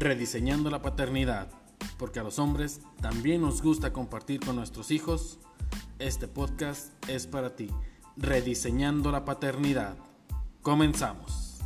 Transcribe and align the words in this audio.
Rediseñando 0.00 0.70
la 0.70 0.80
paternidad, 0.80 1.50
porque 1.98 2.20
a 2.20 2.22
los 2.22 2.38
hombres 2.38 2.80
también 3.02 3.40
nos 3.40 3.60
gusta 3.60 3.92
compartir 3.92 4.38
con 4.38 4.54
nuestros 4.54 4.92
hijos. 4.92 5.40
Este 5.98 6.28
podcast 6.28 6.92
es 7.08 7.26
para 7.26 7.56
ti. 7.56 7.68
Rediseñando 8.16 9.10
la 9.10 9.24
paternidad. 9.24 9.98
Comenzamos. 10.62 11.58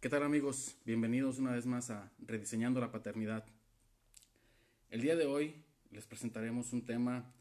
¿Qué 0.00 0.08
tal 0.08 0.22
amigos? 0.22 0.76
Bienvenidos 0.84 1.40
una 1.40 1.50
vez 1.50 1.66
más 1.66 1.90
a 1.90 2.12
Rediseñando 2.20 2.80
la 2.80 2.92
paternidad. 2.92 3.44
El 4.88 5.00
día 5.00 5.16
de 5.16 5.26
hoy 5.26 5.64
les 5.90 6.06
presentaremos 6.06 6.72
un 6.72 6.84
tema 6.84 7.34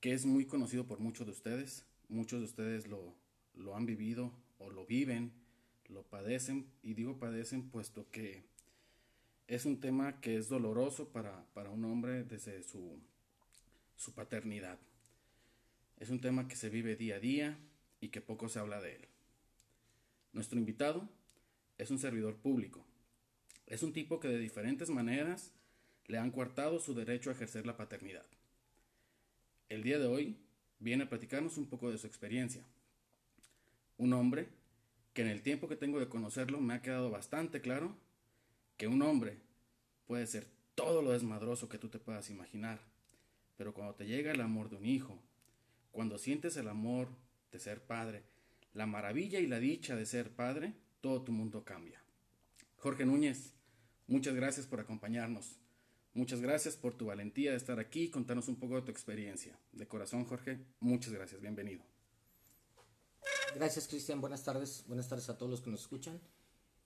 que 0.00 0.12
es 0.12 0.26
muy 0.26 0.44
conocido 0.44 0.86
por 0.86 1.00
muchos 1.00 1.26
de 1.26 1.32
ustedes. 1.32 1.86
Muchos 2.10 2.40
de 2.40 2.44
ustedes 2.46 2.88
lo, 2.88 3.14
lo 3.54 3.76
han 3.76 3.86
vivido 3.86 4.32
o 4.58 4.70
lo 4.70 4.86
viven, 4.86 5.32
lo 5.88 6.02
padecen, 6.02 6.66
y 6.82 6.94
digo 6.94 7.18
padecen 7.18 7.68
puesto 7.70 8.10
que 8.10 8.44
es 9.48 9.66
un 9.66 9.80
tema 9.80 10.20
que 10.20 10.36
es 10.36 10.48
doloroso 10.48 11.08
para, 11.08 11.44
para 11.54 11.70
un 11.70 11.84
hombre 11.84 12.22
desde 12.22 12.62
su, 12.62 13.00
su 13.96 14.14
paternidad. 14.14 14.78
Es 15.98 16.10
un 16.10 16.20
tema 16.20 16.48
que 16.48 16.56
se 16.56 16.70
vive 16.70 16.96
día 16.96 17.16
a 17.16 17.20
día 17.20 17.58
y 18.00 18.08
que 18.08 18.20
poco 18.20 18.48
se 18.48 18.58
habla 18.58 18.80
de 18.80 18.96
él. 18.96 19.08
Nuestro 20.32 20.58
invitado 20.58 21.08
es 21.78 21.90
un 21.90 21.98
servidor 21.98 22.36
público. 22.36 22.84
Es 23.66 23.82
un 23.82 23.92
tipo 23.92 24.20
que 24.20 24.28
de 24.28 24.38
diferentes 24.38 24.88
maneras 24.88 25.52
le 26.06 26.18
han 26.18 26.30
coartado 26.30 26.78
su 26.78 26.94
derecho 26.94 27.30
a 27.30 27.32
ejercer 27.32 27.66
la 27.66 27.76
paternidad. 27.76 28.26
El 29.68 29.82
día 29.82 29.98
de 29.98 30.06
hoy 30.06 30.36
viene 30.78 31.04
a 31.04 31.08
platicarnos 31.08 31.56
un 31.56 31.66
poco 31.66 31.90
de 31.90 31.98
su 31.98 32.06
experiencia. 32.06 32.64
Un 34.00 34.14
hombre 34.14 34.48
que 35.12 35.20
en 35.20 35.28
el 35.28 35.42
tiempo 35.42 35.68
que 35.68 35.76
tengo 35.76 36.00
de 36.00 36.08
conocerlo 36.08 36.58
me 36.58 36.72
ha 36.72 36.80
quedado 36.80 37.10
bastante 37.10 37.60
claro 37.60 37.94
que 38.78 38.86
un 38.86 39.02
hombre 39.02 39.36
puede 40.06 40.26
ser 40.26 40.46
todo 40.74 41.02
lo 41.02 41.12
desmadroso 41.12 41.68
que 41.68 41.76
tú 41.76 41.90
te 41.90 41.98
puedas 41.98 42.30
imaginar, 42.30 42.80
pero 43.58 43.74
cuando 43.74 43.94
te 43.96 44.06
llega 44.06 44.32
el 44.32 44.40
amor 44.40 44.70
de 44.70 44.76
un 44.76 44.86
hijo, 44.86 45.18
cuando 45.92 46.16
sientes 46.16 46.56
el 46.56 46.68
amor 46.68 47.08
de 47.52 47.58
ser 47.58 47.82
padre, 47.82 48.22
la 48.72 48.86
maravilla 48.86 49.38
y 49.38 49.46
la 49.46 49.58
dicha 49.58 49.94
de 49.96 50.06
ser 50.06 50.30
padre, 50.30 50.72
todo 51.02 51.20
tu 51.20 51.32
mundo 51.32 51.62
cambia. 51.62 52.02
Jorge 52.78 53.04
Núñez, 53.04 53.52
muchas 54.06 54.34
gracias 54.34 54.66
por 54.66 54.80
acompañarnos. 54.80 55.58
Muchas 56.14 56.40
gracias 56.40 56.74
por 56.74 56.94
tu 56.94 57.04
valentía 57.04 57.50
de 57.50 57.58
estar 57.58 57.78
aquí 57.78 58.04
y 58.04 58.10
contarnos 58.10 58.48
un 58.48 58.56
poco 58.56 58.76
de 58.76 58.82
tu 58.82 58.92
experiencia. 58.92 59.58
De 59.72 59.86
corazón, 59.86 60.24
Jorge, 60.24 60.58
muchas 60.80 61.12
gracias. 61.12 61.42
Bienvenido. 61.42 61.89
Gracias, 63.54 63.88
Cristian. 63.88 64.20
Buenas 64.20 64.44
tardes. 64.44 64.84
Buenas 64.86 65.08
tardes 65.08 65.28
a 65.28 65.36
todos 65.36 65.50
los 65.50 65.60
que 65.60 65.70
nos 65.70 65.80
escuchan. 65.80 66.20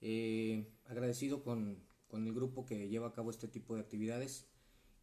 Eh, 0.00 0.66
agradecido 0.86 1.42
con, 1.42 1.78
con, 2.08 2.26
el 2.26 2.34
grupo 2.34 2.66
que 2.66 2.88
lleva 2.88 3.08
a 3.08 3.12
cabo 3.12 3.30
este 3.30 3.48
tipo 3.48 3.74
de 3.74 3.80
actividades 3.80 4.46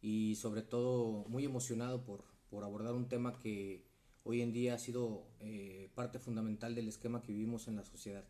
y 0.00 0.36
sobre 0.36 0.62
todo 0.62 1.24
muy 1.28 1.44
emocionado 1.44 2.04
por, 2.04 2.24
por 2.50 2.64
abordar 2.64 2.94
un 2.94 3.08
tema 3.08 3.38
que 3.38 3.84
hoy 4.24 4.42
en 4.42 4.52
día 4.52 4.74
ha 4.74 4.78
sido 4.78 5.26
eh, 5.40 5.90
parte 5.94 6.18
fundamental 6.18 6.74
del 6.74 6.88
esquema 6.88 7.22
que 7.22 7.32
vivimos 7.32 7.68
en 7.68 7.76
la 7.76 7.84
sociedad. 7.84 8.24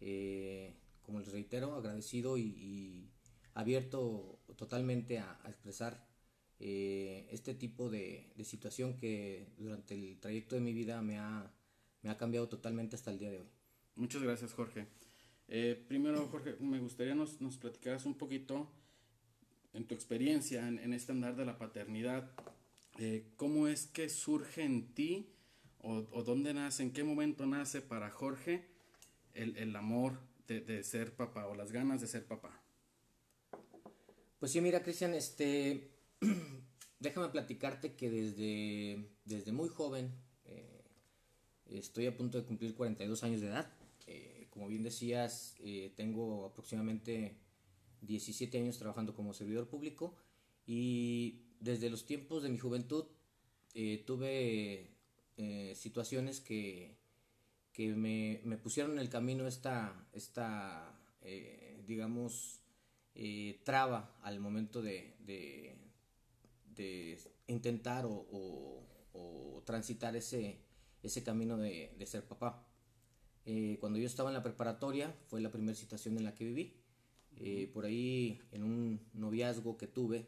Eh, 0.00 0.74
como 1.02 1.20
les 1.20 1.32
reitero, 1.32 1.74
agradecido 1.74 2.36
y, 2.36 2.42
y 2.42 3.10
abierto 3.54 4.38
totalmente 4.56 5.18
a, 5.18 5.40
expresar 5.48 6.06
eh, 6.60 7.28
este 7.32 7.54
tipo 7.54 7.90
de, 7.90 8.32
situación 8.44 8.96
que 8.96 9.52
durante 9.58 9.94
el 9.94 10.20
trayecto 10.20 10.54
de 10.54 10.60
mi 10.60 10.72
vida 10.72 11.02
me 11.02 11.18
ha, 11.18 11.52
me 12.08 12.12
ha 12.12 12.16
cambiado 12.16 12.48
totalmente 12.48 12.96
hasta 12.96 13.10
el 13.10 13.18
día 13.18 13.30
de 13.30 13.40
hoy. 13.40 13.48
Muchas 13.94 14.22
gracias, 14.22 14.54
Jorge. 14.54 14.86
Eh, 15.46 15.84
primero, 15.88 16.26
Jorge, 16.28 16.56
me 16.58 16.78
gustaría 16.78 17.14
nos, 17.14 17.42
nos 17.42 17.58
platicaras 17.58 18.06
un 18.06 18.14
poquito 18.14 18.66
en 19.74 19.84
tu 19.84 19.94
experiencia 19.94 20.66
en, 20.66 20.94
este 20.94 21.12
andar 21.12 21.36
de 21.36 21.44
la 21.44 21.58
paternidad. 21.58 22.30
Eh, 22.98 23.26
¿Cómo 23.36 23.68
es 23.68 23.86
que 23.86 24.08
surge 24.08 24.62
en 24.62 24.94
ti 24.94 25.34
o, 25.82 26.06
o, 26.10 26.22
dónde 26.22 26.54
nace, 26.54 26.82
en 26.82 26.94
qué 26.94 27.04
momento 27.04 27.44
nace 27.44 27.82
para 27.82 28.10
Jorge 28.10 28.64
el, 29.34 29.58
el 29.58 29.76
amor 29.76 30.18
de, 30.46 30.62
de 30.62 30.82
ser 30.84 31.14
papá 31.14 31.46
o 31.46 31.54
las 31.54 31.72
ganas 31.72 32.00
de 32.00 32.06
ser 32.06 32.24
papá? 32.24 32.58
Pues 34.38 34.50
sí, 34.50 34.62
mira, 34.62 34.82
Cristian, 34.82 35.12
este, 35.12 35.90
déjame 37.00 37.28
platicarte 37.28 37.96
que 37.96 38.08
desde, 38.08 39.10
desde 39.26 39.52
muy 39.52 39.68
joven, 39.68 40.10
estoy 41.70 42.06
a 42.06 42.16
punto 42.16 42.38
de 42.38 42.44
cumplir 42.44 42.74
42 42.74 43.22
años 43.24 43.40
de 43.40 43.48
edad. 43.48 43.70
Eh, 44.06 44.46
como 44.50 44.68
bien 44.68 44.82
decías, 44.82 45.56
eh, 45.60 45.92
tengo 45.96 46.46
aproximadamente 46.46 47.36
17 48.02 48.58
años 48.58 48.78
trabajando 48.78 49.14
como 49.14 49.34
servidor 49.34 49.68
público 49.68 50.14
y 50.66 51.42
desde 51.60 51.90
los 51.90 52.06
tiempos 52.06 52.42
de 52.42 52.48
mi 52.50 52.58
juventud 52.58 53.04
tuve 54.06 54.90
situaciones 55.74 56.40
que, 56.40 56.96
que 57.72 57.94
me, 57.94 58.40
me, 58.44 58.56
pusieron 58.56 58.92
en 58.92 58.98
el 58.98 59.08
camino 59.08 59.46
esta, 59.46 60.08
esta 60.12 60.98
digamos, 61.88 62.60
eh, 63.14 63.60
traba 63.64 64.14
al 64.22 64.38
momento 64.38 64.82
de, 64.82 65.16
de, 65.24 65.76
intentar 67.48 68.04
o, 68.06 68.84
transitar 69.64 70.14
ese, 70.16 70.60
ese 71.02 71.22
camino 71.22 71.56
de, 71.56 71.94
ser 72.06 72.26
papá. 72.26 72.66
Eh, 73.44 73.78
cuando 73.80 73.98
yo 73.98 74.06
estaba 74.06 74.30
en 74.30 74.34
la 74.34 74.42
preparatoria 74.42 75.14
fue 75.28 75.40
la 75.40 75.50
primera 75.50 75.74
situación 75.74 76.16
en 76.16 76.24
la 76.24 76.34
que 76.34 76.44
viví. 76.44 76.74
Eh, 77.36 77.70
por 77.72 77.84
ahí 77.84 78.40
en 78.50 78.64
un 78.64 79.00
noviazgo 79.12 79.76
que 79.76 79.86
tuve, 79.86 80.26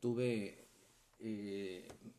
tuve 0.00 0.68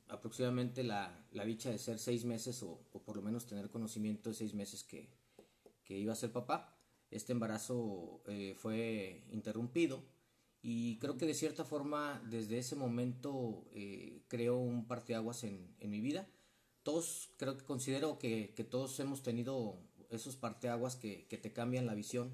aproximadamente 0.07 0.83
la, 0.83 1.27
la, 1.31 1.43
dicha 1.45 1.69
de 1.69 1.77
ser 1.77 1.99
seis 1.99 2.23
meses 2.23 2.63
o, 2.63 2.79
por 3.05 3.17
lo 3.17 3.21
menos 3.21 3.45
tener 3.45 3.69
conocimiento 3.69 4.29
de 4.29 4.35
seis 4.35 4.53
meses 4.53 4.83
que, 4.83 5.09
que 5.83 5.97
iba 5.97 6.13
a 6.13 6.15
ser 6.15 6.31
papá 6.31 6.79
este 7.11 7.33
embarazo 7.33 8.21
eh, 8.27 8.53
fue 8.55 9.23
interrumpido 9.31 10.03
y 10.61 10.97
creo 10.99 11.17
que 11.17 11.25
de 11.25 11.33
cierta 11.33 11.65
forma 11.65 12.21
desde 12.29 12.59
ese 12.59 12.75
momento 12.75 13.65
eh, 13.71 14.21
creó 14.27 14.57
un 14.57 14.85
parteaguas 14.87 15.43
en, 15.43 15.73
en 15.79 15.89
mi 15.89 16.01
vida. 16.01 16.27
Todos, 16.89 17.29
creo 17.37 17.55
que 17.55 17.63
considero 17.65 18.17
que, 18.17 18.55
que 18.55 18.63
todos 18.63 18.99
hemos 18.99 19.21
tenido 19.21 19.77
esos 20.09 20.35
parteaguas 20.35 20.95
que, 20.95 21.27
que 21.27 21.37
te 21.37 21.53
cambian 21.53 21.85
la 21.85 21.93
visión, 21.93 22.33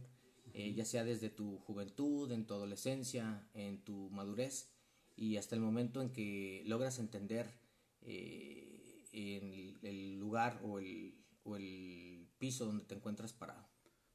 eh, 0.54 0.74
ya 0.74 0.86
sea 0.86 1.04
desde 1.04 1.30
tu 1.30 1.60
juventud, 1.60 2.32
en 2.32 2.48
tu 2.48 2.54
adolescencia, 2.54 3.50
en 3.54 3.84
tu 3.84 4.10
madurez 4.12 4.70
y 5.18 5.36
hasta 5.36 5.56
el 5.56 5.62
momento 5.62 6.02
en 6.02 6.14
que 6.14 6.64
logras 6.68 7.00
entender 7.00 7.52
el, 8.00 9.78
el, 9.82 10.18
lugar 10.18 10.62
o 10.64 10.80
el, 10.80 11.22
o 11.44 11.58
el 11.58 12.30
piso 12.38 12.66
donde 12.66 12.86
te 12.86 12.96
encuentras 12.96 13.34
parado. 13.34 13.68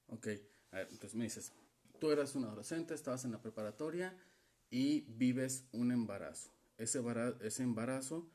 Ok, 0.07 0.29
entonces 0.73 1.17
me 1.17 1.25
dices, 1.25 1.53
tú 1.99 2.13
eras 2.13 2.35
un 2.35 2.45
adolescente, 2.47 2.95
estabas 2.95 3.27
en 3.27 3.33
la 3.33 3.43
preparatoria 3.43 4.17
y 4.71 5.03
vives 5.03 5.69
un 5.73 5.93
embarazo. 5.93 6.51
Ese, 6.79 7.03
ese 7.43 7.63
embarazo 7.63 8.31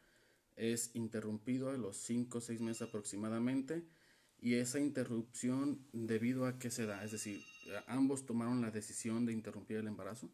es 0.55 0.91
interrumpido 0.93 1.69
a 1.69 1.77
los 1.77 1.97
5 1.97 2.37
o 2.37 2.41
6 2.41 2.61
meses 2.61 2.81
aproximadamente 2.87 3.85
y 4.39 4.55
esa 4.55 4.79
interrupción 4.79 5.87
debido 5.91 6.45
a 6.45 6.59
qué 6.59 6.69
se 6.69 6.85
da, 6.85 7.03
es 7.03 7.11
decir, 7.11 7.41
ambos 7.87 8.25
tomaron 8.25 8.61
la 8.61 8.71
decisión 8.71 9.25
de 9.25 9.33
interrumpir 9.33 9.77
el 9.77 9.87
embarazo. 9.87 10.29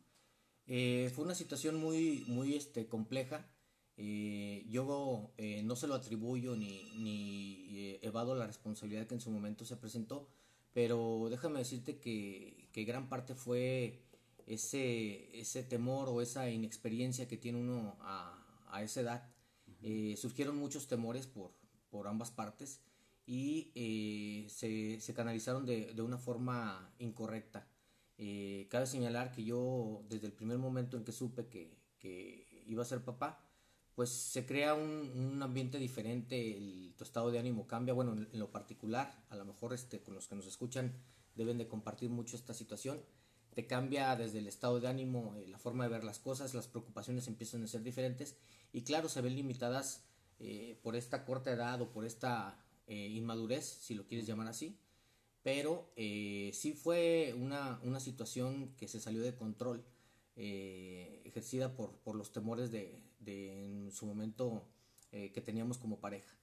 Eh, 0.67 1.11
fue 1.13 1.25
una 1.25 1.35
situación 1.35 1.75
muy, 1.75 2.23
muy 2.27 2.55
este, 2.55 2.87
compleja. 2.87 3.49
Eh, 3.97 4.65
yo 4.69 5.31
eh, 5.37 5.61
no 5.63 5.75
se 5.75 5.87
lo 5.87 5.95
atribuyo 5.95 6.55
ni, 6.55 6.91
ni 6.97 7.99
evado 8.01 8.35
la 8.35 8.47
responsabilidad 8.47 9.07
que 9.07 9.15
en 9.15 9.21
su 9.21 9.31
momento 9.31 9.65
se 9.65 9.77
presentó, 9.77 10.27
pero 10.73 11.27
déjame 11.29 11.59
decirte 11.59 11.99
que, 11.99 12.69
que 12.71 12.83
gran 12.83 13.09
parte 13.09 13.35
fue 13.35 14.01
ese, 14.47 15.39
ese 15.39 15.63
temor 15.63 16.09
o 16.09 16.21
esa 16.21 16.49
inexperiencia 16.49 17.27
que 17.27 17.37
tiene 17.37 17.59
uno 17.59 17.97
a, 17.99 18.65
a 18.71 18.83
esa 18.83 19.01
edad. 19.01 19.29
Eh, 19.81 20.15
surgieron 20.17 20.57
muchos 20.57 20.87
temores 20.87 21.27
por, 21.27 21.51
por 21.89 22.07
ambas 22.07 22.31
partes 22.31 22.81
y 23.25 23.71
eh, 23.75 24.47
se, 24.49 24.99
se, 24.99 25.13
canalizaron 25.13 25.65
de, 25.65 25.93
de, 25.93 26.01
una 26.01 26.17
forma 26.17 26.93
incorrecta. 26.99 27.67
Eh, 28.17 28.67
cabe 28.69 28.85
señalar 28.85 29.31
que 29.31 29.43
yo 29.43 30.03
desde 30.09 30.27
el 30.27 30.33
primer 30.33 30.57
momento 30.57 30.97
en 30.97 31.03
que 31.03 31.11
supe 31.11 31.47
que, 31.47 31.77
que 31.97 32.63
iba 32.67 32.83
a 32.83 32.85
ser 32.85 33.03
papá, 33.03 33.43
pues 33.95 34.09
se 34.09 34.45
crea 34.45 34.73
un, 34.73 35.11
un 35.33 35.43
ambiente 35.43 35.77
diferente, 35.77 36.57
el, 36.57 36.93
tu 36.97 37.03
estado 37.03 37.31
de 37.31 37.39
ánimo 37.39 37.67
cambia, 37.67 37.93
bueno, 37.93 38.13
en, 38.13 38.39
lo 38.39 38.51
particular, 38.51 39.25
a 39.29 39.35
lo 39.35 39.45
mejor 39.45 39.73
este, 39.73 40.01
con 40.01 40.15
los 40.15 40.27
que 40.27 40.35
nos 40.35 40.47
escuchan 40.47 40.93
deben 41.35 41.57
de 41.57 41.67
compartir 41.67 42.09
mucho 42.09 42.35
esta 42.35 42.53
situación, 42.53 43.01
te 43.53 43.67
cambia 43.67 44.15
desde 44.15 44.39
el 44.39 44.47
estado 44.47 44.79
de 44.79 44.87
ánimo, 44.87 45.35
eh, 45.35 45.47
la 45.47 45.57
forma 45.57 45.83
de 45.83 45.89
ver 45.89 46.03
las 46.03 46.19
cosas, 46.19 46.53
las 46.53 46.67
preocupaciones 46.67 47.27
empiezan 47.27 47.63
a 47.63 47.67
ser 47.67 47.83
diferentes 47.83 48.37
y 48.73 48.81
claro, 48.81 49.09
se 49.09 49.21
ven 49.21 49.35
limitadas 49.35 50.03
eh, 50.39 50.77
por 50.81 50.95
esta 50.95 51.25
corta 51.25 51.51
edad 51.51 51.81
o 51.81 51.91
por 51.91 52.05
esta 52.05 52.57
inmadurez, 52.87 53.63
si 53.63 53.95
lo 53.95 54.05
quieres 54.05 54.27
llamar 54.27 54.49
así, 54.49 54.77
pero 55.43 55.89
sí 55.95 56.73
fue 56.75 57.33
una, 57.39 57.79
una, 57.83 58.01
situación 58.01 58.75
que 58.75 58.89
se 58.89 58.99
salió 58.99 59.21
de 59.21 59.33
control, 59.33 59.85
ejercida 60.35 61.73
por, 61.73 61.91
por, 61.99 62.17
los 62.17 62.33
temores 62.33 62.69
de, 62.69 62.99
de 63.21 63.63
en 63.63 63.93
su 63.93 64.05
momento 64.05 64.67
que 65.09 65.39
teníamos 65.39 65.77
como 65.77 66.01
pareja. 66.01 66.35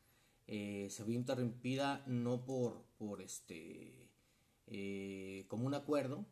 se 0.47 1.05
vio 1.07 1.17
interrumpida 1.17 2.03
no 2.07 2.47
por, 2.47 2.83
por 2.97 3.21
este, 3.21 4.09
como 5.49 5.67
un 5.67 5.75
acuerdo, 5.75 6.25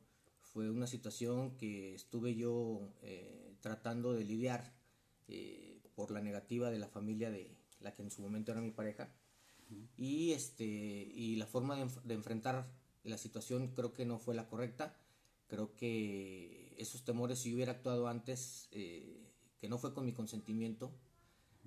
fue 0.56 0.70
una 0.70 0.86
situación 0.86 1.58
que 1.58 1.94
estuve 1.94 2.34
yo 2.34 2.88
eh, 3.02 3.52
tratando 3.60 4.14
de 4.14 4.24
lidiar 4.24 4.72
eh, 5.28 5.75
por 5.96 6.12
la 6.12 6.20
negativa 6.20 6.70
de 6.70 6.78
la 6.78 6.86
familia 6.86 7.30
de 7.30 7.56
la 7.80 7.94
que 7.94 8.02
en 8.02 8.12
su 8.12 8.22
momento 8.22 8.52
era 8.52 8.60
mi 8.60 8.70
pareja. 8.70 9.12
Y, 9.96 10.32
este, 10.32 10.64
y 10.64 11.34
la 11.36 11.46
forma 11.46 11.74
de, 11.74 12.14
enfrentar 12.14 12.70
la 13.02 13.18
situación 13.18 13.72
creo 13.74 13.92
que 13.92 14.04
no 14.04 14.20
fue 14.20 14.36
la 14.36 14.48
correcta. 14.48 14.94
Creo 15.48 15.74
que 15.74 16.76
esos 16.78 17.04
temores, 17.04 17.40
si 17.40 17.54
hubiera 17.54 17.72
actuado 17.72 18.06
antes, 18.06 18.68
eh, 18.70 19.32
que 19.58 19.68
no 19.68 19.78
fue 19.78 19.94
con 19.94 20.04
mi 20.04 20.12
consentimiento, 20.12 20.92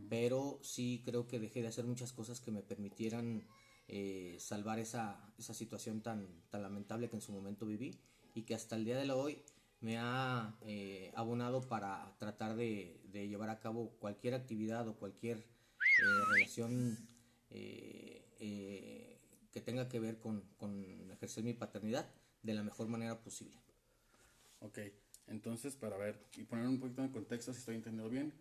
pero 0.09 0.59
sí 0.61 1.01
creo 1.03 1.27
que 1.27 1.39
dejé 1.39 1.61
de 1.61 1.67
hacer 1.67 1.85
muchas 1.85 2.13
cosas 2.13 2.39
que 2.39 2.51
me 2.51 2.61
permitieran 2.61 3.45
salvar 4.37 4.77
esa, 4.77 5.33
esa 5.39 5.55
situación 5.55 6.01
tan, 6.01 6.43
tan 6.51 6.61
lamentable 6.61 7.09
que 7.09 7.15
en 7.15 7.23
su 7.23 7.31
momento 7.31 7.65
viví 7.65 7.99
y 8.35 8.43
que 8.43 8.53
hasta 8.53 8.75
el 8.75 8.85
día 8.85 8.99
de 8.99 9.09
hoy 9.09 9.41
me 9.81 9.97
ha 9.97 10.57
eh, 10.61 11.11
abonado 11.15 11.61
para 11.67 12.15
tratar 12.17 12.55
de, 12.55 12.99
llevar 13.11 13.49
a 13.49 13.59
cabo 13.59 13.91
cualquier 13.99 14.33
actividad 14.33 14.87
o 14.87 14.95
cualquier 14.95 15.37
eh, 15.37 15.43
relación 16.33 16.97
eh, 17.49 19.19
que 19.51 19.61
tenga 19.61 19.87
que 19.87 19.99
ver 19.99 20.19
con, 20.19 20.43
ejercer 21.11 21.43
mi 21.43 21.53
paternidad 21.53 22.09
de 22.43 22.53
la 22.53 22.63
mejor 22.63 22.87
manera 22.87 23.21
posible. 23.21 23.57
Ok, 24.59 24.79
entonces 25.27 25.75
para 25.75 25.97
ver 25.97 26.25
y 26.35 26.43
poner 26.43 26.67
un 26.67 26.79
poquito 26.79 27.03
en 27.03 27.09
contexto 27.09 27.53
si 27.53 27.59
estoy 27.59 27.75
entendiendo 27.75 28.09
bien, 28.09 28.33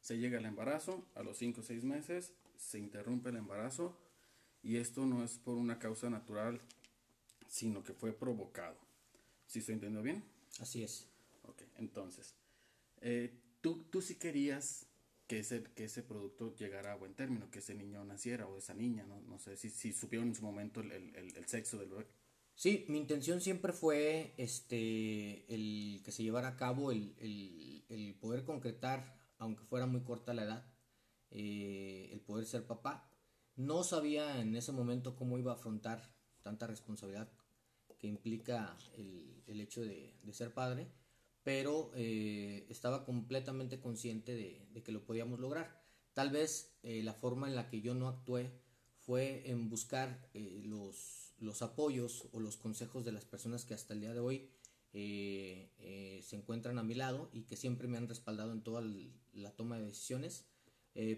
se 0.00 0.18
llega 0.18 0.38
al 0.38 0.44
embarazo, 0.46 1.06
a 1.14 1.22
los 1.22 1.38
5 1.38 1.60
o 1.60 1.64
6 1.64 1.84
meses 1.84 2.32
se 2.56 2.78
interrumpe 2.78 3.30
el 3.30 3.36
embarazo 3.36 3.98
y 4.62 4.76
esto 4.76 5.04
no 5.04 5.22
es 5.24 5.38
por 5.38 5.56
una 5.56 5.78
causa 5.78 6.08
natural, 6.08 6.60
sino 7.48 7.82
que 7.82 7.92
fue 7.92 8.12
provocado. 8.12 8.78
¿Sí 9.46 9.58
estoy 9.58 9.74
entendiendo 9.74 10.02
bien? 10.02 10.33
Así 10.60 10.82
es. 10.82 11.08
Ok, 11.42 11.62
entonces, 11.76 12.34
eh, 13.00 13.40
¿tú, 13.60 13.84
tú 13.90 14.00
sí 14.00 14.16
querías 14.16 14.86
que 15.26 15.40
ese, 15.40 15.62
que 15.74 15.84
ese 15.84 16.02
producto 16.02 16.54
llegara 16.56 16.92
a 16.92 16.96
buen 16.96 17.14
término, 17.14 17.50
que 17.50 17.60
ese 17.60 17.74
niño 17.74 18.04
naciera 18.04 18.46
o 18.46 18.58
esa 18.58 18.74
niña, 18.74 19.04
no, 19.04 19.20
no 19.22 19.38
sé 19.38 19.56
si, 19.56 19.70
si 19.70 19.92
supieron 19.92 20.28
en 20.28 20.34
su 20.34 20.42
momento 20.42 20.80
el, 20.80 20.92
el, 20.92 21.36
el, 21.36 21.46
sexo 21.46 21.78
del 21.78 21.90
bebé. 21.90 22.06
Sí, 22.54 22.84
mi 22.88 22.98
intención 22.98 23.40
siempre 23.40 23.72
fue 23.72 24.34
este, 24.36 25.52
el 25.52 26.02
que 26.04 26.12
se 26.12 26.22
llevara 26.22 26.48
a 26.48 26.56
cabo 26.56 26.92
el, 26.92 27.14
el 27.88 28.14
poder 28.20 28.44
concretar, 28.44 29.18
aunque 29.38 29.64
fuera 29.64 29.86
muy 29.86 30.02
corta 30.02 30.34
la 30.34 30.44
edad, 30.44 30.74
eh, 31.30 32.10
el 32.12 32.20
poder 32.20 32.46
ser 32.46 32.66
papá. 32.66 33.10
No 33.56 33.82
sabía 33.82 34.40
en 34.40 34.54
ese 34.56 34.72
momento 34.72 35.16
cómo 35.16 35.38
iba 35.38 35.52
a 35.52 35.56
afrontar 35.56 36.14
tanta 36.42 36.66
responsabilidad 36.66 37.32
implica 38.06 38.76
el, 38.96 39.42
el 39.46 39.60
hecho 39.60 39.82
de, 39.82 40.14
de, 40.22 40.32
ser 40.32 40.52
padre, 40.52 40.88
pero 41.42 41.90
eh, 41.94 42.66
estaba 42.68 43.04
completamente 43.04 43.80
consciente 43.80 44.34
de, 44.34 44.66
de, 44.72 44.82
que 44.82 44.92
lo 44.92 45.04
podíamos 45.04 45.40
lograr. 45.40 45.82
Tal 46.12 46.30
vez 46.30 46.76
eh, 46.82 47.02
la 47.02 47.12
forma 47.12 47.48
en 47.48 47.54
la 47.54 47.68
que 47.68 47.80
yo 47.80 47.94
no 47.94 48.08
actué 48.08 48.50
fue 48.98 49.50
en 49.50 49.68
buscar 49.68 50.28
eh, 50.32 50.62
los, 50.64 51.34
los, 51.38 51.62
apoyos 51.62 52.28
o 52.32 52.40
los 52.40 52.56
consejos 52.56 53.04
de 53.04 53.12
las 53.12 53.24
personas 53.24 53.64
que 53.64 53.74
hasta 53.74 53.94
el 53.94 54.00
día 54.00 54.14
de 54.14 54.20
hoy 54.20 54.50
se 54.92 56.36
encuentran 56.36 56.78
a 56.78 56.84
mi 56.84 56.94
lado 56.94 57.28
y 57.32 57.42
que 57.42 57.56
siempre 57.56 57.88
me 57.88 57.98
han 57.98 58.06
respaldado 58.06 58.52
en 58.52 58.62
toda 58.62 58.80
la 59.32 59.50
toma 59.50 59.76
de 59.76 59.86
decisiones, 59.86 60.46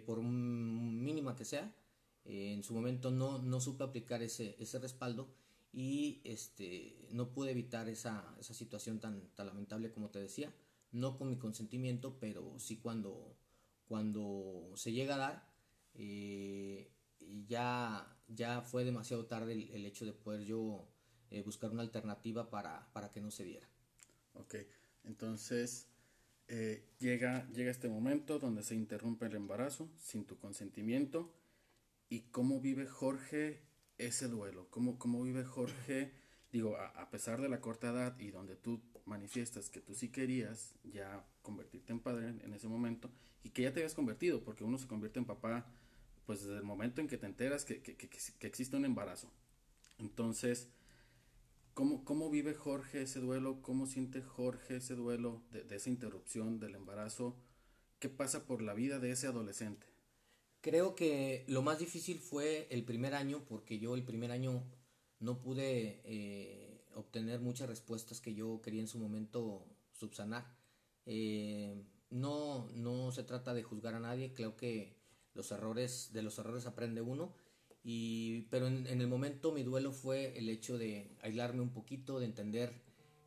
por 0.06 0.22
mínima 0.22 1.36
que 1.36 1.44
sea. 1.44 1.76
en 2.24 2.62
su 2.62 2.72
momento 2.72 3.10
no, 3.10 3.38
no 3.38 3.60
supe 3.60 3.84
aplicar 3.84 4.22
ese, 4.22 4.56
ese 4.58 4.78
respaldo 4.78 5.28
y 5.76 6.22
este, 6.24 7.06
no 7.10 7.32
pude 7.32 7.50
evitar 7.50 7.90
esa, 7.90 8.34
esa 8.40 8.54
situación 8.54 8.98
tan, 8.98 9.28
tan, 9.34 9.46
lamentable 9.46 9.92
como 9.92 10.08
te 10.08 10.18
decía, 10.18 10.50
no 10.90 11.18
con 11.18 11.28
mi 11.28 11.36
consentimiento, 11.36 12.18
pero 12.18 12.58
sí 12.58 12.78
cuando, 12.78 13.36
cuando 13.86 14.72
se 14.74 14.92
llega 14.92 15.16
a 15.16 15.18
dar, 15.18 15.52
eh, 15.92 16.90
ya, 17.46 18.18
ya 18.26 18.62
fue 18.62 18.84
demasiado 18.84 19.26
tarde 19.26 19.52
el, 19.52 19.84
hecho 19.84 20.06
de 20.06 20.14
poder 20.14 20.44
yo 20.44 20.88
eh, 21.28 21.42
buscar 21.42 21.70
una 21.70 21.82
alternativa 21.82 22.48
para, 22.48 22.90
para, 22.94 23.10
que 23.10 23.20
no 23.20 23.30
se 23.30 23.44
diera. 23.44 23.68
Ok, 24.32 24.54
entonces 25.04 25.88
eh, 26.48 26.88
llega, 27.00 27.50
llega 27.50 27.70
este 27.70 27.90
momento 27.90 28.38
donde 28.38 28.62
se 28.62 28.74
interrumpe 28.74 29.26
el 29.26 29.34
embarazo 29.34 29.90
sin 29.98 30.24
tu 30.24 30.38
consentimiento. 30.38 31.34
¿Y 32.08 32.30
cómo 32.30 32.60
vive 32.60 32.86
Jorge 32.86 33.65
ese 33.98 34.28
duelo? 34.28 34.68
¿Cómo, 34.70 34.98
cómo 34.98 35.22
vive 35.22 35.44
Jorge? 35.44 36.12
Digo, 36.52 36.76
a, 36.76 37.10
pesar 37.10 37.40
de 37.40 37.48
la 37.48 37.60
corta 37.60 37.90
edad 37.90 38.18
y 38.18 38.30
donde 38.30 38.56
tú 38.56 38.80
manifiestas 39.04 39.68
que 39.68 39.80
tú 39.80 39.94
sí 39.94 40.10
querías 40.10 40.74
ya 40.84 41.26
convertirte 41.42 41.92
en 41.92 42.00
padre 42.00 42.28
en, 42.28 42.52
ese 42.54 42.68
momento 42.68 43.10
y 43.42 43.50
que 43.50 43.62
ya 43.62 43.72
te 43.72 43.80
habías 43.80 43.94
convertido, 43.94 44.42
porque 44.42 44.64
uno 44.64 44.78
se 44.78 44.86
convierte 44.86 45.18
en 45.18 45.26
papá 45.26 45.66
pues 46.24 46.42
desde 46.42 46.56
el 46.56 46.64
momento 46.64 47.00
en 47.00 47.08
que 47.08 47.18
te 47.18 47.26
enteras 47.26 47.64
que, 47.64 47.82
que, 47.82 47.96
que, 47.96 48.08
que 48.08 48.46
existe 48.46 48.76
un 48.76 48.84
embarazo. 48.84 49.30
Entonces, 49.98 50.70
¿cómo, 51.74 52.04
¿cómo, 52.04 52.30
vive 52.30 52.54
Jorge 52.54 53.02
ese 53.02 53.20
duelo? 53.20 53.62
¿Cómo 53.62 53.86
siente 53.86 54.22
Jorge 54.22 54.76
ese 54.76 54.94
duelo 54.94 55.42
de, 55.52 55.62
de 55.62 55.76
esa 55.76 55.88
interrupción 55.88 56.58
del 56.58 56.74
embarazo? 56.74 57.36
¿Qué 58.00 58.08
pasa 58.08 58.46
por 58.46 58.60
la 58.60 58.74
vida 58.74 58.98
de 58.98 59.12
ese 59.12 59.28
adolescente? 59.28 59.86
Creo 60.66 60.96
que 60.96 61.44
lo 61.46 61.62
más 61.62 61.78
difícil 61.78 62.18
fue 62.18 62.66
el 62.70 62.82
primer 62.82 63.14
año 63.14 63.44
porque 63.48 63.78
yo 63.78 63.94
el 63.94 64.02
primer 64.02 64.32
año 64.32 64.64
no 65.20 65.40
pude 65.40 66.00
eh, 66.02 66.82
obtener 66.96 67.38
muchas 67.38 67.68
respuestas 67.68 68.20
que 68.20 68.34
yo 68.34 68.60
quería 68.62 68.80
en 68.80 68.88
su 68.88 68.98
momento 68.98 69.64
subsanar. 69.92 70.44
Eh, 71.04 71.84
no, 72.10 72.68
no 72.74 73.12
se 73.12 73.22
trata 73.22 73.54
de 73.54 73.62
juzgar 73.62 73.94
a 73.94 74.00
nadie, 74.00 74.34
creo 74.34 74.56
que 74.56 74.96
los 75.34 75.52
errores, 75.52 76.10
de 76.12 76.22
los 76.22 76.36
errores 76.40 76.66
aprende 76.66 77.00
uno, 77.00 77.32
y, 77.84 78.48
pero 78.50 78.66
en, 78.66 78.88
el 78.88 79.06
momento 79.06 79.52
mi 79.52 79.62
duelo 79.62 79.92
fue 79.92 80.36
el 80.36 80.48
hecho 80.48 80.78
de 80.78 81.16
aislarme 81.20 81.62
un 81.62 81.72
poquito, 81.72 82.18
de 82.18 82.26
entender 82.26 82.72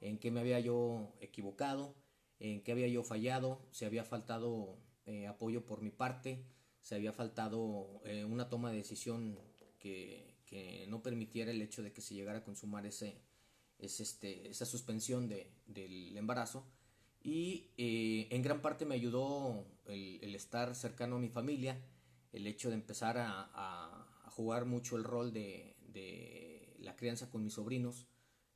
en 0.01 0.17
qué 0.17 0.29
me 0.29 0.41
había 0.41 0.59
yo 0.59 1.13
equivocado, 1.21 1.95
en 2.41 2.63
qué 2.63 2.73
había 2.73 2.89
yo 2.89 3.01
fallado, 3.01 3.61
si 3.71 3.85
había 3.85 4.03
faltado 4.03 4.77
eh, 5.05 5.25
apoyo 5.25 5.65
por 5.65 5.81
mi 5.81 5.89
parte, 5.89 6.43
se 6.81 6.95
había 6.95 7.13
faltado 7.13 8.01
eh, 8.05 8.23
una 8.25 8.49
toma 8.49 8.71
de 8.71 8.77
decisión 8.77 9.37
que, 9.79 10.35
que, 10.45 10.85
no 10.87 11.01
permitiera 11.03 11.51
el 11.51 11.61
hecho 11.61 11.83
de 11.83 11.93
que 11.93 12.01
se 12.01 12.15
llegara 12.15 12.39
a 12.39 12.43
consumar 12.43 12.85
ese, 12.85 13.21
este, 13.77 14.49
esa 14.49 14.65
suspensión 14.65 15.27
de, 15.27 15.51
del 15.67 16.15
embarazo. 16.17 16.65
Y 17.21 17.71
eh, 17.77 18.27
en 18.31 18.41
gran 18.41 18.61
parte 18.61 18.85
me 18.85 18.95
ayudó 18.95 19.65
el, 19.87 20.19
el, 20.21 20.35
estar 20.35 20.73
cercano 20.73 21.17
a 21.17 21.19
mi 21.19 21.29
familia, 21.29 21.79
el 22.31 22.47
hecho 22.47 22.69
de 22.69 22.75
empezar 22.75 23.17
a, 23.17 23.49
a, 23.53 24.05
jugar 24.31 24.65
mucho 24.65 24.95
el 24.95 25.03
rol 25.03 25.33
de, 25.33 25.75
de, 25.89 26.77
la 26.79 26.95
crianza 26.95 27.29
con 27.29 27.43
mis 27.43 27.53
sobrinos. 27.53 28.07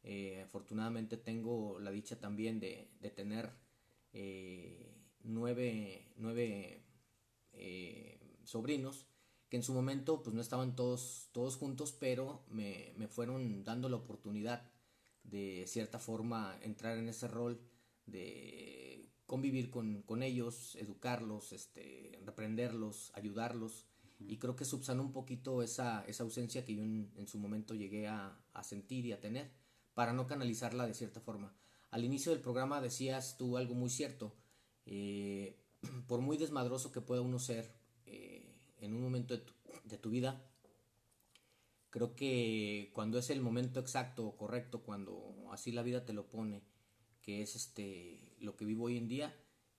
Eh, 0.01 0.41
afortunadamente 0.43 1.17
tengo 1.17 1.79
la 1.79 1.91
dicha 1.91 2.19
también 2.19 2.59
de, 2.59 2.89
de 3.01 3.09
tener 3.09 3.51
nueve, 5.23 6.13
nueve 6.17 6.82
eh, 7.53 8.19
sobrinos 8.43 9.07
que 9.49 9.57
en 9.57 9.63
su 9.63 9.73
momento 9.73 10.23
pues 10.23 10.35
no 10.35 10.41
estaban 10.41 10.75
todos, 10.75 11.29
todos 11.31 11.57
juntos, 11.57 11.91
pero 11.91 12.43
me, 12.49 12.93
me, 12.97 13.07
fueron 13.07 13.63
dando 13.63 13.87
la 13.87 13.97
oportunidad 13.97 14.71
de 15.23 15.65
cierta 15.67 15.99
forma 15.99 16.57
entrar 16.63 16.97
en 16.97 17.07
ese 17.07 17.27
rol 17.27 17.61
de 18.05 19.09
convivir 19.25 19.69
con, 19.69 20.01
con 20.03 20.23
ellos, 20.23 20.75
educarlos, 20.75 21.53
este, 21.53 22.19
reprenderlos, 22.25 23.11
ayudarlos. 23.15 23.85
Y 24.19 24.37
creo 24.37 24.55
que 24.55 24.65
subsanó 24.65 25.01
un 25.03 25.11
poquito 25.11 25.63
esa, 25.63 26.05
esa 26.05 26.23
ausencia 26.23 26.65
que 26.65 26.75
yo 26.75 26.83
en, 26.83 27.11
en 27.15 27.27
su 27.27 27.39
momento 27.39 27.73
llegué 27.73 28.07
a, 28.07 28.39
a, 28.53 28.63
sentir 28.63 29.05
y 29.05 29.11
a 29.11 29.19
tener, 29.19 29.51
para 29.93 30.13
no 30.13 30.27
canalizarla 30.27 30.87
de 30.87 30.93
cierta 30.93 31.19
forma. 31.19 31.55
Al 31.91 32.03
inicio 32.03 32.31
del 32.31 32.41
programa 32.41 32.81
decías 32.81 33.37
tú 33.37 33.57
algo 33.57 33.75
muy 33.75 33.89
cierto. 33.89 34.35
Eh, 34.85 35.62
por 36.07 36.21
muy 36.21 36.37
desmadroso 36.37 36.91
que 36.91 37.01
pueda 37.01 37.21
uno 37.21 37.39
ser 37.39 37.71
eh, 38.05 38.55
en 38.79 38.93
un 38.93 39.01
momento 39.01 39.35
de 39.85 39.97
tu, 39.97 40.09
vida, 40.09 40.41
creo 41.89 42.15
que 42.15 42.91
cuando 42.93 43.17
es 43.17 43.29
el 43.29 43.41
momento 43.41 43.79
exacto 43.79 44.25
o 44.25 44.37
correcto, 44.37 44.83
cuando 44.83 45.47
así 45.51 45.71
la 45.71 45.83
vida 45.83 46.05
te 46.05 46.13
lo 46.13 46.29
pone, 46.29 46.63
que 47.21 47.41
es 47.41 47.55
este 47.55 48.35
lo 48.39 48.55
que 48.55 48.65
vivo 48.65 48.85
hoy 48.85 48.97
en 48.97 49.07
día, 49.07 49.33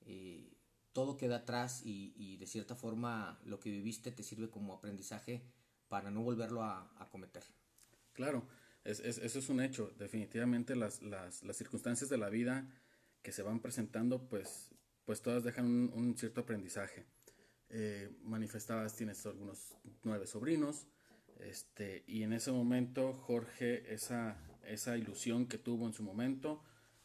eh, 0.06 0.54
todo 0.92 1.16
queda 1.16 1.36
atrás 1.36 1.82
y, 1.84 2.36
de 2.36 2.46
cierta 2.46 2.76
forma 2.76 3.40
lo 3.44 3.60
que 3.60 3.70
viviste 3.70 4.12
te 4.12 4.22
sirve 4.22 4.48
como 4.48 4.72
aprendizaje 4.72 5.42
para 5.88 6.10
no 6.10 6.22
volverlo 6.22 6.62
a, 6.62 7.08
cometer. 7.10 7.42
Claro, 8.12 8.46
es, 8.84 9.00
eso 9.00 9.38
es 9.38 9.48
un 9.48 9.60
hecho. 9.60 9.92
Definitivamente 9.98 10.76
las, 10.76 11.02
las, 11.02 11.42
las, 11.42 11.56
circunstancias 11.56 12.08
de 12.08 12.16
la 12.16 12.30
vida 12.30 12.68
que 13.22 13.32
se 13.32 13.42
van 13.42 13.60
presentando, 13.60 14.28
pues, 14.28 14.73
pues 15.04 15.22
todas 15.22 15.44
dejan 15.44 15.66
un, 15.66 16.16
cierto 16.16 16.42
aprendizaje. 16.42 17.04
Eh, 17.70 18.10
manifestabas, 18.22 18.96
tienes 18.96 19.24
algunos 19.26 19.74
nueve 20.02 20.26
sobrinos, 20.26 20.86
este, 21.40 22.04
y 22.06 22.22
en 22.22 22.32
ese 22.32 22.52
momento 22.52 23.12
Jorge, 23.12 23.92
esa, 23.92 24.36
esa 24.64 24.96
ilusión 24.96 25.46
que 25.46 25.58
tuvo 25.58 25.86
en 25.86 25.92
su 25.92 26.02
momento, 26.02 26.62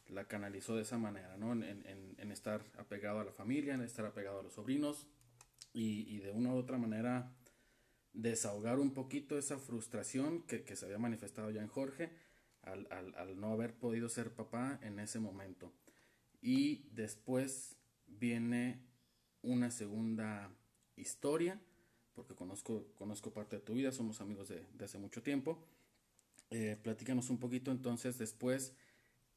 la 0.08 0.28
canalizó 0.28 0.76
de 0.76 0.84
esa 0.84 0.98
manera, 0.98 1.38
¿no? 1.38 1.54
En, 1.54 1.64
en, 2.18 2.32
estar 2.32 2.64
apegado 2.78 3.20
a 3.20 3.24
la 3.24 3.32
familia, 3.32 3.74
en 3.74 3.82
estar 3.82 4.06
apegado 4.06 4.40
a 4.40 4.44
los 4.44 4.54
sobrinos 4.54 5.08
y, 5.74 6.20
de 6.20 6.32
una 6.32 6.54
u 6.54 6.58
otra 6.58 6.78
manera 6.78 7.36
desahogar 8.14 8.80
un 8.80 8.94
poquito 8.94 9.38
esa 9.38 9.58
frustración 9.58 10.44
que, 10.44 10.64
que 10.64 10.76
se 10.76 10.86
había 10.86 11.00
manifestado 11.00 11.50
ya 11.50 11.62
en 11.62 11.68
Jorge 11.68 12.12
al, 12.62 12.88
al, 12.92 13.40
no 13.40 13.52
haber 13.54 13.74
podido 13.74 14.10
ser 14.10 14.34
papá 14.34 14.80
en 14.84 15.00
ese 15.00 15.20
momento. 15.20 15.74
Y 16.42 16.88
después 16.92 17.79
viene 18.18 18.82
una 19.42 19.72
segunda 19.72 20.52
historia, 20.96 21.60
porque 22.14 22.36
conozco, 22.36 22.88
conozco 22.96 23.32
parte 23.32 23.58
de 23.58 23.62
tu 23.62 23.74
vida, 23.74 23.92
somos 23.92 24.22
amigos 24.22 24.50
de, 24.50 24.66
hace 24.84 24.98
mucho 24.98 25.24
tiempo. 25.24 25.66
Eh, 26.50 26.78
platícanos 26.82 27.30
un 27.30 27.40
poquito 27.40 27.72
entonces 27.72 28.18
después 28.18 28.76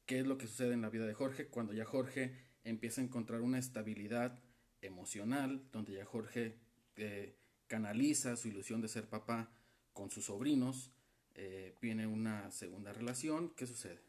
qué 0.05 0.19
es 0.19 0.27
lo 0.27 0.37
que 0.37 0.47
sucede 0.47 0.73
en 0.73 0.81
la 0.81 0.89
vida 0.89 1.05
de 1.05 1.13
Jorge 1.13 1.47
cuando 1.47 1.71
ya 1.73 1.85
Jorge 1.85 2.33
empieza 2.63 3.01
a 3.01 3.03
encontrar 3.03 3.41
una 3.41 3.59
estabilidad 3.59 4.39
emocional, 4.81 5.63
donde 5.71 5.93
ya 5.93 6.05
Jorge 6.05 6.57
eh, 6.95 7.35
canaliza 7.67 8.35
su 8.35 8.47
ilusión 8.47 8.81
de 8.81 8.87
ser 8.87 9.07
papá 9.07 9.51
con 9.93 10.09
sus 10.09 10.25
sobrinos, 10.25 10.91
eh, 11.35 11.75
viene 11.81 12.07
una 12.07 12.51
segunda 12.51 12.93
relación, 12.93 13.53
¿qué 13.55 13.65
sucede? 13.65 14.01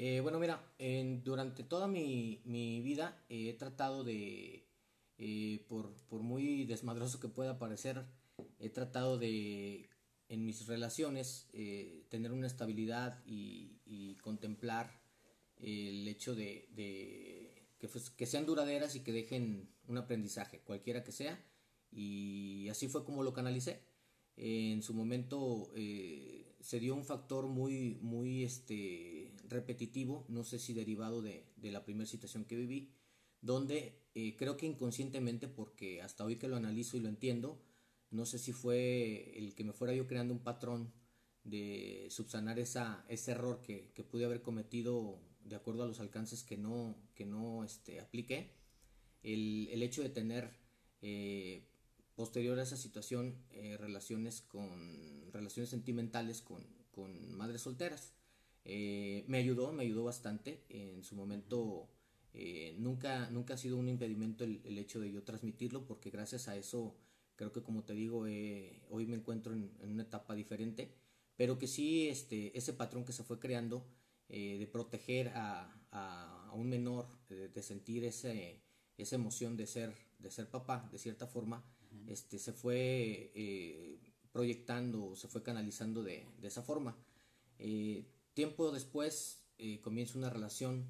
Eh, 0.00 0.20
bueno, 0.20 0.38
mira, 0.38 0.64
durante 1.24 1.64
toda 1.64 1.88
mi, 1.88 2.40
vida 2.82 3.20
he 3.28 3.52
tratado 3.54 4.04
de, 4.04 4.64
por, 5.68 5.92
por, 6.08 6.22
muy 6.22 6.64
desmadroso 6.64 7.18
que 7.18 7.28
pueda 7.28 7.58
parecer, 7.58 8.06
he 8.60 8.70
tratado 8.70 9.18
de, 9.18 9.90
en 10.28 10.44
mis 10.46 10.66
relaciones, 10.66 11.50
tener 12.08 12.32
una 12.32 12.46
estabilidad 12.46 13.22
y, 13.26 14.16
contemplar 14.22 15.00
el 15.56 16.06
hecho 16.06 16.34
de, 16.34 16.68
que, 17.78 17.88
que, 18.16 18.26
sean 18.26 18.46
duraderas 18.46 18.94
y 18.94 19.00
que 19.00 19.12
dejen 19.12 19.68
un 19.88 19.98
aprendizaje, 19.98 20.60
cualquiera 20.60 21.02
que 21.02 21.12
sea. 21.12 21.44
Y 21.90 22.68
así 22.68 22.88
fue 22.88 23.04
como 23.04 23.22
lo 23.22 23.32
canalicé. 23.32 23.82
en 24.36 24.82
su 24.82 24.94
momento 24.94 25.70
eh, 25.74 26.54
se 26.60 26.80
dio 26.80 26.94
un 26.94 27.04
factor 27.04 27.46
muy, 27.46 27.98
muy 28.02 28.44
este, 28.44 29.17
repetitivo, 29.48 30.24
no 30.28 30.44
sé 30.44 30.58
si 30.58 30.74
derivado 30.74 31.22
de, 31.22 31.44
la 31.62 31.84
primera 31.84 32.06
situación 32.06 32.44
que 32.44 32.56
viví, 32.56 32.92
donde 33.40 34.02
eh, 34.14 34.36
creo 34.36 34.56
que 34.56 34.66
inconscientemente, 34.66 35.48
porque 35.48 36.02
hasta 36.02 36.24
hoy 36.24 36.36
que 36.36 36.48
lo 36.48 36.56
analizo 36.56 36.96
y 36.96 37.00
lo 37.00 37.08
entiendo, 37.08 37.62
no 38.10 38.26
sé 38.26 38.38
si 38.38 38.52
fue 38.52 39.38
el 39.38 39.54
que 39.54 39.64
me 39.64 39.72
fuera 39.72 39.94
yo 39.94 40.06
creando 40.06 40.34
un 40.34 40.42
patrón 40.42 40.92
de 41.44 42.08
subsanar 42.10 42.58
esa, 42.58 43.04
ese 43.08 43.32
error 43.32 43.62
que, 43.62 43.92
que 43.94 44.04
pude 44.04 44.24
haber 44.24 44.42
cometido 44.42 45.20
de 45.44 45.56
acuerdo 45.56 45.82
a 45.82 45.86
los 45.86 46.00
alcances 46.00 46.42
que 46.42 46.56
no, 46.56 46.96
que 47.14 47.24
no 47.24 47.64
este, 47.64 48.00
apliqué. 48.00 48.52
El, 49.22 49.68
el 49.70 49.82
hecho 49.82 50.02
de 50.02 50.10
tener 50.10 50.50
eh, 51.00 51.68
posterior 52.14 52.58
a 52.58 52.62
esa 52.62 52.76
situación 52.76 53.36
eh, 53.50 53.76
relaciones 53.78 54.40
con 54.42 55.30
relaciones 55.32 55.70
sentimentales 55.70 56.42
con, 56.42 56.66
con 56.90 57.32
madres 57.36 57.62
solteras 57.62 58.12
eh, 58.68 59.24
me 59.26 59.38
ayudó 59.38 59.72
me 59.72 59.82
ayudó 59.82 60.04
bastante. 60.04 60.62
En 60.68 61.02
su 61.02 61.16
momento 61.16 61.88
nunca 62.76 63.28
nunca 63.30 63.54
ha 63.54 63.56
sido 63.56 63.76
un 63.76 63.88
impedimento 63.88 64.44
el, 64.44 64.60
el, 64.64 64.78
hecho 64.78 65.00
de 65.00 65.10
yo 65.10 65.24
transmitirlo 65.24 65.84
porque 65.86 66.10
gracias 66.10 66.46
a 66.46 66.56
eso 66.56 66.94
creo 67.34 67.50
que 67.52 67.62
como 67.62 67.82
te 67.82 67.94
digo 67.94 68.20
hoy 68.90 69.06
me 69.06 69.16
encuentro 69.16 69.52
en, 69.52 69.72
en, 69.80 69.90
una 69.90 70.04
etapa 70.04 70.34
diferente. 70.34 70.94
Pero 71.36 71.58
que 71.58 71.66
sí 71.66 72.08
este 72.08 72.56
ese 72.56 72.72
patrón 72.72 73.04
que 73.04 73.12
se 73.12 73.24
fue 73.24 73.40
creando 73.40 73.84
eh, 74.30 74.58
de 74.58 74.66
proteger 74.66 75.28
a, 75.34 75.74
a, 75.90 76.52
un 76.52 76.68
menor, 76.68 77.08
de, 77.28 77.62
sentir 77.62 78.04
ese, 78.04 78.60
esa 78.98 79.16
emoción 79.16 79.56
de 79.56 79.66
ser, 79.66 79.94
de 80.18 80.30
ser 80.30 80.50
papá, 80.50 80.86
de 80.92 80.98
cierta 80.98 81.26
forma, 81.26 81.64
este, 82.06 82.38
se 82.38 82.52
fue 82.52 83.32
eh, 83.34 83.98
proyectando, 84.30 85.16
se 85.16 85.28
fue 85.28 85.42
canalizando 85.42 86.02
de, 86.02 86.26
de 86.40 86.48
esa 86.48 86.62
forma. 86.62 86.94
Eh, 87.58 88.04
tiempo 88.38 88.70
después 88.70 89.42
comienza 89.82 90.16
una 90.16 90.30
relación 90.30 90.86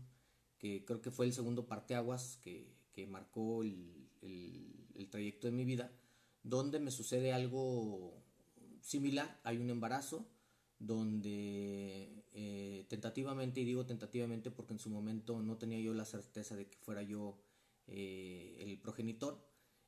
que 0.59 0.85
creo 0.85 1.01
que 1.01 1.11
fue 1.11 1.25
el 1.25 1.33
segundo 1.33 1.67
parteaguas 1.67 2.39
que, 2.43 2.77
que 2.93 3.07
marcó 3.07 3.63
el, 3.63 4.11
el, 4.21 4.87
el 4.95 5.09
trayecto 5.09 5.47
de 5.47 5.55
mi 5.55 5.65
vida, 5.65 5.91
donde 6.43 6.79
me 6.79 6.91
sucede 6.91 7.33
algo 7.33 8.23
similar, 8.83 9.41
hay 9.45 9.57
un 9.57 9.71
embarazo, 9.71 10.29
donde 10.79 12.23
eh, 12.35 12.85
tentativamente, 12.91 13.63
y 13.63 13.65
digo 13.65 13.87
tentativamente 13.87 14.51
porque 14.51 14.75
en 14.75 14.79
su 14.79 14.91
momento 14.91 15.41
no 15.41 15.57
tenía 15.57 15.81
yo 15.81 15.95
la 15.95 16.05
certeza 16.05 16.55
de 16.55 16.69
que 16.69 16.77
fuera 16.77 17.01
yo 17.03 17.39
eh, 17.87 18.59
el 18.61 18.79
progenitor, 18.79 19.43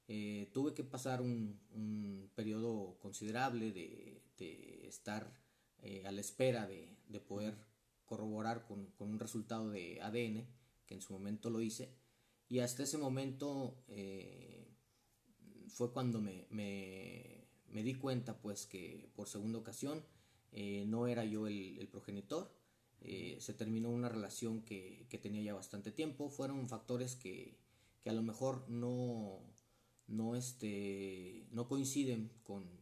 eh, 0.08 0.48
tuve 0.54 0.72
que 0.72 0.82
pasar 0.82 1.20
un, 1.20 1.60
un 1.74 2.30
periodo 2.34 2.96
considerable 3.00 3.70
de, 3.70 4.22
de 4.38 4.88
estar 4.88 5.38
a 6.04 6.10
la 6.10 6.20
espera 6.20 6.66
de, 6.66 6.99
de 7.10 7.20
poder 7.20 7.54
corroborar 8.04 8.66
con, 8.66 8.86
con, 8.92 9.10
un 9.10 9.18
resultado 9.18 9.70
de 9.70 10.00
ADN, 10.00 10.46
que 10.86 10.94
en 10.94 11.02
su 11.02 11.12
momento 11.12 11.50
lo 11.50 11.60
hice, 11.60 11.94
y 12.48 12.60
hasta 12.60 12.82
ese 12.82 12.98
momento 12.98 13.84
fue 15.68 15.92
cuando 15.92 16.20
me, 16.20 16.46
me, 16.50 17.46
me 17.68 17.82
di 17.82 17.94
cuenta 17.94 18.40
pues 18.40 18.66
que 18.66 19.08
por 19.14 19.28
segunda 19.28 19.58
ocasión 19.58 20.04
eh, 20.52 20.84
no 20.86 21.06
era 21.06 21.24
yo 21.24 21.46
el, 21.46 21.88
progenitor, 21.90 22.52
eh, 23.00 23.36
se 23.40 23.54
terminó 23.54 23.90
una 23.90 24.08
relación 24.08 24.62
que, 24.62 25.06
tenía 25.22 25.42
ya 25.42 25.54
bastante 25.54 25.92
tiempo, 25.92 26.28
fueron 26.28 26.68
factores 26.68 27.14
que, 27.16 27.56
a 28.04 28.12
lo 28.12 28.22
mejor 28.22 28.68
no, 28.68 29.40
no, 30.08 30.34
este, 30.34 31.46
no 31.52 31.68
coinciden 31.68 32.32
con, 32.42 32.80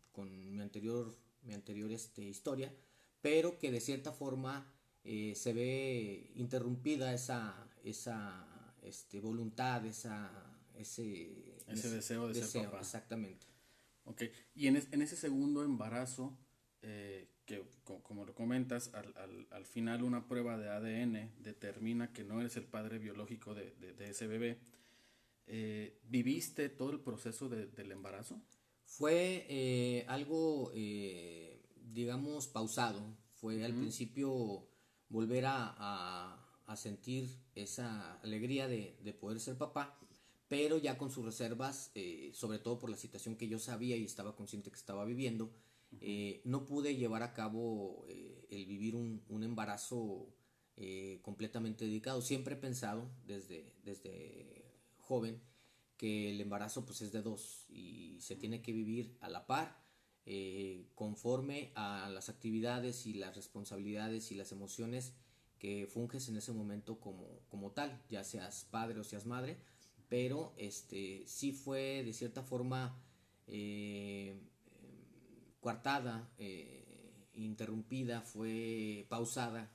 mi 0.53 0.61
anterior, 0.61 1.17
mi 1.43 1.55
anterior 1.55 1.93
este, 1.93 2.25
historia, 2.25 2.75
pero 3.21 3.59
que 3.59 3.71
de 3.71 3.81
cierta 3.81 4.13
forma 4.13 4.73
eh, 5.05 5.35
se 5.35 5.53
ve 5.53 6.33
interrumpida 6.35 7.15
esa, 7.15 7.69
esa 7.83 8.47
este, 8.83 9.21
voluntad, 9.21 9.85
esa, 9.87 10.31
ese, 10.75 11.57
ese, 11.67 11.91
deseo 11.91 12.29
de 12.29 12.35
ser 12.35 12.67
papá. 12.67 12.81
Exactamente. 12.81 13.47
Ok, 14.05 14.25
y 14.55 14.67
en, 14.67 14.77
en 14.91 15.03
ese 15.03 15.17
segundo 15.17 15.63
embarazo, 15.65 16.37
eh, 16.83 17.29
que 17.45 17.65
como 18.03 18.27
lo 18.27 18.35
comentas, 18.35 18.93
al, 18.95 19.17
al, 19.17 19.47
al, 19.51 19.65
final 19.65 20.03
una 20.03 20.29
prueba 20.29 20.59
de 20.59 20.69
ADN 20.69 21.33
determina 21.39 22.13
que 22.13 22.25
no 22.25 22.41
eres 22.41 22.57
el 22.57 22.65
padre 22.65 22.99
biológico 22.99 23.55
de, 23.55 23.71
de, 23.73 24.11
ese 24.11 24.27
bebé. 24.27 24.59
Eh, 25.47 25.99
¿Viviste 26.05 26.69
todo 26.69 26.91
el 26.91 27.01
proceso 27.01 27.49
del 27.49 27.93
embarazo? 27.93 28.43
Fue 28.85 30.05
algo, 30.09 30.71
digamos, 31.93 32.47
pausado. 32.49 33.17
Fue 33.35 33.65
al 33.65 33.75
principio 33.75 34.67
volver 35.09 35.47
a, 35.47 35.75
a, 35.79 36.63
a, 36.67 36.77
sentir 36.77 37.31
esa 37.55 38.19
alegría 38.21 38.67
de, 38.67 38.99
de, 39.03 39.13
poder 39.13 39.39
ser 39.39 39.57
papá, 39.57 39.99
pero 40.49 40.77
ya 40.79 40.99
con 40.99 41.11
sus 41.11 41.25
reservas, 41.25 41.93
sobre 42.33 42.59
todo 42.59 42.79
por 42.79 42.91
la 42.91 42.97
situación 42.97 43.37
que 43.37 43.49
yo 43.49 43.59
sabía 43.59 43.97
y 43.97 44.05
estaba 44.05 44.35
consciente 44.35 44.71
que 44.71 44.77
estaba 44.77 45.05
viviendo 45.05 45.53
eh, 46.01 46.43
no 46.45 46.67
pude 46.67 46.97
llevar 46.97 47.23
a 47.23 47.33
cabo 47.33 48.05
eh, 48.09 48.47
el 48.51 48.67
vivir 48.67 48.95
un, 48.95 49.23
un 49.29 49.43
embarazo 49.43 50.29
eh, 50.77 51.21
completamente 51.23 51.87
dedicado. 51.87 52.21
Siempre 52.21 52.55
he 52.55 52.59
pensado 52.59 53.11
desde, 53.27 53.75
desde 53.85 54.65
joven 54.99 55.41
que 55.97 56.31
el 56.31 56.41
embarazo 56.41 56.85
pues 56.85 57.01
es 57.01 57.11
de 57.11 57.23
dos 57.23 57.65
y 57.69 58.19
se 58.21 58.37
tiene 58.37 58.63
que 58.63 58.73
vivir 58.73 59.17
a 59.21 59.29
la 59.29 59.47
par 59.47 59.83
conforme 60.95 61.73
a 61.75 62.11
las 62.11 62.29
actividades 62.29 63.07
y 63.07 63.15
las 63.15 63.35
responsabilidades 63.35 64.31
y 64.31 64.35
las 64.35 64.53
emociones 64.53 65.15
que 65.59 65.87
funges 65.87 66.29
en 66.29 66.37
ese 66.37 66.53
momento 66.53 67.01
como, 67.01 67.41
como 67.49 67.73
tal, 67.73 68.03
ya 68.11 68.25
seas 68.25 68.67
padre 68.71 69.01
o 69.01 69.05
seas 69.05 69.25
madre, 69.25 69.59
pero 70.09 70.53
este 70.57 71.25
sí 71.27 71.53
fue 71.53 72.03
de 72.05 72.13
cierta 72.13 72.43
forma 72.43 73.03
coartada, 75.61 76.31
eh, 76.39 77.29
interrumpida, 77.35 78.21
fue 78.23 79.07
pausada. 79.09 79.71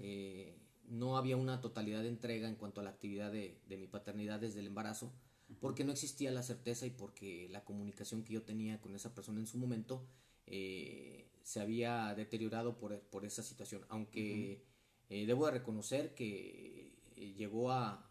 Eh, 0.00 0.58
no 0.88 1.16
había 1.16 1.36
una 1.36 1.60
totalidad 1.60 2.02
de 2.02 2.08
entrega 2.08 2.48
en 2.48 2.54
cuanto 2.54 2.80
a 2.80 2.84
la 2.84 2.90
actividad 2.90 3.32
de, 3.32 3.60
mi 3.68 3.86
paternidad 3.86 4.40
desde 4.40 4.60
el 4.60 4.68
embarazo, 4.68 5.12
porque 5.60 5.84
no 5.84 5.92
existía 5.92 6.30
la 6.30 6.42
certeza 6.42 6.86
y 6.86 6.90
porque 6.90 7.48
la 7.50 7.64
comunicación 7.64 8.22
que 8.24 8.34
yo 8.34 8.42
tenía 8.42 8.80
con 8.80 8.94
esa 8.94 9.14
persona 9.14 9.40
en 9.40 9.46
su 9.46 9.58
momento 9.58 10.06
se 10.46 11.60
había 11.60 12.14
deteriorado 12.14 12.78
por, 12.78 13.00
por 13.00 13.24
esa 13.24 13.42
situación. 13.42 13.84
Aunque 13.88 14.64
debo 15.08 15.46
de 15.46 15.52
reconocer 15.52 16.14
que 16.14 16.96
llegó 17.16 17.72
a, 17.72 18.02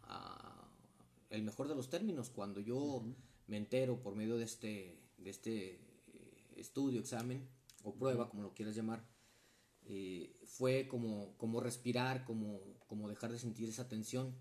el 1.30 1.44
mejor 1.44 1.68
de 1.68 1.75
los 1.75 1.89
términos. 1.89 2.30
Cuando 2.30 2.60
yo 2.60 3.04
me 3.48 3.58
entero 3.58 4.01
por 4.01 4.15
medio 4.15 4.38
de 4.38 4.46
este, 4.46 4.98
de 5.18 5.30
este 5.30 5.80
estudio, 6.56 7.00
examen 7.00 7.48
o 7.84 7.94
prueba, 7.94 8.30
como 8.30 8.44
lo 8.44 8.54
quieras 8.54 8.75
llamar, 8.75 9.06
eh, 9.88 10.34
fue 10.46 10.88
como, 10.88 11.38
como 11.38 11.60
respirar, 11.60 12.25
como, 12.25 12.60
como 12.88 13.08
dejar 13.08 13.32
de 13.32 13.39
sentir 13.39 13.70
esa 13.70 13.88
tensión, 13.88 14.34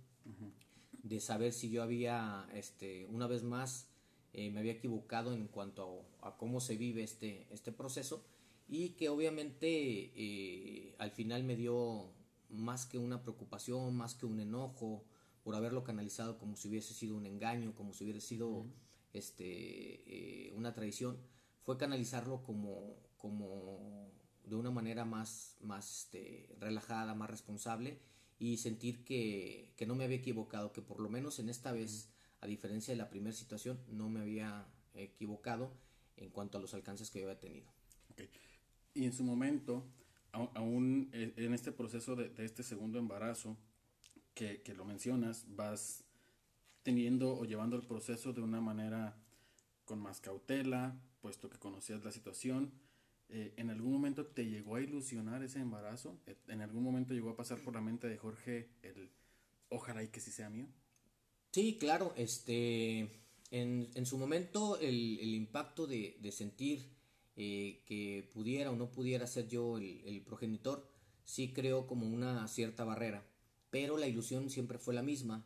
de 1.04 1.20
saber 1.20 1.52
si 1.52 1.70
yo 1.70 1.82
había, 1.82 2.48
este, 2.54 3.06
una 3.06 3.26
vez 3.26 3.42
más, 3.44 3.88
eh, 4.32 4.50
me 4.50 4.60
había 4.60 4.72
equivocado 4.72 5.34
en 5.34 5.46
cuanto 5.46 6.02
a, 6.22 6.36
cómo 6.38 6.60
se 6.60 6.76
vive 6.76 7.02
este, 7.04 7.46
este 7.50 7.72
proceso 7.72 8.24
y 8.66 8.90
que 8.90 9.10
obviamente 9.10 9.68
eh, 10.16 10.96
al 10.98 11.10
final 11.10 11.44
me 11.44 11.56
dio 11.56 12.10
más 12.48 12.86
que 12.86 12.98
una 12.98 13.22
preocupación, 13.22 13.94
más 13.94 14.14
que 14.14 14.24
un 14.24 14.40
enojo 14.40 15.04
por 15.42 15.54
haberlo 15.54 15.84
canalizado 15.84 16.38
como 16.38 16.56
si 16.56 16.68
hubiese 16.68 16.94
sido 16.94 17.16
un 17.16 17.26
engaño, 17.26 17.74
como 17.74 17.92
si 17.92 18.04
hubiese 18.04 18.22
sido 18.22 18.64
este, 19.12 20.52
una 20.56 20.72
traición, 20.72 21.18
fue 21.64 21.76
canalizarlo 21.76 22.42
como, 22.42 22.96
como 23.18 24.10
de 24.42 24.56
una 24.56 24.70
manera 24.70 25.04
más, 25.04 25.58
más 25.60 25.98
este, 26.00 26.56
relajada, 26.58 27.14
más 27.14 27.28
responsable 27.28 28.00
y 28.44 28.58
sentir 28.58 29.04
que, 29.04 29.72
que, 29.74 29.86
no 29.86 29.94
me 29.94 30.04
había 30.04 30.18
equivocado, 30.18 30.70
que 30.70 30.82
por 30.82 31.00
lo 31.00 31.08
menos 31.08 31.38
en 31.38 31.48
esta 31.48 31.72
vez, 31.72 32.10
a 32.42 32.46
diferencia 32.46 32.92
de 32.92 32.98
la 32.98 33.08
primera 33.08 33.34
situación, 33.34 33.80
no 33.88 34.10
me 34.10 34.20
había 34.20 34.66
equivocado 34.92 35.72
en 36.18 36.28
cuanto 36.28 36.58
a 36.58 36.60
los 36.60 36.74
alcances 36.74 37.10
que 37.10 37.20
yo 37.20 37.26
había 37.26 37.40
tenido. 37.40 37.66
Y 38.92 39.06
en 39.06 39.14
su 39.14 39.24
momento, 39.24 39.82
aún 40.32 41.08
en 41.12 41.54
este 41.54 41.72
proceso 41.72 42.16
de, 42.16 42.28
de 42.28 42.44
este 42.44 42.62
segundo 42.62 42.98
embarazo, 42.98 43.56
que, 44.34 44.60
que, 44.60 44.74
lo 44.74 44.84
mencionas, 44.84 45.46
vas 45.48 46.04
teniendo 46.82 47.34
o 47.34 47.46
llevando 47.46 47.76
el 47.76 47.86
proceso 47.86 48.34
de 48.34 48.42
una 48.42 48.60
manera 48.60 49.16
con 49.86 50.00
más 50.00 50.20
cautela, 50.20 51.00
puesto 51.22 51.48
que 51.48 51.58
conocías 51.58 52.04
la 52.04 52.12
situación 52.12 52.72
eh, 53.36 53.52
¿en 53.56 53.68
algún 53.68 53.90
momento 53.90 54.26
te 54.26 54.46
llegó 54.46 54.76
a 54.76 54.80
ilusionar 54.80 55.42
ese 55.42 55.58
embarazo? 55.58 56.20
Eh, 56.28 56.36
¿En 56.46 56.60
algún 56.60 56.84
momento 56.84 57.14
llegó 57.14 57.30
a 57.30 57.36
pasar 57.36 57.58
por 57.58 57.74
la 57.74 57.80
mente 57.80 58.08
de 58.08 58.16
Jorge 58.16 58.68
el 58.84 59.10
ojalá 59.70 60.04
y 60.04 60.08
que 60.08 60.20
sí 60.20 60.30
sea 60.30 60.48
mío? 60.48 60.68
Sí, 61.50 61.76
claro, 61.76 62.14
este, 62.16 63.08
en, 63.50 63.90
en 63.92 64.06
su 64.06 64.18
momento 64.18 64.78
el, 64.78 65.18
el 65.20 65.34
impacto 65.34 65.88
de, 65.88 66.16
de 66.20 66.30
sentir 66.30 66.88
eh, 67.34 67.82
que 67.86 68.30
pudiera 68.32 68.70
o 68.70 68.76
no 68.76 68.92
pudiera 68.92 69.26
ser 69.26 69.48
yo 69.48 69.78
el, 69.78 70.02
el, 70.04 70.22
progenitor, 70.22 70.88
sí 71.24 71.52
creo 71.52 71.88
como 71.88 72.06
una 72.06 72.46
cierta 72.46 72.84
barrera, 72.84 73.26
pero 73.70 73.98
la 73.98 74.06
ilusión 74.06 74.48
siempre 74.48 74.78
fue 74.78 74.94
la 74.94 75.02
misma, 75.02 75.44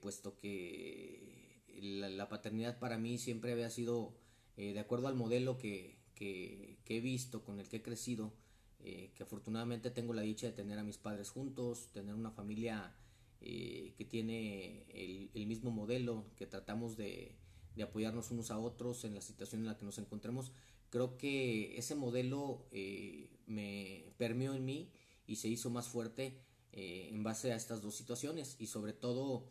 puesto 0.00 0.36
que 0.36 1.62
la, 1.80 2.08
la, 2.08 2.28
paternidad 2.28 2.78
para 2.78 2.98
mí 2.98 3.18
siempre 3.18 3.52
había 3.52 3.70
sido 3.70 4.16
de 4.56 4.78
acuerdo 4.80 5.06
al 5.06 5.14
modelo 5.14 5.58
que, 5.58 6.00
que, 6.20 6.69
he 6.90 7.00
visto, 7.00 7.44
con 7.44 7.60
el 7.60 7.68
que 7.68 7.76
he 7.76 7.82
crecido, 7.82 8.32
eh, 8.80 9.12
que 9.14 9.22
afortunadamente 9.22 9.90
tengo 9.90 10.12
la 10.12 10.22
dicha 10.22 10.46
de 10.46 10.52
tener 10.52 10.78
a 10.78 10.84
mis 10.84 10.98
padres 10.98 11.30
juntos, 11.30 11.90
tener 11.92 12.14
una 12.14 12.30
familia 12.30 12.94
eh, 13.40 13.94
que 13.96 14.04
tiene 14.04 14.84
el, 14.88 15.46
mismo 15.46 15.70
modelo, 15.70 16.26
que 16.36 16.46
tratamos 16.46 16.96
de, 16.96 17.36
apoyarnos 17.82 18.30
unos 18.30 18.50
a 18.50 18.58
otros 18.58 19.04
en 19.04 19.14
la 19.14 19.22
situación 19.22 19.62
en 19.62 19.68
la 19.68 19.78
que 19.78 19.86
nos 19.86 19.98
encontremos. 19.98 20.52
Creo 20.90 21.16
que 21.16 21.78
ese 21.78 21.94
modelo 21.94 22.66
eh, 22.72 23.30
me 23.46 24.12
permeó 24.18 24.54
en 24.54 24.66
mí 24.66 24.90
y 25.26 25.36
se 25.36 25.48
hizo 25.48 25.70
más 25.70 25.88
fuerte 25.88 26.42
en 26.72 27.22
base 27.24 27.52
a 27.52 27.56
estas 27.56 27.82
dos 27.82 27.96
situaciones 27.96 28.56
y 28.58 28.66
sobre 28.66 28.92
todo 28.92 29.48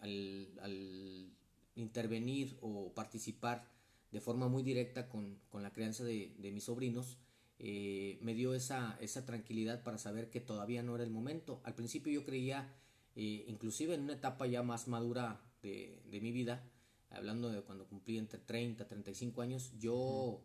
al 0.00 1.30
intervenir 1.76 2.56
o 2.62 2.92
participar 2.94 3.64
de 4.12 4.20
forma 4.20 4.48
muy 4.48 4.62
directa 4.62 5.08
con, 5.08 5.38
la 5.52 5.72
crianza 5.72 6.04
de, 6.04 6.50
mis 6.52 6.64
sobrinos, 6.64 7.18
eh, 7.58 8.18
me 8.22 8.34
dio 8.34 8.54
esa, 8.54 8.96
esa 9.00 9.24
tranquilidad 9.24 9.82
para 9.82 9.98
saber 9.98 10.30
que 10.30 10.40
todavía 10.40 10.82
no 10.82 10.94
era 10.94 11.04
el 11.04 11.10
momento. 11.10 11.60
Al 11.64 11.74
principio 11.74 12.12
yo 12.12 12.24
creía, 12.24 12.74
eh, 13.14 13.44
inclusive 13.46 13.94
en 13.94 14.02
una 14.02 14.14
etapa 14.14 14.46
ya 14.46 14.62
más 14.62 14.88
madura 14.88 15.40
de, 15.62 16.02
mi 16.20 16.32
vida, 16.32 16.64
hablando 17.10 17.50
de 17.50 17.62
cuando 17.62 17.86
cumplí 17.86 18.18
entre 18.18 18.40
30 18.40 18.84
y 18.84 18.86
35 18.86 19.42
años, 19.42 19.72
yo 19.78 20.42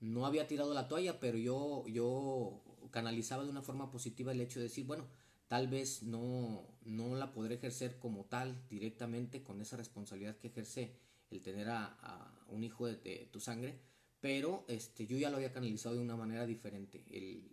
no 0.00 0.26
había 0.26 0.46
tirado 0.46 0.74
la 0.74 0.88
toalla, 0.88 1.18
pero 1.18 1.38
yo, 1.38 1.84
yo 1.88 2.62
canalizaba 2.90 3.44
de 3.44 3.50
una 3.50 3.62
forma 3.62 3.90
positiva 3.90 4.32
el 4.32 4.40
hecho 4.40 4.60
de 4.60 4.64
decir, 4.64 4.86
bueno, 4.86 5.06
tal 5.48 5.66
vez 5.66 6.02
no, 6.02 6.66
no 6.84 7.16
la 7.16 7.32
podré 7.32 7.56
ejercer 7.56 7.98
como 7.98 8.26
tal 8.26 8.62
directamente 8.68 9.42
con 9.42 9.60
esa 9.60 9.76
responsabilidad 9.76 10.36
que 10.36 10.48
ejerce 10.48 10.94
el 11.30 11.42
tener 11.42 11.68
a, 11.68 12.34
un 12.48 12.64
hijo 12.64 12.86
de, 12.86 13.28
tu 13.30 13.40
sangre, 13.40 13.78
pero 14.20 14.64
este, 14.68 15.06
yo 15.06 15.16
ya 15.16 15.30
lo 15.30 15.36
había 15.36 15.52
canalizado 15.52 15.94
de 15.94 16.00
una 16.00 16.16
manera 16.16 16.46
diferente. 16.46 17.04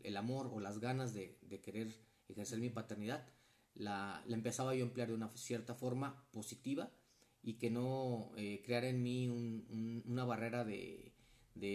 El, 0.04 0.18
amor 0.18 0.50
o 0.54 0.60
las 0.60 0.80
ganas 0.80 1.14
de, 1.14 1.38
querer 1.64 1.94
ejercer 2.28 2.60
mi 2.60 2.70
paternidad 2.70 3.28
la, 3.76 4.24
empezaba 4.30 4.74
yo 4.74 4.84
a 4.84 4.88
emplear 4.88 5.10
de 5.10 5.16
una 5.16 5.30
cierta 5.36 5.76
forma 5.76 6.26
positiva 6.32 6.92
y 7.44 7.56
que 7.56 7.70
no 7.70 8.32
eh, 8.38 8.62
creara 8.66 8.88
en 8.88 9.04
mí 9.04 9.28
una 10.06 10.24
barrera 10.24 10.64
de, 10.64 11.12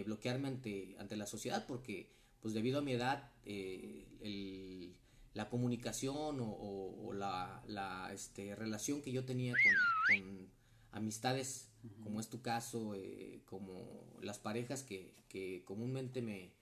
bloquearme 0.05 0.49
ante, 0.49 0.97
ante 0.99 1.17
la 1.17 1.27
sociedad, 1.27 1.67
porque 1.67 2.11
pues 2.41 2.55
debido 2.55 2.79
a 2.79 2.83
mi 2.83 2.93
edad, 2.93 3.31
eh, 3.45 4.95
la 5.35 5.49
comunicación 5.49 6.39
o, 6.41 7.13
la, 7.13 8.11
este, 8.13 8.55
relación 8.55 9.03
que 9.03 9.13
yo 9.13 9.25
tenía 9.25 9.55
con 10.09 10.51
amistades 10.93 11.70
como 12.03 12.21
es 12.21 12.29
tu 12.29 12.43
caso, 12.43 12.95
eh, 12.95 13.43
como 13.47 14.17
las 14.21 14.39
parejas 14.39 14.83
que, 14.83 15.15
que 15.29 15.63
comúnmente 15.65 16.23
me, 16.23 16.53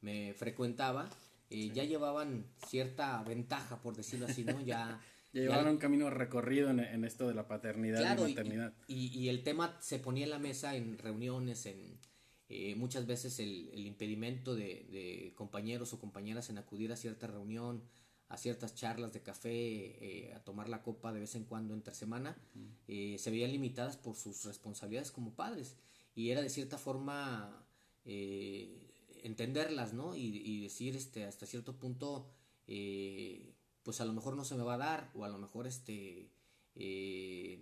me 0.00 0.34
frecuentaba, 0.34 1.08
eh, 1.50 1.70
ya 1.74 1.84
llevaban 1.84 2.46
cierta 2.66 3.22
ventaja, 3.22 3.80
por 3.80 3.96
decirlo 3.96 4.26
así, 4.26 4.44
¿no? 4.44 4.60
Ya, 4.66 5.00
ya 5.32 5.42
llevaban 5.42 5.68
un 5.68 5.78
camino 5.78 6.10
recorrido 6.10 6.70
en, 6.70 6.80
en, 6.80 7.04
esto 7.04 7.28
de 7.28 7.34
la 7.34 7.46
paternidad 7.46 8.16
y 8.18 8.30
maternidad. 8.30 8.72
Y, 8.86 9.06
y, 9.18 9.28
el 9.28 9.42
tema 9.42 9.76
se 9.80 9.98
ponía 9.98 10.24
en 10.24 10.30
la 10.30 10.38
mesa 10.38 10.74
en 10.76 10.98
reuniones, 10.98 11.66
en 11.66 11.98
eh, 12.50 12.74
muchas 12.76 13.06
veces 13.06 13.38
el, 13.40 13.68
el 13.74 13.86
impedimento 13.86 14.54
de, 14.54 14.86
de, 14.90 15.32
compañeros 15.36 15.92
o 15.92 15.98
compañeras 15.98 16.48
en 16.48 16.56
acudir 16.56 16.90
a 16.92 16.96
cierta 16.96 17.26
reunión, 17.26 17.82
a 18.28 18.36
ciertas 18.36 18.74
charlas 18.74 19.12
de 19.12 19.22
café, 19.22 19.50
eh, 19.50 20.34
a 20.34 20.44
tomar 20.44 20.68
la 20.68 20.82
copa 20.82 21.12
de 21.12 21.20
vez 21.20 21.34
en 21.34 21.44
cuando 21.44 21.74
entre 21.74 21.94
semana, 21.94 22.36
eh, 22.86 23.16
se 23.18 23.30
veían 23.30 23.52
limitadas 23.52 23.96
por 23.96 24.16
sus 24.16 24.44
responsabilidades 24.44 25.10
como 25.10 25.34
padres. 25.34 25.76
Y 26.14 26.30
era 26.30 26.42
de 26.42 26.50
cierta 26.50 26.76
forma 26.78 27.66
eh, 28.04 28.90
entenderlas, 29.22 29.94
¿no? 29.94 30.14
Y, 30.14 30.60
decir 30.60 30.96
este, 30.96 31.24
hasta 31.24 31.46
cierto 31.46 31.78
punto, 31.78 32.30
pues 33.82 34.00
a 34.00 34.04
lo 34.04 34.12
mejor 34.12 34.36
no 34.36 34.44
se 34.44 34.56
me 34.56 34.62
va 34.62 34.74
a 34.74 34.78
dar, 34.78 35.10
o 35.14 35.24
a 35.24 35.28
lo 35.28 35.38
mejor 35.38 35.66
este, 35.66 36.30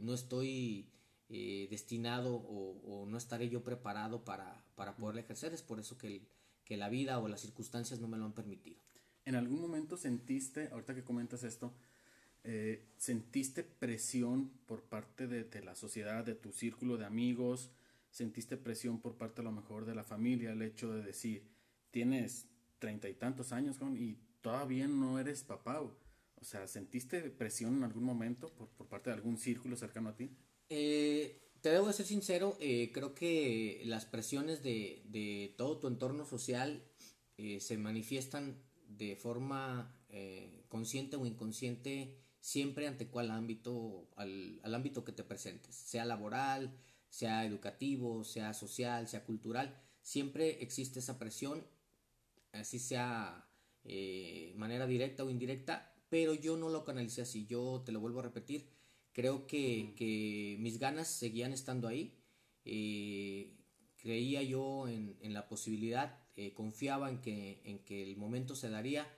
no 0.00 0.14
estoy 0.14 0.90
destinado 1.29 2.35
o, 2.35 3.07
no 3.07 3.18
estaré 3.18 3.48
yo 3.48 3.62
preparado 3.62 4.24
para, 4.24 4.64
para 4.74 4.96
poder 4.96 5.18
ejercer. 5.18 5.52
Es 5.52 5.62
por 5.62 5.79
eso 5.79 5.96
que, 5.96 6.26
que 6.64 6.76
la 6.76 6.88
vida 6.88 7.20
o 7.20 7.29
las 7.29 7.42
circunstancias 7.42 8.00
no 8.00 8.09
me 8.09 8.16
lo 8.16 8.24
han 8.24 8.33
permitido. 8.33 8.81
¿En 9.26 9.34
algún 9.34 9.60
momento 9.60 9.96
sentiste, 9.96 10.68
ahorita 10.68 10.94
que 10.94 11.02
comentas 11.02 11.42
esto, 11.42 11.74
eh, 12.44 12.86
sentiste 12.96 13.64
presión 13.64 14.52
por 14.66 14.84
parte 14.84 15.26
de, 15.26 15.62
la 15.62 15.74
sociedad, 15.74 16.24
de 16.24 16.36
tu 16.36 16.52
círculo 16.52 16.96
de 16.96 17.06
amigos? 17.06 17.72
¿Sentiste 18.12 18.56
presión 18.56 19.00
por 19.00 19.16
parte 19.16 19.40
a 19.40 19.44
lo 19.44 19.50
mejor 19.50 19.84
de 19.84 19.96
la 19.96 20.04
familia, 20.04 20.52
el 20.52 20.62
hecho 20.62 20.94
de 20.94 21.02
decir, 21.02 21.42
tienes 21.90 22.46
treinta 22.78 23.08
y 23.08 23.14
tantos 23.14 23.50
años 23.50 23.78
y 23.96 24.16
todavía 24.42 24.86
no 24.86 25.18
eres 25.18 25.42
papá? 25.42 25.80
O 25.80 26.44
sea, 26.44 26.68
¿sentiste 26.68 27.20
presión 27.30 27.78
en 27.78 27.82
algún 27.82 28.04
momento 28.04 28.54
por, 28.54 28.86
parte 28.86 29.10
de 29.10 29.16
algún 29.16 29.38
círculo 29.38 29.76
cercano 29.76 30.10
a 30.10 30.16
ti? 30.16 30.30
Eh, 30.68 31.50
te 31.62 31.70
debo 31.70 31.88
de 31.88 31.94
ser 31.94 32.06
sincero, 32.06 32.56
eh, 32.60 32.92
creo 32.94 33.12
que 33.12 33.82
las 33.86 34.06
presiones 34.06 34.62
de, 34.62 35.52
todo 35.56 35.80
tu 35.80 35.88
entorno 35.88 36.24
social 36.24 36.84
se 37.58 37.76
manifiestan 37.76 38.65
de 38.88 39.16
forma 39.16 39.94
eh, 40.09 40.64
consciente 40.68 41.16
o 41.16 41.27
inconsciente 41.27 42.16
siempre 42.40 42.87
ante 42.87 43.09
cuál 43.09 43.33
ámbito, 43.33 44.09
al, 44.14 44.61
ámbito 44.62 45.05
que 45.05 45.12
te 45.12 45.25
presentes, 45.25 45.75
sea 45.75 46.05
laboral, 46.05 46.79
sea 47.09 47.44
educativo, 47.44 48.22
sea 48.22 48.55
social, 48.55 49.09
sea 49.09 49.25
cultural, 49.25 49.77
siempre 50.01 50.62
existe 50.62 51.01
esa 51.01 51.18
presión, 51.18 51.66
así 52.53 52.79
sea 52.79 53.51
eh, 53.83 54.53
manera 54.57 54.87
directa 54.87 55.25
o 55.25 55.31
indirecta, 55.31 55.92
pero 56.09 56.35
yo 56.35 56.57
no 56.57 56.68
lo 56.68 56.85
canalicé 56.85 57.22
así, 57.22 57.46
yo 57.46 57.83
te 57.85 57.90
lo 57.90 57.99
vuelvo 57.99 58.20
a 58.20 58.25
repetir, 58.25 58.70
creo 59.12 59.49
que, 59.49 60.57
mis 60.61 60.79
ganas 60.79 61.09
seguían 61.09 61.53
estando 61.53 61.88
ahí, 61.88 62.16
eh, 62.64 63.57
creía 63.96 64.42
yo 64.42 64.87
en, 64.87 65.16
en 65.20 65.35
la 65.35 65.49
posibilidad 65.49 66.25
eh, 66.37 66.53
confiaba 66.53 67.09
en 67.09 67.20
que, 67.22 67.62
en 67.64 67.79
que 67.79 68.03
el 68.03 68.16
momento 68.16 68.55
se 68.55 68.68
daría, 68.68 69.11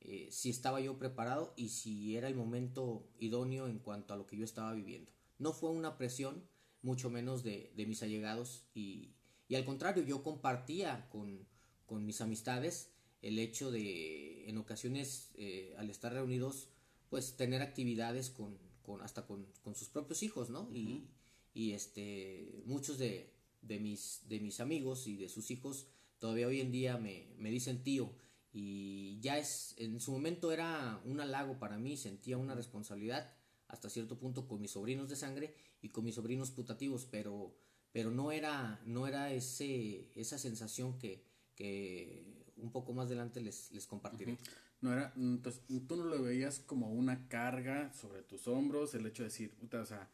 eh, 0.00 0.28
si 0.30 0.50
estaba 0.50 0.80
yo 0.80 0.98
preparado 0.98 1.52
y 1.56 1.68
si 1.68 2.16
era 2.16 2.28
el 2.28 2.34
momento 2.34 3.08
idóneo 3.18 3.68
en 3.68 3.78
cuanto 3.78 4.14
a 4.14 4.16
lo 4.16 4.26
que 4.26 4.36
yo 4.36 4.44
estaba 4.44 4.72
viviendo. 4.72 5.12
No 5.38 5.52
fue 5.52 5.70
una 5.70 5.96
presión, 5.96 6.42
mucho 6.82 7.10
menos 7.10 7.42
de, 7.42 7.72
de 7.76 7.86
mis 7.86 8.02
allegados 8.02 8.64
y, 8.74 9.10
y, 9.48 9.54
al 9.54 9.64
contrario, 9.64 10.02
yo 10.02 10.22
compartía 10.22 11.08
con, 11.10 11.46
con, 11.86 12.04
mis 12.04 12.20
amistades 12.20 12.90
el 13.22 13.38
hecho 13.38 13.70
de 13.70 14.48
en 14.48 14.58
ocasiones 14.58 15.30
eh, 15.36 15.74
al 15.78 15.90
estar 15.90 16.12
reunidos 16.12 16.68
pues 17.10 17.36
tener 17.36 17.62
actividades 17.62 18.30
con, 18.30 18.58
con 18.82 19.02
hasta 19.02 19.26
con, 19.26 19.46
con, 19.62 19.74
sus 19.74 19.88
propios 19.88 20.22
hijos, 20.22 20.50
¿no? 20.50 20.68
y, 20.72 21.06
y, 21.54 21.72
este 21.72 22.62
muchos 22.64 22.98
de, 22.98 23.32
de, 23.62 23.78
mis, 23.78 24.22
de 24.28 24.40
mis 24.40 24.60
amigos 24.60 25.06
y 25.06 25.16
de 25.16 25.28
sus 25.28 25.50
hijos 25.50 25.86
todavía 26.18 26.46
hoy 26.46 26.60
en 26.60 26.72
día 26.72 26.98
me, 26.98 27.34
me 27.38 27.50
dicen 27.50 27.82
tío. 27.82 28.12
Y 28.52 29.18
ya 29.20 29.38
es 29.38 29.74
en 29.76 30.00
su 30.00 30.12
momento 30.12 30.50
era 30.50 31.00
un 31.04 31.20
halago 31.20 31.58
para 31.58 31.78
mí 31.78 31.96
sentía 31.96 32.38
una 32.38 32.54
responsabilidad 32.54 33.34
hasta 33.68 33.90
cierto 33.90 34.18
punto 34.18 34.48
con 34.48 34.60
mis 34.60 34.70
sobrinos 34.70 35.08
de 35.08 35.16
sangre 35.16 35.54
y 35.82 35.90
con 35.90 36.04
mis 36.04 36.14
sobrinos 36.14 36.50
putativos 36.50 37.04
pero 37.04 37.54
pero 37.92 38.10
no 38.10 38.32
era 38.32 38.80
no 38.86 39.06
era 39.06 39.30
ese 39.32 40.10
esa 40.18 40.38
sensación 40.38 40.98
que, 40.98 41.22
que 41.54 42.52
un 42.56 42.72
poco 42.72 42.94
más 42.94 43.08
adelante 43.08 43.40
les, 43.40 43.70
les 43.72 43.86
compartiré. 43.86 44.38
No 44.80 44.92
era 44.92 45.12
entonces 45.16 45.62
tú 45.86 45.96
no 45.96 46.04
lo 46.04 46.22
veías 46.22 46.60
como 46.60 46.92
una 46.92 47.28
carga 47.28 47.92
sobre 47.92 48.22
tus 48.22 48.48
hombros 48.48 48.94
el 48.94 49.04
hecho 49.04 49.22
de 49.22 49.28
decir 49.28 49.54
puta 49.56 49.82
o 49.82 49.86
sea 49.86 50.08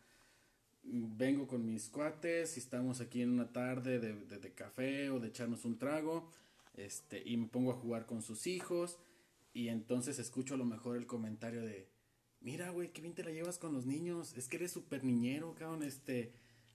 vengo 0.85 1.47
con 1.47 1.64
mis 1.64 1.88
cuates 1.88 2.57
y 2.57 2.61
estamos 2.61 3.01
aquí 3.01 3.23
en 3.23 3.31
una 3.31 3.53
tarde 3.53 3.99
de, 3.99 4.14
de, 4.14 4.38
de 4.38 4.53
café 4.53 5.11
o 5.11 5.21
de 5.21 5.29
echarnos 5.29 5.64
un 5.64 5.79
trago 5.79 6.31
este, 6.77 7.23
y 7.25 7.37
me 7.37 7.47
pongo 7.47 7.73
a 7.73 7.77
jugar 7.77 8.07
con 8.07 8.23
sus 8.23 8.47
hijos 8.47 8.99
y 9.55 9.68
entonces 9.68 10.18
escucho 10.18 10.55
a 10.55 10.57
lo 10.57 10.64
mejor 10.64 10.97
el 10.97 11.07
comentario 11.07 11.62
de, 11.62 11.88
mira, 12.40 12.71
güey, 12.71 12.92
qué 12.92 13.03
bien 13.03 13.14
te 13.14 13.25
la 13.25 13.31
llevas 13.31 13.59
con 13.59 13.73
los 13.73 13.87
niños, 13.87 14.37
es 14.37 14.49
que 14.49 14.57
eres 14.57 14.73
súper 14.73 15.05
niñero, 15.05 15.55
cabrón, 15.55 15.83
este, 15.83 16.33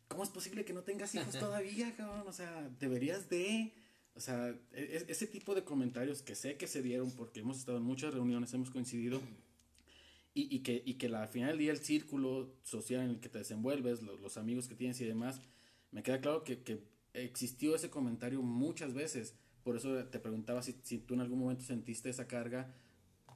¿cómo 0.08 0.24
es 0.24 0.30
posible 0.30 0.66
que 0.66 0.74
no 0.74 0.84
tengas 0.84 1.14
hijos 1.16 1.38
todavía, 1.40 1.96
cabrón? 1.96 2.28
O 2.28 2.34
sea, 2.34 2.70
deberías 2.80 3.30
de, 3.30 3.74
o 4.16 4.20
sea, 4.20 4.56
es, 4.72 5.06
ese 5.08 5.28
tipo 5.28 5.56
de 5.56 5.64
comentarios 5.64 6.22
que 6.22 6.36
sé 6.36 6.58
que 6.58 6.68
se 6.68 6.84
dieron 6.84 7.12
porque 7.12 7.40
hemos 7.40 7.58
estado 7.58 7.80
en 7.80 7.84
muchas 7.84 8.14
reuniones, 8.14 8.54
hemos 8.54 8.70
coincidido. 8.70 9.20
Y, 10.38 10.56
y, 10.56 10.60
que, 10.60 10.84
y 10.86 10.96
que 10.96 11.10
la, 11.10 11.24
al 11.24 11.30
final 11.30 11.50
del 11.50 11.58
día 11.58 11.72
el 11.72 11.80
círculo 11.80 12.54
social 12.64 13.02
en 13.02 13.10
el 13.10 13.20
que 13.20 13.30
te 13.30 13.40
desenvuelves, 13.40 14.04
los, 14.04 14.20
los 14.20 14.38
amigos 14.38 14.68
que 14.68 14.76
tienes 14.76 15.02
y 15.02 15.06
demás, 15.06 15.42
me 15.92 16.04
queda 16.04 16.22
claro 16.22 16.44
que, 16.44 16.62
que 16.62 16.84
existió 17.14 17.76
ese 17.76 17.90
comentario 17.90 18.44
muchas 18.44 18.94
veces 18.94 19.34
por 19.68 19.76
eso 19.76 20.02
te 20.06 20.20
preguntaba 20.20 20.64
si, 20.64 20.78
si 20.84 20.98
tú 20.98 21.16
en 21.16 21.20
algún 21.20 21.40
momento 21.40 21.62
sentiste 21.62 22.10
esa 22.10 22.26
carga, 22.26 22.74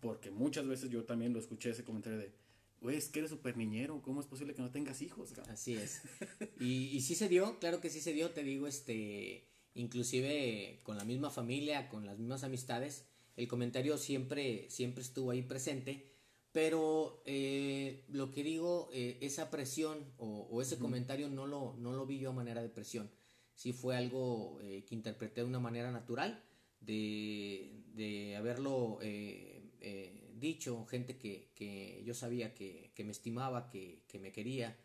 porque 0.02 0.32
muchas 0.32 0.66
veces 0.66 0.90
yo 0.90 1.04
también 1.04 1.34
lo 1.34 1.40
escuché 1.40 1.72
ese 1.72 1.84
comentario 1.84 2.20
de, 2.20 2.32
güey, 2.80 2.96
es 2.96 3.10
que 3.10 3.20
eres 3.20 3.32
súper 3.32 3.58
niñero, 3.58 4.02
¿cómo 4.02 4.22
es 4.22 4.28
posible 4.28 4.54
que 4.54 4.62
no 4.62 4.72
tengas 4.72 5.02
hijos? 5.02 5.34
Así 5.50 5.74
es. 5.74 6.04
y, 6.62 6.86
y 6.96 7.02
sí 7.02 7.16
se 7.16 7.28
dio, 7.28 7.60
claro 7.60 7.82
que 7.82 7.90
sí 7.90 8.00
se 8.00 8.14
dio, 8.14 8.30
te 8.30 8.44
digo, 8.44 8.66
este, 8.66 9.46
inclusive 9.74 10.80
con 10.84 10.96
la 10.96 11.04
misma 11.04 11.32
familia, 11.32 11.90
con 11.90 12.06
las 12.06 12.18
mismas 12.18 12.46
amistades, 12.46 13.04
el 13.36 13.50
comentario 13.50 13.98
siempre, 13.98 14.70
siempre 14.70 15.04
estuvo 15.04 15.32
ahí 15.32 15.42
presente, 15.42 16.11
pero 16.52 17.22
eh, 17.26 18.04
lo 18.10 18.32
que 18.32 18.44
digo, 18.44 18.90
eh, 18.94 19.18
esa 19.22 19.50
presión 19.50 20.14
o, 20.18 20.48
o 20.52 20.62
ese 20.62 20.76
uh 20.76 20.78
-huh. 20.78 20.82
comentario 20.82 21.30
no 21.30 21.48
lo, 21.48 21.76
no 21.78 21.94
lo 21.94 22.06
vi 22.06 22.20
yo 22.20 22.30
a 22.32 22.34
manera 22.34 22.62
de 22.62 22.70
presión 22.70 23.10
sí 23.62 23.74
fue 23.74 23.96
algo 23.96 24.60
eh, 24.62 24.86
que 24.86 24.96
interpreté 24.96 25.42
de 25.42 25.48
una 25.48 25.60
manera 25.60 25.92
natural, 25.92 26.44
de, 26.80 27.84
de 27.94 28.36
haberlo 28.36 28.98
eh, 29.04 30.32
dicho, 30.34 30.86
gente 30.88 31.18
que, 31.18 31.52
que 31.56 32.02
yo 32.04 32.16
sabía 32.16 32.56
que, 32.56 32.92
que 32.96 33.04
me 33.04 33.12
estimaba, 33.12 33.70
que, 33.70 34.04
que, 34.08 34.18
me 34.20 34.32
quería 34.32 34.76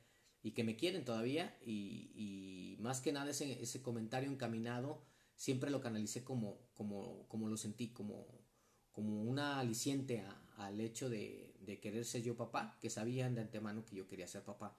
y 0.43 0.51
que 0.51 0.63
me 0.63 0.77
quieren 0.77 1.07
todavía, 1.07 1.57
y, 1.65 2.13
y 2.15 2.77
más 2.83 3.01
que 3.01 3.13
nada 3.13 3.31
ese, 3.31 3.63
ese, 3.63 3.81
comentario 3.81 4.31
encaminado, 4.31 5.03
siempre 5.35 5.71
lo 5.71 5.81
canalicé 5.81 6.23
como, 6.23 6.69
como, 6.75 7.27
como 7.29 7.49
lo 7.49 7.57
sentí, 7.57 7.89
como, 7.89 8.27
como 8.93 9.23
una 9.23 9.59
aliciente 9.59 10.21
a, 10.21 10.43
al 10.59 10.81
hecho 10.81 11.09
de, 11.09 11.56
de 11.67 11.81
querer 11.81 12.05
ser 12.05 12.23
yo 12.23 12.37
papá, 12.37 12.79
que 12.81 12.91
sabían 12.91 13.35
de 13.35 13.43
antemano 13.43 13.85
que 13.85 13.97
yo 13.97 14.07
quería 14.07 14.27
ser 14.27 14.43
papá, 14.45 14.79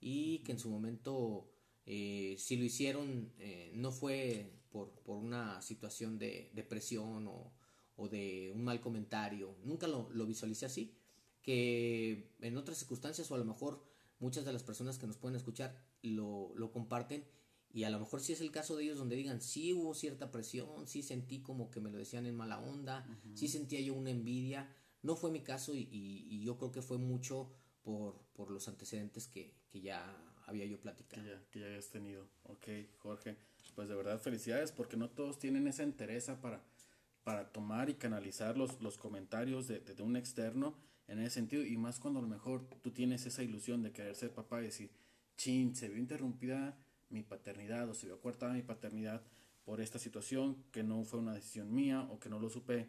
y 0.00 0.40
que 0.40 0.52
en 0.52 0.58
su 0.58 0.70
momento 0.70 1.50
eh, 1.86 2.34
si 2.38 2.56
lo 2.56 2.64
hicieron 2.64 3.32
eh, 3.38 3.72
no 3.74 3.92
fue 3.92 4.50
por, 4.70 4.90
por 4.90 5.16
una 5.16 5.62
situación 5.62 6.18
de 6.18 6.50
depresión 6.52 7.28
o, 7.28 7.52
o, 7.96 8.08
de 8.08 8.52
un 8.54 8.64
mal 8.64 8.80
comentario, 8.80 9.56
nunca 9.64 9.86
lo, 9.86 10.10
lo, 10.10 10.26
visualicé 10.26 10.66
así, 10.66 10.96
que 11.42 12.34
en 12.40 12.56
otras 12.56 12.78
circunstancias 12.78 13.30
o 13.30 13.36
a 13.36 13.38
lo 13.38 13.44
mejor 13.44 13.84
muchas 14.18 14.44
de 14.44 14.52
las 14.52 14.64
personas 14.64 14.98
que 14.98 15.06
nos 15.06 15.16
pueden 15.16 15.36
escuchar 15.36 15.80
lo, 16.02 16.52
lo 16.56 16.72
comparten 16.72 17.24
y 17.72 17.84
a 17.84 17.90
lo 17.90 18.00
mejor 18.00 18.20
si 18.20 18.26
sí 18.26 18.32
es 18.32 18.40
el 18.40 18.50
caso 18.50 18.74
de 18.74 18.84
ellos 18.84 18.98
donde 18.98 19.16
digan, 19.16 19.40
sí 19.40 19.72
hubo 19.72 19.94
cierta 19.94 20.32
presión, 20.32 20.88
sí 20.88 21.02
sentí 21.02 21.40
como 21.40 21.70
que 21.70 21.80
me 21.80 21.90
lo 21.90 21.98
decían 21.98 22.26
en 22.26 22.34
mala 22.34 22.58
onda, 22.58 23.06
sí 23.34 23.48
sentía 23.48 23.80
yo 23.80 23.94
una 23.94 24.10
envidia, 24.10 24.74
no 25.06 25.16
fue 25.16 25.30
mi 25.30 25.40
caso 25.40 25.72
y, 25.74 26.42
yo 26.44 26.58
creo 26.58 26.72
que 26.72 26.82
fue 26.82 26.98
mucho 26.98 27.50
por, 27.82 28.50
los 28.50 28.68
antecedentes 28.68 29.28
que, 29.28 29.54
ya 29.72 30.04
había 30.46 30.64
yo 30.64 30.80
platicado. 30.80 31.22
Que 31.22 31.28
ya, 31.28 31.42
que 31.50 31.60
ya 31.60 31.66
hayas 31.66 31.90
tenido. 31.90 32.26
Ok, 32.44 32.66
Jorge. 32.98 33.36
Pues 33.74 33.88
de 33.90 33.94
verdad 33.94 34.18
felicidades 34.18 34.72
porque 34.72 34.96
no 34.96 35.10
todos 35.10 35.38
tienen 35.38 35.68
esa 35.68 35.82
entereza 35.82 36.40
para, 36.40 37.52
tomar 37.52 37.90
y 37.90 37.94
canalizar 37.94 38.56
los, 38.56 38.96
comentarios 38.96 39.68
de, 39.68 39.82
un 40.02 40.16
externo 40.16 40.74
en 41.08 41.20
ese 41.20 41.30
sentido. 41.30 41.64
Y 41.64 41.76
más 41.76 42.00
cuando 42.00 42.20
a 42.20 42.22
lo 42.22 42.28
mejor 42.28 42.66
tú 42.82 42.90
tienes 42.90 43.26
esa 43.26 43.42
ilusión 43.42 43.82
de 43.82 43.92
querer 43.92 44.14
ser 44.14 44.32
papá 44.32 44.60
y 44.60 44.66
decir, 44.66 44.90
chin, 45.36 45.74
se 45.76 45.88
vio 45.88 45.98
interrumpida 45.98 46.78
mi 47.10 47.22
paternidad 47.22 47.88
o 47.88 47.94
se 47.94 48.06
vio 48.06 48.20
cortada 48.20 48.54
mi 48.54 48.62
paternidad 48.62 49.22
por 49.64 49.80
esta 49.80 49.98
situación 49.98 50.64
que 50.72 50.82
no 50.82 51.04
fue 51.04 51.20
una 51.20 51.34
decisión 51.34 51.74
mía 51.74 52.08
o 52.10 52.18
que 52.18 52.28
no 52.28 52.38
lo 52.38 52.48
supe 52.48 52.88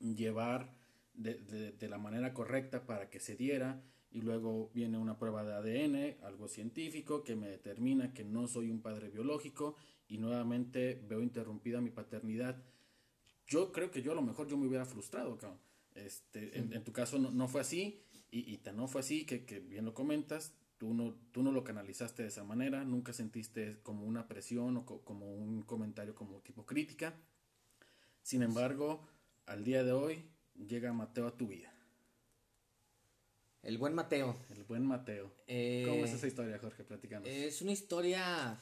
llevar 0.00 0.79
de, 1.20 1.34
de, 1.34 1.72
de 1.72 1.88
la 1.88 1.98
manera 1.98 2.32
correcta 2.32 2.86
para 2.86 3.10
que 3.10 3.20
se 3.20 3.36
diera 3.36 3.82
y 4.10 4.22
luego 4.22 4.70
viene 4.74 4.98
una 4.98 5.18
prueba 5.18 5.44
de 5.44 5.54
ADN, 5.54 6.24
algo 6.24 6.48
científico, 6.48 7.22
que 7.22 7.36
me 7.36 7.48
determina 7.48 8.12
que 8.12 8.24
no 8.24 8.48
soy 8.48 8.70
un 8.70 8.80
padre 8.80 9.08
biológico 9.08 9.76
y 10.08 10.18
nuevamente 10.18 11.00
veo 11.08 11.22
interrumpida 11.22 11.80
mi 11.80 11.90
paternidad. 11.90 12.60
Yo 13.46 13.70
creo 13.70 13.90
que 13.90 14.02
yo 14.02 14.12
a 14.12 14.16
lo 14.16 14.22
mejor 14.22 14.48
yo 14.48 14.56
me 14.56 14.66
hubiera 14.66 14.84
frustrado, 14.84 15.38
cabrón. 15.38 15.60
Este, 15.94 16.50
sí. 16.50 16.58
en, 16.58 16.72
en, 16.72 16.84
tu 16.84 16.92
caso 16.92 17.18
no, 17.18 17.30
no 17.30 17.48
fue 17.48 17.60
así 17.60 18.00
y, 18.30 18.52
y 18.52 18.58
tan 18.58 18.76
no 18.76 18.86
fue 18.86 19.00
así 19.00 19.26
que, 19.26 19.44
que, 19.44 19.58
bien 19.58 19.84
lo 19.84 19.92
comentas, 19.92 20.54
tú 20.78 20.94
no, 20.94 21.14
tú 21.32 21.42
no 21.42 21.52
lo 21.52 21.64
canalizaste 21.64 22.22
de 22.22 22.28
esa 22.28 22.44
manera, 22.44 22.84
nunca 22.84 23.12
sentiste 23.12 23.80
como 23.82 24.06
una 24.06 24.28
presión 24.28 24.76
o 24.76 24.86
co 24.86 25.02
como 25.04 25.34
un 25.34 25.62
comentario 25.62 26.14
como 26.14 26.40
tipo 26.40 26.64
crítica. 26.64 27.14
Sin 28.22 28.42
embargo, 28.42 29.06
al 29.46 29.64
día 29.64 29.84
de 29.84 29.92
hoy 29.92 30.24
llega 30.66 30.92
Mateo 30.92 31.26
a 31.26 31.36
tu 31.36 31.48
vida 31.48 31.72
el 33.62 33.78
buen 33.78 33.94
Mateo. 33.94 34.36
El 34.50 34.64
buen 34.64 34.84
Mateo. 34.86 35.30
Eh, 35.46 35.84
¿Cómo 35.86 36.04
es 36.04 36.12
esa 36.12 36.26
historia, 36.26 36.58
Jorge? 36.58 36.82
Platicando. 36.84 37.28
Es 37.28 37.60
una 37.60 37.72
historia. 37.72 38.58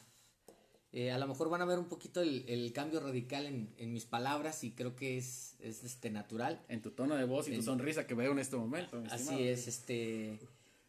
Eh, 0.91 1.13
a 1.13 1.19
lo 1.19 1.29
mejor 1.29 1.51
van 1.51 1.61
a 1.61 1.67
ver 1.67 1.79
un 1.79 1.89
poquito 1.89 2.21
el, 2.21 2.45
el 2.49 2.73
cambio 2.73 2.99
radical 2.99 3.47
en, 3.47 3.75
en, 3.77 3.93
mis 3.93 4.07
palabras 4.07 4.65
y 4.65 4.73
creo 4.73 4.97
que 4.97 5.19
es, 5.19 5.55
es 5.61 5.85
este 5.85 6.11
natural. 6.11 6.65
En 6.69 6.83
tu 6.83 6.91
tono 6.93 7.15
de 7.15 7.25
voz 7.25 7.47
y 7.47 7.53
en, 7.53 7.59
tu 7.59 7.63
sonrisa 7.63 8.07
que 8.07 8.15
veo 8.15 8.33
en 8.33 8.39
este 8.39 8.57
momento. 8.57 9.03
Así 9.11 9.47
es, 9.47 9.69
este. 9.69 10.41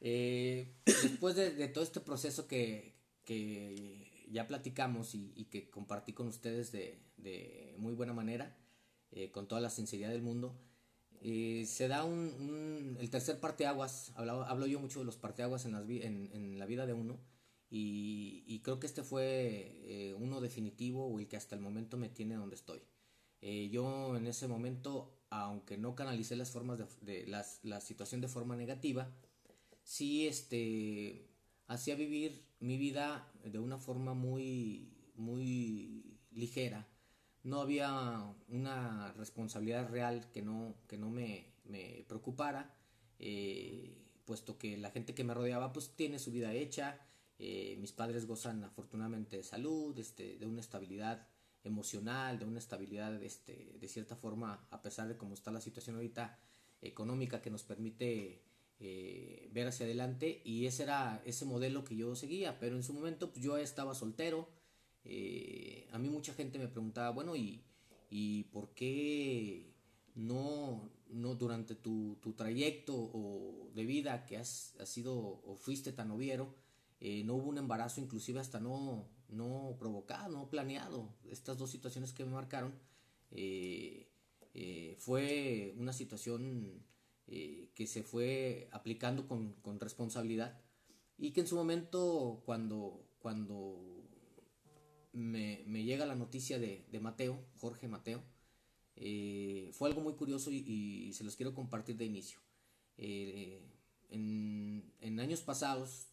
Eh, 0.02 0.74
después 0.86 1.36
de, 1.36 1.52
de, 1.52 1.68
todo 1.68 1.84
este 1.84 2.00
proceso 2.00 2.48
que, 2.48 2.96
que 3.26 4.26
ya 4.32 4.48
platicamos 4.48 5.14
y, 5.14 5.34
y, 5.36 5.46
que 5.46 5.70
compartí 5.70 6.14
con 6.14 6.28
ustedes 6.28 6.72
de, 6.72 6.98
de 7.18 7.76
muy 7.78 7.94
buena 7.94 8.14
manera, 8.14 8.58
eh, 9.12 9.30
con 9.30 9.48
toda 9.48 9.60
la 9.60 9.70
sinceridad 9.70 10.10
del 10.10 10.22
mundo, 10.22 10.58
eh, 11.22 11.66
se 11.68 11.88
da 11.88 12.06
un, 12.06 12.18
un, 12.40 12.98
el 13.00 13.10
tercer 13.10 13.40
parteaguas, 13.40 14.14
hablo, 14.16 14.44
hablo 14.44 14.68
yo 14.68 14.80
mucho 14.80 15.00
de 15.00 15.06
los 15.06 15.18
parteaguas 15.18 15.66
en, 15.66 15.74
las, 15.74 15.84
en, 15.90 16.58
la 16.58 16.66
vida 16.66 16.86
de 16.86 16.94
uno, 16.94 17.20
y, 17.72 18.62
creo 18.64 18.80
que 18.80 18.88
este 18.88 19.04
fue 19.04 19.80
eh, 19.84 20.16
uno 20.18 20.42
definitivo 20.42 21.06
o 21.06 21.20
el 21.20 21.28
que 21.28 21.38
hasta 21.38 21.56
el 21.56 21.62
momento 21.62 21.98
me 21.98 22.10
tiene 22.10 22.36
donde 22.36 22.56
estoy. 22.56 22.82
Eh, 23.42 23.70
yo 23.72 24.18
en 24.18 24.26
ese 24.28 24.48
momento, 24.48 25.14
aunque 25.30 25.78
no 25.78 25.96
canalicé 25.96 26.36
las 26.36 26.52
formas 26.52 26.80
de, 27.02 27.28
la 27.28 27.82
situación 27.82 28.22
de 28.22 28.28
forma 28.28 28.56
negativa, 28.56 29.12
sí 29.84 30.28
este, 30.28 31.30
hacía 31.68 31.96
vivir 31.96 32.44
mi 32.60 32.78
vida 32.78 33.32
de 33.44 33.60
una 33.60 33.78
forma 33.78 34.14
muy, 34.14 35.12
muy 35.16 36.18
ligera, 36.32 36.88
no 37.44 37.62
había 37.62 38.34
una 38.50 39.14
responsabilidad 39.14 39.90
real 39.90 40.30
que 40.32 40.42
no, 40.42 40.76
que 40.88 40.98
no 40.98 41.10
me, 41.10 41.48
me 41.66 42.06
preocupara, 42.08 42.74
eh, 43.20 43.98
puesto 44.26 44.58
que 44.58 44.78
la 44.78 44.92
gente 44.92 45.14
que 45.14 45.24
me 45.24 45.34
rodeaba 45.34 45.74
pues 45.74 45.96
tiene 45.96 46.20
su 46.20 46.32
vida 46.32 46.54
hecha, 46.54 47.00
eh, 47.38 47.78
mis 47.80 47.94
padres 47.94 48.26
gozan 48.26 48.64
afortunadamente 48.64 49.38
de 49.38 49.44
salud, 49.44 49.98
este, 49.98 50.38
de 50.38 50.46
una 50.46 50.60
estabilidad 50.60 51.28
emocional, 51.64 52.40
de 52.40 52.46
una 52.46 52.60
estabilidad 52.60 53.22
este, 53.24 53.78
de 53.80 53.88
cierta 53.88 54.16
forma, 54.16 54.68
a 54.70 54.82
pesar 54.82 55.08
de 55.08 55.18
cómo 55.18 55.34
está 55.34 55.52
la 55.52 55.62
situación 55.62 55.96
ahorita 55.96 56.38
económica 56.82 57.42
que 57.42 57.50
nos 57.50 57.64
permite 57.64 58.42
eh, 58.80 59.50
ver 59.52 59.68
hacia 59.68 59.86
adelante 59.86 60.42
y 60.46 60.66
ese 60.66 60.84
era 60.84 61.22
ese 61.26 61.46
modelo 61.46 61.84
que 61.84 61.96
yo 61.96 62.16
seguía, 62.16 62.60
pero 62.60 62.76
en 62.76 62.84
su 62.84 62.94
momento 62.94 63.32
pues, 63.32 63.44
yo 63.44 63.58
estaba 63.58 63.94
soltero, 63.94 64.50
eh, 65.12 65.88
a 65.92 65.98
mí 65.98 66.08
mucha 66.08 66.36
gente 66.36 66.60
me 66.60 66.68
preguntaba, 66.68 67.10
bueno, 67.10 67.36
¿y, 67.36 67.64
y 68.12 68.44
por 68.44 68.76
qué 68.76 69.74
no, 70.14 70.88
no 71.10 71.34
durante 71.34 71.74
tu, 71.74 72.20
tu 72.22 72.34
trayecto 72.34 72.94
o 72.96 73.72
de 73.74 73.86
vida 73.86 74.28
que 74.28 74.38
has, 74.38 74.76
has 74.80 74.88
sido 74.88 75.16
o 75.18 75.56
fuiste 75.56 75.94
tan 75.94 76.10
noviero, 76.10 76.54
eh, 77.00 77.24
no 77.24 77.36
hubo 77.36 77.50
un 77.50 77.58
embarazo 77.58 78.02
inclusive 78.02 78.40
hasta 78.40 78.60
no, 78.60 79.08
no 79.30 79.76
provocado, 79.80 80.30
no 80.30 80.48
planeado. 80.48 81.10
Estas 81.28 81.58
dos 81.58 81.72
situaciones 81.72 82.14
que 82.14 82.24
me 82.24 82.34
marcaron 82.34 82.72
eh, 83.32 84.12
fue 85.00 85.74
una 85.78 85.94
situación 85.94 86.86
que 87.26 87.88
se 87.88 88.04
fue 88.04 88.70
aplicando 88.72 89.28
con, 89.28 89.54
con, 89.62 89.80
responsabilidad 89.80 90.60
y 91.18 91.32
que 91.32 91.42
en 91.42 91.48
su 91.48 91.56
momento 91.56 92.42
cuando, 92.44 93.06
cuando 93.20 93.99
me, 95.14 95.64
me 95.68 95.84
llega 95.84 96.06
la 96.06 96.16
noticia 96.16 96.60
de, 96.60 96.86
Mateo, 97.02 97.44
Jorge 97.58 97.88
Mateo, 97.88 98.24
fue 98.96 99.90
algo 99.90 100.02
muy 100.02 100.14
curioso 100.14 100.52
y, 100.52 101.12
se 101.14 101.24
los 101.24 101.36
quiero 101.36 101.54
compartir 101.54 101.98
de 101.98 102.06
inicio. 102.06 102.40
en, 102.98 104.92
en 105.02 105.20
años 105.20 105.42
pasados 105.42 106.10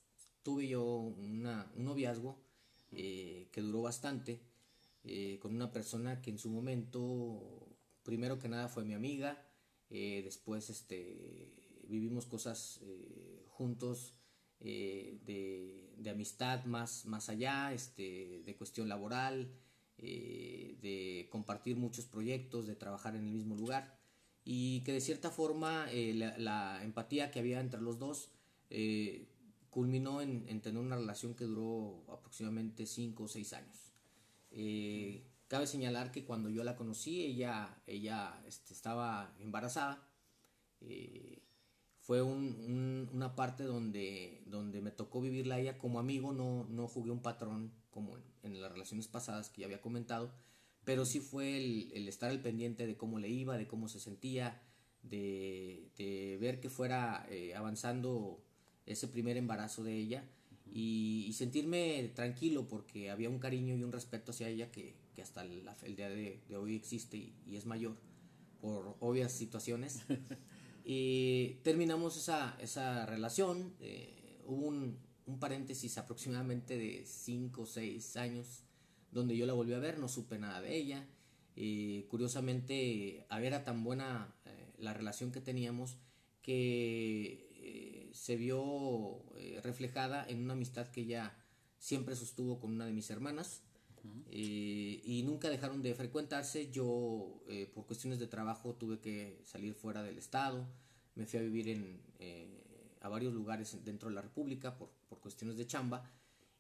tuve 0.47 0.69
yo 0.69 0.85
una, 0.85 1.69
un 1.75 1.87
noviazgo 1.87 2.39
eh, 2.93 3.49
que 3.51 3.61
duró 3.61 3.83
bastante 3.83 4.41
eh, 5.03 5.41
con 5.41 5.53
una 5.53 5.73
persona 5.73 6.23
que 6.23 6.31
en 6.31 6.39
su 6.39 6.51
momento, 6.51 7.77
primero 8.05 8.39
que 8.39 8.49
nada 8.49 8.69
fue 8.69 8.85
mi 8.85 8.95
amiga, 8.95 9.45
eh, 9.91 10.21
después 10.23 10.71
este, 10.71 11.53
vivimos 11.89 12.27
cosas 12.27 12.81
juntos 13.49 14.15
de, 14.61 15.86
de, 15.97 16.11
amistad 16.11 16.65
más, 16.65 17.07
más 17.07 17.29
allá, 17.29 17.73
este, 17.73 18.43
de 18.45 18.57
cuestión 18.57 18.89
laboral, 18.89 19.53
de 19.99 21.27
compartir 21.31 21.77
muchos 21.77 22.05
proyectos, 22.05 22.67
de 22.67 22.77
trabajar 22.77 23.17
en 23.17 23.25
el 23.25 23.33
mismo 23.33 23.57
lugar 23.57 23.99
y 24.45 24.83
que 24.83 24.93
de 24.93 25.01
cierta 25.01 25.31
forma 25.31 25.87
la, 25.91 26.37
la, 26.37 26.85
empatía 26.85 27.31
que 27.31 27.39
había 27.39 27.61
entre 27.61 27.81
los 27.81 27.99
dos 27.99 28.31
culminó 29.77 30.23
en, 30.23 30.63
tener 30.63 30.81
una 30.81 30.97
relación 30.97 31.35
que 31.35 31.45
duró 31.45 32.03
aproximadamente 32.11 32.87
5 32.87 33.25
o 33.25 33.29
6 33.29 33.53
años. 33.53 33.93
Eh, 34.51 35.23
cabe 35.49 35.67
señalar 35.67 36.13
que 36.13 36.25
cuando 36.25 36.49
yo 36.49 36.65
la 36.65 36.77
conocí, 36.77 37.23
ella, 37.23 37.83
ella 37.87 38.43
este, 38.47 38.73
estaba 38.73 39.35
embarazada. 39.39 40.03
Fue 42.07 42.23
una 42.23 43.35
parte 43.35 43.65
donde, 43.65 44.41
donde 44.47 44.81
me 44.81 44.93
tocó 44.93 45.21
vivirla 45.21 45.59
ella 45.59 45.77
como 45.77 45.99
amigo, 45.99 46.33
no, 46.33 46.65
no 46.71 46.87
jugué 46.87 47.11
un 47.11 47.19
patrón 47.19 47.73
como 47.91 48.17
en, 48.45 48.61
las 48.61 48.71
relaciones 48.71 49.09
pasadas 49.09 49.51
que 49.51 49.63
ya 49.63 49.67
había 49.67 49.81
comentado, 49.81 50.31
pero 50.85 51.05
sí 51.05 51.19
fue 51.19 51.57
el, 51.57 52.07
estar 52.07 52.31
al 52.31 52.41
pendiente 52.41 52.87
de 52.87 52.97
cómo 52.97 53.19
le 53.19 53.29
iba, 53.29 53.59
de 53.59 53.67
cómo 53.67 53.89
se 53.89 53.99
sentía, 53.99 54.63
de, 55.03 56.39
ver 56.41 56.61
que 56.61 56.71
fuera 56.71 57.27
eh, 57.29 57.57
avanzando 57.57 58.41
ese 58.87 59.09
primer 59.09 59.37
embarazo 59.37 59.83
de 59.83 59.97
ella 59.97 60.25
y, 60.73 61.33
sentirme 61.33 62.13
tranquilo 62.15 62.69
porque 62.69 63.11
había 63.11 63.31
un 63.31 63.41
cariño 63.41 63.75
y 63.75 63.83
un 63.83 63.91
respeto 63.91 64.31
hacia 64.31 64.49
ella 64.49 64.71
que, 64.71 64.95
que 65.17 65.23
hasta 65.23 65.43
el, 65.43 65.97
día 65.97 66.09
de, 66.09 66.41
hoy 66.57 66.77
existe 66.77 67.17
y, 67.17 67.57
es 67.57 67.67
mayor 67.67 67.97
por 68.61 68.97
obvias 69.01 69.33
situaciones. 69.33 70.03
y 70.89 71.59
terminamos 71.65 72.17
esa, 72.17 72.57
esa 72.61 73.05
relación, 73.07 73.75
eh, 73.81 74.41
hubo 74.47 74.69
un, 74.69 74.99
un, 75.27 75.41
paréntesis 75.41 75.99
aproximadamente 75.99 76.79
de 76.79 77.05
5 77.05 77.63
o 77.63 77.67
6 77.67 78.17
años 78.17 78.63
donde 79.11 79.37
yo 79.37 79.47
la 79.47 79.53
volví 79.53 79.75
a 79.75 79.81
ver, 79.81 79.99
no 79.99 80.07
supe 80.07 80.39
nada 80.39 80.61
de 80.61 80.77
ella. 80.77 81.09
Eh, 81.57 82.07
curiosamente, 82.09 83.27
era 83.29 83.65
tan 83.65 83.83
buena 83.83 84.33
eh, 84.45 84.75
la 84.79 84.95
relación 84.95 85.33
que 85.33 85.41
teníamos 85.41 85.97
que 86.43 87.47
se 88.17 88.37
vio 88.37 89.23
eh, 89.37 89.61
reflejada 89.63 90.25
en 90.27 90.43
una 90.43 90.55
amistad 90.55 90.89
que 90.89 91.03
ella 91.03 91.37
siempre 91.79 92.17
sostuvo 92.17 92.59
con 92.59 92.73
una 92.73 92.87
de 92.87 92.93
mis 92.93 93.11
hermanas 93.11 93.63
eh, 94.31 95.01
y 95.05 95.23
nunca 95.25 95.51
dejaron 95.51 95.83
de 95.83 95.95
frecuentarse. 95.95 96.71
Yo, 96.71 97.43
eh, 97.49 97.71
por 97.75 97.87
cuestiones 97.87 98.19
de 98.19 98.27
trabajo, 98.27 98.75
tuve 98.75 99.01
que 99.01 99.41
salir 99.45 99.75
fuera 99.75 100.03
del 100.03 100.19
estado, 100.19 100.67
me 101.15 101.27
fui 101.27 101.39
a 101.39 101.43
vivir 101.43 101.69
en, 101.69 102.01
a 103.01 103.09
varios 103.09 103.33
lugares 103.33 103.85
dentro 103.85 104.09
de 104.09 104.15
la 104.15 104.23
República 104.23 104.77
por, 104.77 104.91
por 105.09 105.21
cuestiones 105.21 105.57
de 105.57 105.67
chamba 105.67 106.11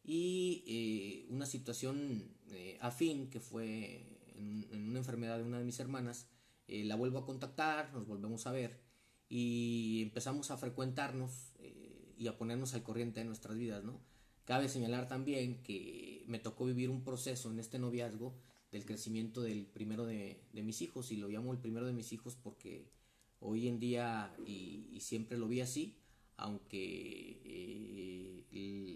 y 0.04 1.26
una 1.28 1.46
situación 1.46 2.30
afín 2.80 3.28
que 3.28 3.40
fue 3.40 4.20
en, 4.36 4.66
en, 4.70 4.88
una 4.88 4.98
enfermedad 4.98 5.36
de 5.38 5.44
una 5.44 5.58
de 5.58 5.64
mis 5.64 5.80
hermanas, 5.80 6.28
la 6.68 6.94
vuelvo 6.94 7.18
a 7.18 7.26
contactar, 7.26 7.92
nos 7.92 8.06
volvemos 8.06 8.46
a 8.46 8.52
ver 8.52 8.86
y 9.28 10.02
empezamos 10.02 10.50
a 10.50 10.56
frecuentarnos 10.56 11.52
eh, 11.58 12.14
y 12.16 12.28
a 12.28 12.36
ponernos 12.36 12.74
al 12.74 12.82
corriente 12.82 13.20
de 13.20 13.26
nuestras 13.26 13.56
vidas, 13.56 13.84
¿no? 13.84 14.00
Cabe 14.44 14.68
señalar 14.68 15.08
también 15.08 15.62
que 15.62 16.15
me 16.26 16.38
tocó 16.38 16.66
vivir 16.66 16.90
un 16.90 17.02
proceso 17.02 17.50
en 17.50 17.58
este 17.58 17.78
noviazgo 17.78 18.34
del 18.72 18.84
crecimiento 18.84 19.42
del 19.42 19.66
primero 19.66 20.06
de, 20.06 20.42
mis 20.52 20.82
hijos 20.82 21.12
y 21.12 21.16
lo 21.16 21.28
llamo 21.28 21.52
el 21.52 21.58
primero 21.58 21.86
de 21.86 21.92
mis 21.92 22.12
hijos 22.12 22.36
porque 22.42 22.90
hoy 23.40 23.68
en 23.68 23.78
día 23.78 24.34
y, 24.46 24.98
siempre 25.00 25.38
lo 25.38 25.48
vi 25.48 25.60
así, 25.60 25.96
aunque 26.36 27.40
eh, 27.44 28.44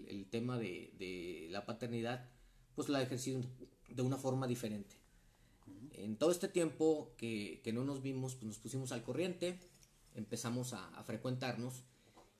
el, 0.09 0.27
tema 0.29 0.57
de, 0.57 1.47
la 1.49 1.65
paternidad 1.65 2.29
pues 2.75 2.89
la 2.89 3.01
he 3.01 3.03
ejercido 3.03 3.41
de 3.89 4.01
una 4.01 4.17
forma 4.17 4.47
diferente. 4.47 4.95
En 5.93 6.17
todo 6.17 6.31
este 6.31 6.47
tiempo 6.47 7.13
que, 7.17 7.61
que 7.63 7.73
no 7.73 7.83
nos 7.83 8.01
vimos, 8.01 8.35
pues 8.35 8.45
nos 8.45 8.59
pusimos 8.59 8.91
al 8.91 9.03
corriente, 9.03 9.59
empezamos 10.15 10.73
a, 10.73 11.03
frecuentarnos 11.03 11.83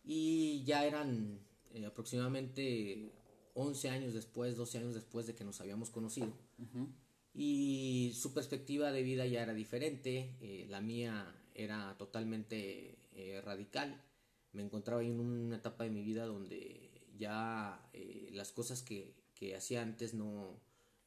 y 0.03 0.63
ya 0.63 0.85
eran 0.85 1.39
eh, 1.73 1.85
aproximadamente 1.85 3.11
11 3.55 3.89
años 3.89 4.13
después, 4.13 4.57
12 4.57 4.77
años 4.79 4.93
después 4.93 5.27
de 5.27 5.35
que 5.35 5.43
nos 5.43 5.61
habíamos 5.61 5.89
conocido. 5.89 6.33
Y 7.33 8.11
su 8.15 8.33
perspectiva 8.33 8.91
de 8.91 9.03
vida 9.03 9.25
ya 9.25 9.41
era 9.41 9.53
diferente, 9.53 10.35
eh, 10.41 10.67
la 10.69 10.81
mía 10.81 11.33
era 11.55 11.95
totalmente 11.97 12.97
eh, 13.13 13.41
radical. 13.43 14.01
Me 14.53 14.61
encontraba 14.61 15.01
en 15.03 15.19
una 15.19 15.57
etapa 15.57 15.85
de 15.85 15.91
mi 15.91 16.03
vida 16.03 16.25
donde 16.25 16.89
ya 17.17 17.89
las 18.31 18.51
cosas 18.51 18.81
que, 18.81 19.13
que 19.35 19.55
hacía 19.55 19.81
antes 19.81 20.13
no, 20.13 20.59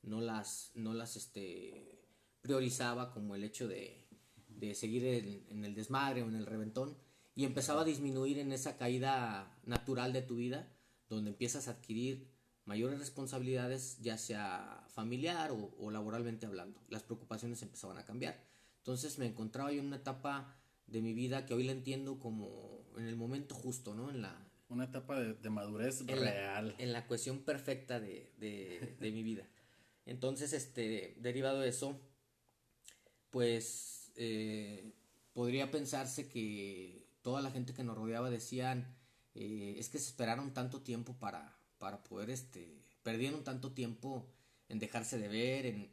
no 0.03 0.21
las, 0.21 0.71
no 0.75 0.95
las 0.95 1.17
este, 1.17 2.01
priorizaba 2.41 3.13
como 3.13 3.35
el 3.35 3.45
hecho 3.45 3.69
de, 3.69 4.05
de 4.49 4.75
seguir 4.75 5.05
en, 5.49 5.65
el 5.65 5.75
desmadre 5.75 6.23
o 6.23 6.29
en 6.29 6.37
el 6.37 6.47
reventón 6.47 6.97
y 7.35 7.45
empezaba 7.45 7.83
a 7.83 7.85
disminuir 7.85 8.39
en 8.39 8.53
esa 8.53 8.77
caída 8.77 9.59
natural 9.65 10.13
de 10.13 10.23
tu 10.23 10.37
vida 10.37 10.69
donde 11.09 11.31
empiezas 11.31 11.69
a 11.69 11.73
adquirir 11.73 12.29
mayores 12.65 12.99
responsabilidades 12.99 13.99
ya 14.01 14.19
sea 14.19 14.85
familiar 14.89 15.51
o, 15.53 15.91
laboralmente 15.91 16.47
hablando. 16.47 16.81
Las 16.89 17.03
preocupaciones 17.03 17.63
empezaban 17.63 17.99
a 17.99 18.05
cambiar. 18.05 18.43
Entonces 18.79 19.19
me 19.19 19.27
encontraba 19.27 19.73
yo 19.73 19.81
en 19.81 19.87
una 19.87 19.97
etapa 19.97 20.57
de 20.87 21.01
mi 21.01 21.15
vida 21.15 21.47
que 21.47 21.55
hoy 21.55 21.65
la 21.65 21.73
entiendo 21.73 22.19
como 22.19 22.85
en 22.97 23.07
el 23.07 23.17
momento 23.17 23.55
justo 23.55 23.95
no 23.95 24.11
en 24.11 24.23
la 24.23 24.47
una 24.69 24.85
etapa 24.85 25.21
de, 25.21 25.51
madurez 25.51 26.07
real. 26.07 26.75
en 26.79 26.93
la 26.93 27.07
cuestión 27.07 27.41
perfecta 27.41 28.01
de, 28.01 28.33
de, 28.39 28.97
de 28.99 29.11
mi 29.13 29.23
vida. 29.23 29.47
Entonces 30.07 30.53
este 30.53 31.17
derivado 31.21 31.61
de 31.61 31.69
eso 31.69 32.01
pues 33.31 34.13
eh, 34.15 34.93
podría 35.33 35.71
pensarse 35.71 36.29
que 36.29 37.09
toda 37.23 37.43
la 37.43 37.51
gente 37.51 37.75
que 37.75 37.83
nos 37.83 37.97
rodeaba 37.97 38.31
decían, 38.31 38.97
eh, 39.35 39.75
es 39.79 39.89
que 39.89 39.99
se 39.99 40.07
esperaron 40.07 40.55
tanto 40.55 40.83
tiempo 40.83 41.19
para, 41.19 41.54
para 41.85 42.03
poder, 42.03 42.31
este, 42.31 42.81
perdieron 43.03 43.45
tanto 43.45 43.73
tiempo 43.73 44.27
en 44.71 44.79
dejarse 44.79 45.19
de 45.19 45.29
ver, 45.29 45.67
en, 45.67 45.91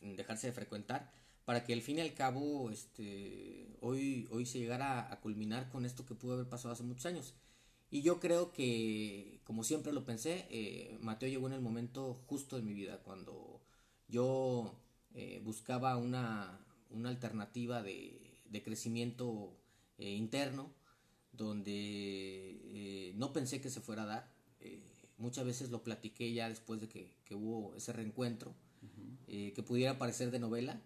en, 0.00 0.14
dejarse 0.14 0.46
de 0.46 0.52
frecuentar, 0.52 1.10
para 1.44 1.64
que 1.64 1.72
al 1.72 1.82
fin 1.82 1.98
y 1.98 2.02
al 2.02 2.14
cabo 2.14 2.70
este, 2.70 3.76
hoy, 3.80 4.28
hoy 4.30 4.46
se 4.46 4.60
llegara 4.60 5.12
a 5.12 5.20
culminar 5.20 5.68
con 5.70 5.86
esto 5.86 6.06
que 6.06 6.14
pudo 6.14 6.34
haber 6.34 6.48
pasado 6.48 6.72
hace 6.72 6.84
muchos 6.84 7.06
años. 7.06 7.34
Y 7.90 8.02
yo 8.02 8.20
creo 8.20 8.52
que, 8.52 9.40
como 9.42 9.64
siempre 9.64 9.92
lo 9.92 10.04
pensé, 10.04 10.46
eh, 10.50 10.96
Mateo 11.00 11.28
llegó 11.28 11.48
en 11.48 11.54
el 11.54 11.60
momento 11.60 12.22
justo 12.28 12.54
de 12.54 12.62
mi 12.62 12.72
vida, 12.72 13.02
cuando 13.02 13.60
yo 14.06 14.78
buscaba 15.42 15.96
una, 15.96 16.64
una 16.90 17.08
alternativa 17.08 17.82
de, 17.82 18.20
crecimiento 18.64 19.52
eh, 19.98 20.10
interno 20.10 20.70
donde 21.32 21.72
eh, 21.72 23.12
no 23.16 23.32
pensé 23.32 23.60
que 23.60 23.68
se 23.68 23.80
fuera 23.80 24.04
a 24.04 24.06
dar. 24.06 24.34
Muchas 25.24 25.46
veces 25.46 25.70
lo 25.70 25.82
platiqué 25.82 26.34
ya 26.34 26.50
después 26.50 26.82
de 26.82 26.88
que, 26.88 27.34
hubo 27.34 27.74
ese 27.74 27.94
reencuentro. 27.94 28.54
eh, 29.26 29.52
que 29.54 29.62
pudiera 29.62 29.96
parecer 29.96 30.30
de 30.30 30.38
novela 30.38 30.82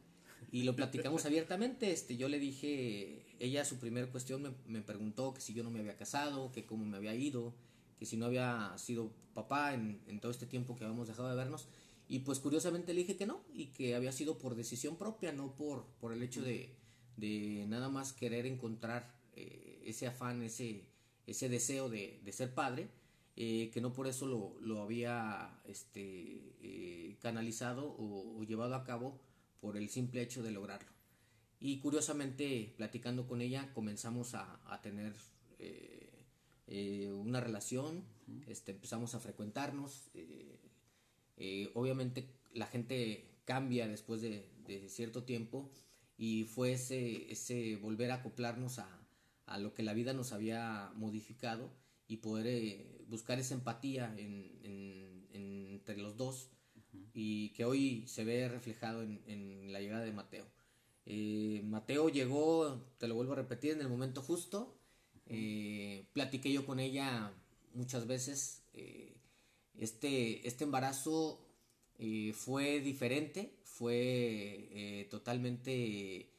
y 0.52 0.62
lo 0.62 0.76
platicamos 0.76 1.24
abiertamente. 1.26 1.90
Este, 1.90 2.16
yo 2.16 2.28
le 2.28 2.38
dije, 2.38 3.26
ella 3.40 3.64
su 3.64 3.78
primera 3.78 4.06
cuestión 4.12 4.42
me, 4.42 4.50
me, 4.68 4.80
preguntó 4.80 5.34
que 5.34 5.40
si 5.40 5.52
yo 5.54 5.64
no 5.64 5.70
me 5.72 5.80
había 5.80 5.96
casado, 5.96 6.52
que 6.52 6.64
cómo 6.64 6.84
me 6.84 6.96
había 6.96 7.16
ido, 7.16 7.52
que 7.98 8.06
si 8.06 8.16
no 8.16 8.26
había 8.26 8.72
sido 8.78 9.10
papá 9.34 9.74
en, 9.74 10.00
en 10.06 10.20
todo 10.20 10.30
este 10.30 10.46
tiempo 10.46 10.76
que 10.76 10.84
habíamos 10.84 11.08
dejado 11.08 11.28
de 11.28 11.34
vernos. 11.34 11.66
Y 12.08 12.20
pues 12.20 12.38
curiosamente 12.38 12.94
le 12.94 13.00
dije 13.00 13.16
que 13.16 13.26
no, 13.26 13.42
y 13.52 13.66
que 13.66 13.96
había 13.96 14.12
sido 14.12 14.38
por 14.38 14.54
decisión 14.54 14.96
propia, 14.96 15.32
no 15.32 15.56
por, 15.56 15.84
por 16.00 16.12
el 16.12 16.22
hecho 16.22 16.42
de, 16.42 16.70
de 17.16 17.66
nada 17.68 17.88
más 17.88 18.12
querer 18.12 18.46
encontrar 18.46 19.12
eh, 19.34 19.82
ese 19.84 20.06
afán, 20.06 20.42
ese, 20.42 20.84
ese 21.26 21.48
deseo 21.48 21.90
de, 21.90 22.20
de 22.24 22.32
ser 22.32 22.54
padre, 22.54 22.88
eh, 23.40 23.70
que 23.72 23.80
no 23.80 23.92
por 23.92 24.08
eso 24.08 24.26
lo, 24.26 24.56
lo 24.60 24.82
había 24.82 25.60
este, 25.64 26.56
eh, 26.60 27.16
canalizado 27.20 27.86
o, 27.86 28.36
o, 28.36 28.42
llevado 28.42 28.74
a 28.74 28.82
cabo 28.82 29.20
por 29.60 29.76
el 29.76 29.88
simple 29.90 30.22
hecho 30.22 30.42
de 30.42 30.50
lograrlo. 30.50 30.90
Y 31.60 31.78
curiosamente, 31.78 32.74
platicando 32.76 33.28
con 33.28 33.40
ella, 33.40 33.72
comenzamos 33.74 34.34
a, 34.34 34.60
a 34.66 34.82
tener 34.82 35.14
una 37.12 37.40
relación, 37.40 38.04
este, 38.48 38.72
empezamos 38.72 39.14
a 39.14 39.20
frecuentarnos. 39.20 40.10
obviamente 41.74 42.28
la 42.54 42.66
gente 42.66 43.24
cambia 43.44 43.86
después 43.86 44.20
de, 44.20 44.48
de 44.66 44.88
cierto 44.88 45.22
tiempo 45.22 45.70
y 46.16 46.42
fue 46.44 46.72
ese, 46.72 47.30
ese 47.30 47.76
volver 47.76 48.10
a 48.10 48.16
acoplarnos 48.16 48.80
a, 48.80 48.88
a, 49.46 49.58
lo 49.58 49.74
que 49.74 49.84
la 49.84 49.94
vida 49.94 50.12
nos 50.12 50.32
había 50.32 50.90
modificado 50.96 51.70
y 52.08 52.16
poder 52.16 52.46
eh, 52.46 52.97
buscar 53.08 53.38
esa 53.38 53.54
empatía 53.54 54.14
en, 54.16 54.58
en, 54.62 55.26
en, 55.32 55.66
entre 55.72 55.96
los 55.96 56.16
dos 56.16 56.50
uh 56.76 56.80
-huh. 56.80 57.10
y 57.14 57.50
que 57.50 57.64
hoy 57.64 58.04
se 58.06 58.24
ve 58.24 58.48
reflejado 58.48 59.02
en, 59.02 59.72
la 59.72 59.80
llegada 59.80 60.04
de 60.04 60.12
Mateo. 60.12 60.46
Eh, 61.06 61.62
Mateo 61.64 62.08
llegó, 62.08 62.84
te 62.98 63.08
lo 63.08 63.14
vuelvo 63.14 63.32
a 63.32 63.36
repetir, 63.36 63.72
en 63.72 63.80
el 63.80 63.88
momento 63.88 64.22
justo. 64.22 64.76
Eh, 65.26 66.06
platiqué 66.12 66.52
yo 66.52 66.64
con 66.66 66.80
ella 66.80 67.32
muchas 67.74 68.06
veces. 68.06 68.62
Eh, 68.74 69.14
este, 69.78 70.46
este 70.46 70.64
embarazo 70.64 71.40
fue 72.32 72.80
diferente, 72.80 73.58
fue 73.64 75.06
totalmente 75.10 76.30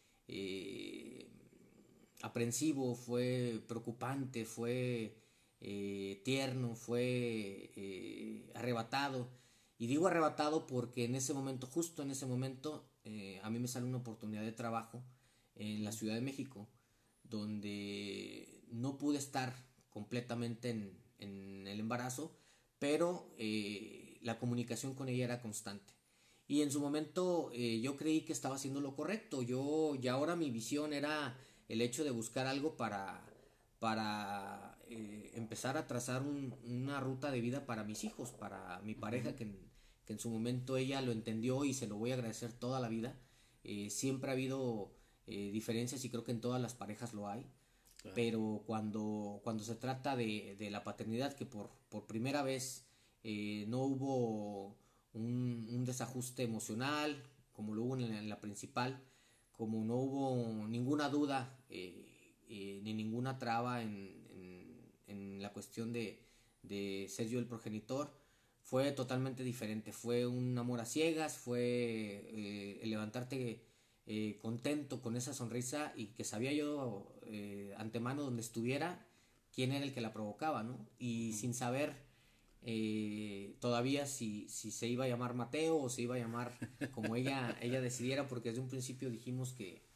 aprensivo, 2.22 2.96
fue 2.96 3.62
preocupante, 3.68 4.46
fue 4.46 5.19
tierno, 5.60 6.76
fue 6.76 8.50
arrebatado. 8.56 9.30
Y 9.78 9.88
digo 9.88 10.08
arrebatado 10.08 10.68
porque 10.68 11.06
en 11.06 11.16
ese 11.16 11.34
momento, 11.34 11.68
justo 11.68 12.04
en 12.04 12.12
ese 12.12 12.26
momento, 12.26 12.90
a 13.44 13.50
mí 13.50 13.60
me 13.60 13.68
sale 13.68 13.86
una 13.86 13.98
oportunidad 13.98 14.44
de 14.44 14.52
trabajo 14.52 15.04
en 15.56 15.84
la 15.84 15.92
Ciudad 15.92 16.16
de 16.16 16.22
México, 16.22 16.68
donde 17.24 18.64
no 18.72 18.98
pude 18.98 19.18
estar 19.18 19.54
completamente 19.90 20.70
en, 20.70 20.98
en 21.18 21.68
el 21.68 21.80
embarazo, 21.80 22.36
pero 22.78 23.34
la 24.22 24.40
comunicación 24.40 24.96
con 24.96 25.10
ella 25.10 25.26
era 25.26 25.42
constante. 25.42 25.94
Y 26.50 26.64
en 26.64 26.72
su 26.72 26.82
momento 26.82 27.52
eh, 27.54 27.80
yo 27.80 27.96
creí 27.96 28.22
que 28.22 28.34
estaba 28.34 28.56
haciendo 28.56 28.82
lo 28.82 28.96
correcto. 28.96 29.44
Yo, 29.44 29.96
y 30.02 30.08
ahora 30.08 30.36
mi 30.36 30.50
visión 30.50 30.94
era 30.94 31.38
el 31.68 31.80
hecho 31.80 32.04
de 32.04 32.10
buscar 32.10 32.48
algo 32.48 32.76
para, 32.76 33.24
para 33.78 34.69
eh, 34.90 35.32
empezar 35.36 35.78
a 35.78 35.88
trazar 35.88 36.24
un, 36.24 36.56
una 36.66 37.00
ruta 37.00 37.32
de 37.32 37.42
vida 37.42 37.66
para 37.66 37.84
mis 37.84 38.04
hijos, 38.04 38.32
para 38.32 38.82
mi 38.82 38.96
pareja, 38.96 39.36
que 39.36 39.44
en, 39.44 39.58
que 40.06 40.14
en, 40.14 40.20
su 40.20 40.30
momento 40.30 40.78
ella 40.78 41.02
lo 41.02 41.12
entendió 41.12 41.66
y 41.66 41.74
se 41.74 41.88
lo 41.88 41.98
voy 41.98 42.12
a 42.12 42.16
agradecer 42.16 42.52
toda 42.54 42.80
la 42.80 42.90
vida. 42.90 43.18
Eh, 43.64 43.90
siempre 43.90 44.30
ha 44.30 44.34
habido 44.34 44.92
eh, 45.28 45.52
diferencias 45.52 46.04
y 46.06 46.10
creo 46.10 46.24
que 46.24 46.32
en 46.32 46.42
todas 46.42 46.62
las 46.62 46.74
parejas 46.74 47.14
lo 47.14 47.28
hay. 47.28 47.46
Claro. 47.98 48.16
Pero 48.16 48.64
cuando, 48.66 49.42
cuando 49.44 49.64
se 49.64 49.76
trata 49.76 50.16
de, 50.16 50.56
de 50.58 50.70
la 50.70 50.84
paternidad, 50.84 51.34
que 51.34 51.46
por, 51.46 51.70
por 51.90 52.08
primera 52.08 52.44
vez 52.44 52.86
eh, 53.24 53.66
no 53.68 53.80
hubo 53.80 54.78
un, 55.14 55.68
un, 55.70 55.86
desajuste 55.86 56.44
emocional 56.44 57.22
como 57.60 57.76
lo 57.76 57.84
hubo 57.84 57.96
en 57.98 58.10
la, 58.10 58.20
en 58.20 58.30
la 58.30 58.40
principal, 58.40 59.04
como 59.52 59.84
no 59.84 59.96
hubo 59.98 60.66
ninguna 60.70 61.10
duda 61.10 61.60
eh, 61.70 62.38
eh, 62.48 62.80
ni 62.84 62.94
ninguna 62.94 63.38
traba 63.38 63.82
en, 63.84 64.19
en, 65.10 65.42
la 65.42 65.52
cuestión 65.52 65.92
de, 65.94 66.22
de, 66.64 67.08
ser 67.10 67.28
yo 67.28 67.40
el 67.40 67.46
progenitor, 67.46 68.14
fue 68.62 68.92
totalmente 68.92 69.44
diferente, 69.44 69.92
fue 69.92 70.28
un 70.28 70.58
amor 70.58 70.80
a 70.80 70.86
ciegas, 70.86 71.38
fue 71.38 71.60
eh, 71.62 72.80
el 72.82 72.90
levantarte 72.90 73.66
contento 74.42 75.04
con 75.04 75.16
esa 75.16 75.36
sonrisa 75.36 75.94
y 75.96 76.08
que 76.08 76.24
sabía 76.24 76.52
yo 76.52 77.14
antemano 77.78 78.24
donde 78.24 78.42
estuviera 78.42 79.06
quién 79.54 79.72
era 79.72 79.86
el 79.86 79.94
que 79.94 80.02
la 80.02 80.14
provocaba, 80.14 80.64
¿no? 80.64 80.88
Y 80.98 81.34
sin 81.34 81.54
saber 81.54 82.10
eh, 82.62 83.56
todavía 83.60 84.06
si, 84.06 84.48
si 84.50 84.72
se 84.72 84.88
iba 84.88 85.06
a 85.06 85.08
llamar 85.08 85.34
Mateo 85.34 85.78
o 85.78 85.90
se 85.90 86.02
iba 86.02 86.16
a 86.16 86.20
llamar 86.20 86.52
como 86.92 87.16
ella, 87.16 87.58
ella 87.62 87.82
decidiera, 87.82 88.28
porque 88.28 88.50
desde 88.50 88.62
un 88.62 88.70
principio 88.70 89.10
dijimos 89.10 89.54
que, 89.54 89.89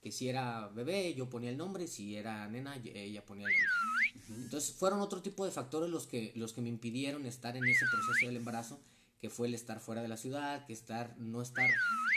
que 0.00 0.12
si 0.12 0.28
era 0.28 0.68
bebé 0.68 1.14
yo 1.14 1.28
ponía 1.28 1.50
el 1.50 1.56
nombre, 1.56 1.86
si 1.86 2.16
era 2.16 2.48
nena 2.48 2.76
ella 2.76 3.24
ponía 3.24 3.46
el 3.46 3.52
nombre. 3.52 4.44
Entonces 4.44 4.74
fueron 4.74 5.00
otro 5.00 5.22
tipo 5.22 5.44
de 5.44 5.50
factores 5.50 5.90
los 5.90 6.06
que, 6.06 6.32
los 6.36 6.52
que 6.52 6.60
me 6.62 6.68
impidieron 6.68 7.26
estar 7.26 7.56
en 7.56 7.64
ese 7.64 7.84
proceso 7.90 8.26
del 8.26 8.36
embarazo, 8.36 8.80
que 9.20 9.30
fue 9.30 9.48
el 9.48 9.54
estar 9.54 9.80
fuera 9.80 10.02
de 10.02 10.08
la 10.08 10.16
ciudad, 10.16 10.66
que 10.66 10.72
estar, 10.72 11.18
no 11.18 11.42
estar 11.42 11.68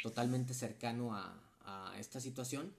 totalmente 0.04 0.54
cercano 0.54 1.16
a, 1.16 1.42
a 1.62 1.96
esta 2.00 2.20
situación, 2.20 2.74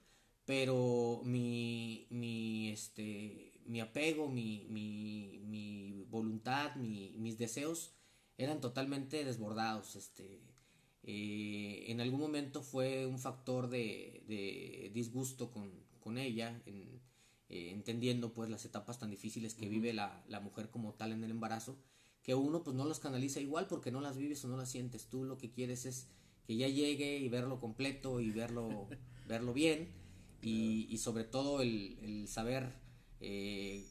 pero 0.44 1.22
mi, 1.24 2.06
mi, 2.10 2.70
este, 2.70 3.60
mi 3.66 3.80
apego, 3.80 4.28
mi, 4.28 4.66
mi, 4.68 5.40
mi 5.44 6.04
voluntad, 6.10 6.74
mi, 6.76 7.14
mis 7.18 7.38
deseos 7.38 7.92
eran 8.36 8.60
totalmente 8.60 9.24
desbordados. 9.24 9.96
Este, 9.96 10.40
eh, 11.06 11.84
en 11.88 12.00
algún 12.00 12.20
momento 12.20 12.62
fue 12.62 13.06
un 13.06 13.18
factor 13.18 13.68
de, 13.68 14.24
de 14.26 14.90
disgusto 14.94 15.50
con, 15.50 15.70
con 16.00 16.16
ella, 16.16 16.62
en, 16.64 17.00
eh, 17.50 17.70
entendiendo 17.72 18.32
pues 18.32 18.48
las 18.48 18.64
etapas 18.64 18.98
tan 18.98 19.10
difíciles 19.10 19.54
que 19.54 19.66
uh 19.66 19.68
-huh. 19.68 19.72
vive 19.72 19.92
la, 19.92 20.24
la, 20.28 20.40
mujer 20.40 20.70
como 20.70 20.94
tal 20.94 21.12
en 21.12 21.22
el 21.22 21.30
embarazo, 21.30 21.78
que 22.22 22.34
uno 22.34 22.62
pues 22.64 22.74
no 22.74 22.86
las 22.86 23.00
canaliza 23.00 23.38
igual 23.40 23.66
porque 23.66 23.90
no 23.90 24.00
las 24.00 24.16
vives 24.16 24.42
o 24.44 24.48
no 24.48 24.56
las 24.56 24.70
sientes. 24.70 25.08
Tú 25.10 25.24
lo 25.24 25.36
que 25.36 25.50
quieres 25.50 25.84
es 25.84 26.08
que 26.46 26.56
ya 26.56 26.68
llegue 26.68 27.18
y 27.18 27.28
verlo 27.28 27.60
completo 27.60 28.20
y 28.20 28.30
verlo, 28.30 28.88
verlo 29.28 29.52
bien 29.52 29.92
y, 30.40 30.86
y 30.88 30.98
sobre 30.98 31.24
todo 31.24 31.60
el, 31.60 31.98
el 32.00 32.28
saber 32.28 32.72
eh, 33.20 33.84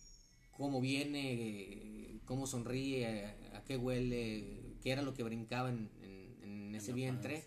cómo 0.51 0.81
viene, 0.81 2.21
cómo 2.25 2.47
sonríe, 2.47 3.25
a, 3.53 3.57
a, 3.57 3.63
qué 3.65 3.77
huele, 3.77 4.77
qué 4.81 4.91
era 4.91 5.03
lo 5.03 5.13
que 5.13 5.23
brincaba 5.23 5.69
en, 5.69 5.89
en, 6.73 6.75
en 6.75 6.81
ese 6.81 6.93
vientre. 6.93 7.43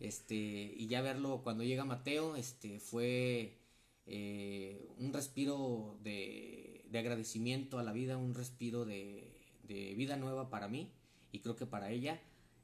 Este, 0.00 0.34
y 0.34 0.86
ya 0.86 1.00
verlo 1.00 1.40
cuando 1.42 1.64
llega 1.64 1.84
Mateo, 1.84 2.36
este, 2.36 2.78
fue 2.78 3.58
eh, 4.06 4.86
un 4.98 5.12
respiro 5.12 5.98
de, 6.02 6.84
de, 6.90 6.98
agradecimiento 6.98 7.78
a 7.78 7.82
la 7.82 7.92
vida, 7.92 8.16
un 8.18 8.34
respiro 8.34 8.84
de, 8.84 9.32
de, 9.64 9.94
vida 9.94 10.16
nueva 10.16 10.50
para 10.50 10.68
mí 10.68 10.92
y 11.32 11.40
creo 11.40 11.56
que 11.56 11.66
para 11.66 11.90
ella. 11.90 12.20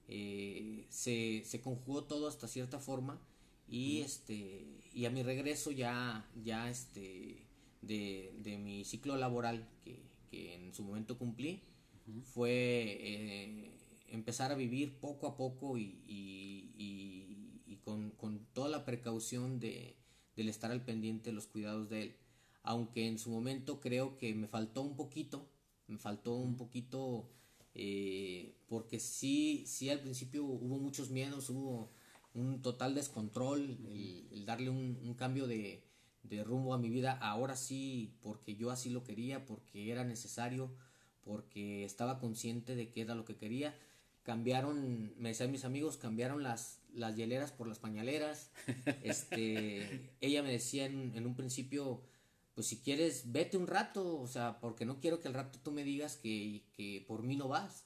Eh, 0.07 0.85
se, 0.91 1.45
se 1.47 1.63
conjugó 1.63 2.05
todo 2.05 2.29
hasta 2.29 2.47
cierta 2.47 2.79
forma 2.79 3.19
y 3.67 4.01
mm. 4.01 4.05
este 4.05 4.67
y 4.93 5.07
a 5.07 5.11
mi 5.11 5.23
regreso 5.23 5.71
ya 5.71 6.29
ya 6.45 6.69
este 6.69 7.47
de, 7.81 8.35
de 8.43 8.59
mi 8.59 8.85
ciclo 8.85 9.17
laboral 9.17 9.67
que, 9.83 10.03
que, 10.31 10.57
en 10.57 10.75
su 10.75 10.85
momento 10.85 11.17
cumplí 11.17 11.63
uh 12.07 12.11
-huh. 12.11 12.23
fue 12.23 12.99
eh, 13.01 13.74
empezar 14.09 14.53
a 14.53 14.57
vivir 14.57 14.99
poco 14.99 15.27
a 15.27 15.37
poco 15.37 15.79
y, 15.79 16.03
y, 16.07 16.73
y, 16.77 17.63
y 17.67 17.77
con, 17.77 18.11
con, 18.13 18.47
toda 18.53 18.69
la 18.69 18.85
precaución 18.85 19.61
de, 19.61 19.97
del 20.37 20.49
estar 20.49 20.71
al 20.71 20.85
pendiente 20.85 21.31
de 21.31 21.35
los 21.35 21.47
cuidados 21.47 21.89
de 21.89 22.03
él. 22.03 22.17
Aunque 22.63 23.07
en 23.07 23.19
su 23.19 23.31
momento 23.31 23.81
creo 23.81 24.17
que 24.17 24.35
me 24.35 24.49
faltó 24.49 24.83
un 24.83 24.97
poquito, 24.97 25.49
me 25.87 25.99
faltó 25.99 26.35
un 26.35 26.57
poquito 26.57 27.29
eh, 27.75 28.55
porque 28.69 29.01
sí, 29.01 29.65
sí 29.67 29.91
al 29.91 30.01
principio 30.01 30.45
hubo 30.45 30.79
muchos 30.79 31.11
miedos, 31.11 31.51
hubo 31.51 31.91
un 32.33 32.63
total 32.63 32.95
descontrol, 32.95 33.79
el, 33.89 34.29
el 34.33 34.47
darle 34.47 34.71
un, 34.71 34.99
un 35.03 35.15
cambio 35.15 35.47
de, 35.47 35.85
de 36.25 36.43
rumbo 36.43 36.75
a 36.75 36.79
mi 36.79 36.89
vida, 36.89 37.13
ahora 37.21 37.57
sí, 37.57 38.17
porque 38.23 38.57
yo 38.57 38.71
así 38.71 38.91
lo 38.91 39.05
quería, 39.05 39.45
porque 39.45 39.91
era 39.91 40.05
necesario, 40.05 40.71
porque 41.23 41.85
estaba 41.85 42.19
consciente 42.19 42.75
de 42.75 42.91
que 42.91 43.03
era 43.03 43.15
lo 43.15 43.25
que 43.25 43.37
quería. 43.37 43.75
Cambiaron, 44.25 45.15
me 45.19 45.29
decían 45.29 45.53
mis 45.53 45.65
amigos, 45.65 45.97
cambiaron 45.97 46.43
las, 46.43 46.81
las 46.93 47.15
hieleras 47.15 47.53
por 47.53 47.69
las 47.69 47.79
pañaleras. 47.79 48.51
Este, 49.03 50.11
ella 50.21 50.43
me 50.43 50.51
decía 50.51 50.87
en, 50.87 51.13
en 51.15 51.27
un 51.27 51.37
principio, 51.37 52.03
pues 52.55 52.67
si 52.67 52.79
quieres, 52.79 53.33
vete 53.33 53.57
un 53.57 53.67
rato, 53.67 54.21
o 54.21 54.27
sea, 54.27 54.59
porque 54.61 54.85
no 54.85 55.01
quiero 55.01 55.21
que 55.21 55.29
al 55.29 55.35
rato 55.35 55.59
tú 55.63 55.71
me 55.71 55.85
digas 55.85 56.17
que, 56.17 56.65
que 56.77 57.05
por 57.07 57.23
mí 57.23 57.37
no 57.37 57.49
vas. 57.49 57.85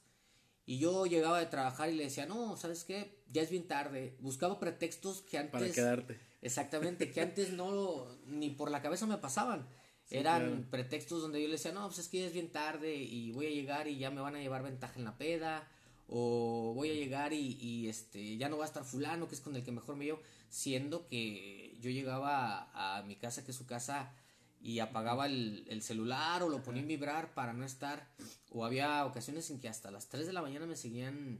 Y 0.65 0.77
yo 0.77 1.07
llegaba 1.07 1.39
de 1.39 1.47
trabajar 1.47 1.89
y 1.89 1.95
le 1.95 2.03
decía, 2.03 2.25
no, 2.27 2.55
¿sabes 2.55 2.83
qué? 2.83 3.23
Ya 3.31 3.41
es 3.41 3.49
bien 3.49 3.67
tarde. 3.67 4.15
Buscaba 4.19 4.59
pretextos 4.59 5.21
que 5.23 5.39
antes... 5.39 5.51
Para 5.51 5.71
quedarte. 5.71 6.19
Exactamente, 6.41 7.11
que 7.11 7.21
antes 7.21 7.51
no, 7.51 8.07
ni 8.27 8.51
por 8.51 8.71
la 8.71 8.81
cabeza 8.81 9.05
me 9.05 9.17
pasaban. 9.17 9.67
Eran 10.11 10.67
pretextos 10.71 11.21
donde 11.21 11.41
yo 11.41 11.47
le 11.47 11.53
decía, 11.53 11.71
no, 11.71 11.87
pues 11.87 11.99
es 11.99 12.07
que 12.07 12.19
ya 12.19 12.27
es 12.27 12.33
bien 12.33 12.51
tarde 12.51 12.95
y 12.95 13.31
voy 13.31 13.47
a 13.47 13.51
llegar 13.51 13.87
y 13.87 13.97
ya 13.97 14.09
me 14.09 14.21
van 14.21 14.35
a 14.35 14.39
llevar 14.39 14.63
ventaja 14.63 14.97
en 14.97 15.05
la 15.05 15.17
peda. 15.17 15.67
O 16.11 16.73
voy 16.75 16.89
a 16.89 16.93
llegar 16.93 17.33
y, 17.33 17.57
y 17.61 17.87
este 17.87 18.37
ya 18.37 18.49
no 18.49 18.57
va 18.57 18.65
a 18.65 18.67
estar 18.67 18.83
fulano, 18.83 19.27
que 19.27 19.35
es 19.35 19.41
con 19.41 19.55
el 19.55 19.63
que 19.63 19.71
mejor 19.71 19.95
me 19.95 20.05
llevo. 20.05 20.19
Siendo 20.49 21.07
que 21.07 21.77
yo 21.79 21.91
llegaba 21.91 22.71
a, 22.73 23.03
mi 23.03 23.15
casa, 23.15 23.45
que 23.45 23.51
es 23.51 23.57
su 23.57 23.67
casa, 23.67 24.11
y 24.59 24.79
apagaba 24.79 25.27
el, 25.27 25.65
el, 25.69 25.83
celular 25.83 26.41
o 26.41 26.49
lo 26.49 26.63
ponía 26.63 26.81
en 26.81 26.87
vibrar 26.87 27.35
para 27.35 27.53
no 27.53 27.63
estar. 27.63 28.09
O 28.49 28.65
había 28.65 29.05
ocasiones 29.05 29.51
en 29.51 29.59
que 29.59 29.69
hasta 29.69 29.91
las 29.91 30.09
3 30.09 30.25
de 30.25 30.33
la 30.33 30.41
mañana 30.41 30.65
me 30.65 30.75
seguían, 30.75 31.39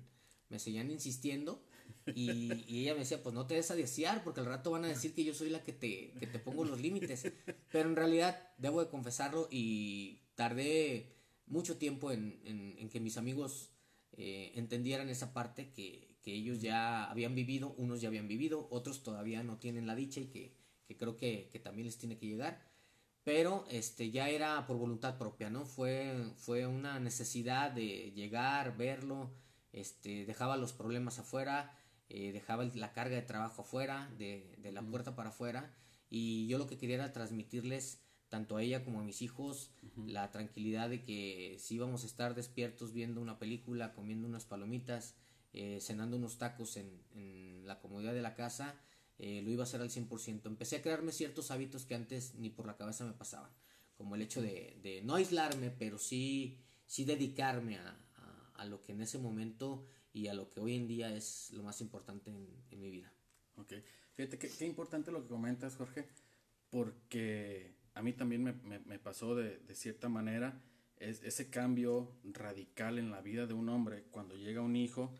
me 0.50 0.60
seguían 0.60 0.92
insistiendo. 0.92 1.64
Y, 2.14 2.54
y 2.68 2.84
ella 2.84 2.94
me 2.94 3.00
decía, 3.00 3.24
pues 3.24 3.34
no 3.34 3.48
te 3.48 3.56
des 3.56 3.72
a 3.72 3.76
desear 3.76 4.24
porque 4.24 4.42
al 4.42 4.46
rato 4.46 4.70
van 4.70 4.86
a 4.86 4.88
decir 4.88 5.16
que 5.16 5.24
yo 5.24 5.34
soy 5.34 5.50
la 5.50 5.64
que 5.64 5.74
te, 5.74 6.14
que 6.20 6.28
te 6.28 6.38
pongo 6.38 6.64
los 6.64 6.80
límites. 6.80 7.32
Pero 7.72 7.90
en 7.90 7.96
realidad, 7.96 8.52
debo 8.60 8.84
de 8.84 8.90
confesarlo 8.90 9.48
y 9.50 10.20
tardé 10.36 11.16
mucho 11.48 11.78
tiempo 11.78 12.12
en, 12.12 12.40
en, 12.46 12.76
en 12.78 12.90
que 12.90 13.00
mis 13.00 13.18
amigos 13.18 13.72
eh, 14.20 14.52
entendieran 14.56 15.10
esa 15.10 15.34
parte 15.34 15.72
que, 15.72 16.16
que, 16.22 16.36
ellos 16.36 16.62
ya 16.62 17.10
habían 17.10 17.34
vivido, 17.34 17.74
unos 17.78 18.02
ya 18.02 18.10
habían 18.10 18.28
vivido, 18.28 18.68
otros 18.70 19.02
todavía 19.02 19.42
no 19.42 19.58
tienen 19.58 19.88
la 19.88 19.96
dicha 19.96 20.20
y 20.20 20.28
que, 20.28 20.54
que 20.86 20.96
creo 20.96 21.18
que, 21.18 21.50
que 21.52 21.60
también 21.60 21.88
les 21.88 21.98
tiene 21.98 22.18
que 22.18 22.28
llegar 22.28 22.70
pero 23.24 23.66
este 23.70 24.10
ya 24.10 24.30
era 24.30 24.66
por 24.66 24.78
voluntad 24.78 25.20
propia, 25.20 25.52
¿no? 25.52 25.64
Fue, 25.66 26.32
fue 26.38 26.66
una 26.66 27.00
necesidad 27.00 27.72
de 27.72 28.12
llegar, 28.14 28.76
verlo, 28.76 29.32
este, 29.72 30.26
dejaba 30.26 30.58
los 30.58 30.74
problemas 30.74 31.20
afuera, 31.20 31.78
eh, 32.10 32.32
dejaba 32.32 32.66
la 32.74 32.92
carga 32.92 33.16
de 33.16 33.22
trabajo 33.22 33.62
afuera, 33.62 34.10
de, 34.18 34.56
de 34.58 34.72
la 34.72 34.82
puerta 34.82 35.16
para 35.16 35.30
afuera, 35.30 35.72
y 36.10 36.48
yo 36.48 36.58
lo 36.58 36.66
que 36.66 36.78
quería 36.80 36.96
era 36.96 37.14
transmitirles 37.14 38.02
tanto 38.30 38.58
a 38.58 38.64
ella 38.64 38.84
como 38.84 39.00
a 39.00 39.04
mis 39.04 39.22
hijos 39.22 39.72
la 39.98 40.32
tranquilidad 40.32 40.90
de 40.90 41.04
que 41.04 41.58
si 41.60 41.76
íbamos 41.76 42.04
a 42.04 42.08
estar 42.08 42.36
despiertos 42.36 42.94
viendo 42.94 43.22
una 43.22 43.40
película, 43.40 43.94
comiendo 43.94 44.28
unas 44.28 44.46
palomitas, 44.46 45.16
eh, 45.52 45.80
cenando 45.82 46.18
unos 46.18 46.38
tacos 46.38 46.78
en, 46.78 47.02
en 47.16 47.66
la 47.66 47.80
comodidad 47.80 48.14
de 48.14 48.22
la 48.22 48.36
casa, 48.36 48.80
eh, 49.18 49.42
lo 49.42 49.52
iba 49.52 49.64
a 49.64 49.68
hacer 49.68 49.82
al 49.82 49.90
100%. 49.90 50.46
Empecé 50.46 50.78
a 50.78 50.82
crearme 50.82 51.12
ciertos 51.12 51.52
hábitos 51.52 51.86
que 51.86 51.96
antes 51.96 52.36
ni 52.36 52.50
por 52.50 52.68
la 52.68 52.78
cabeza 52.78 53.04
me 53.04 53.14
pasaban, 53.14 53.52
como 53.98 54.16
el 54.16 54.22
hecho 54.22 54.42
de, 54.42 54.80
de 54.82 55.02
no 55.02 55.16
aislarme, 55.16 55.72
pero 55.72 55.98
sí, 55.98 56.58
sí 56.86 57.04
dedicarme 57.04 57.78
a, 57.78 58.00
a, 58.56 58.66
lo 58.66 58.82
que 58.82 58.94
en 58.94 59.02
ese 59.02 59.18
momento 59.18 59.86
y 60.14 60.28
a 60.28 60.34
lo 60.34 60.50
que 60.50 60.60
hoy 60.60 60.76
en 60.76 60.88
día 60.88 61.14
es 61.14 61.52
lo 61.52 61.64
más 61.64 61.82
importante 61.82 62.30
en, 62.30 62.48
en 62.70 62.80
mi 62.80 62.90
vida. 62.92 63.12
Ok, 63.58 63.74
fíjate 64.14 64.38
qué, 64.38 64.50
qué 64.50 64.66
importante 64.66 65.12
lo 65.12 65.24
que 65.24 65.28
comentas, 65.28 65.76
Jorge, 65.76 66.08
porque 66.70 67.76
a 68.00 68.02
mí 68.02 68.14
también 68.14 68.44
me, 68.44 68.54
me, 68.54 68.80
me 68.80 68.98
pasó 68.98 69.36
de, 69.36 69.58
de, 69.60 69.76
cierta 69.76 70.08
manera 70.08 70.62
es, 70.98 71.22
ese 71.22 71.50
cambio 71.50 72.16
radical 72.24 72.98
en 72.98 73.12
la 73.12 73.20
vida 73.22 73.46
de 73.46 73.54
un 73.54 73.68
hombre 73.68 74.06
cuando 74.10 74.38
llega 74.38 74.62
un 74.62 74.78
hijo 74.78 75.14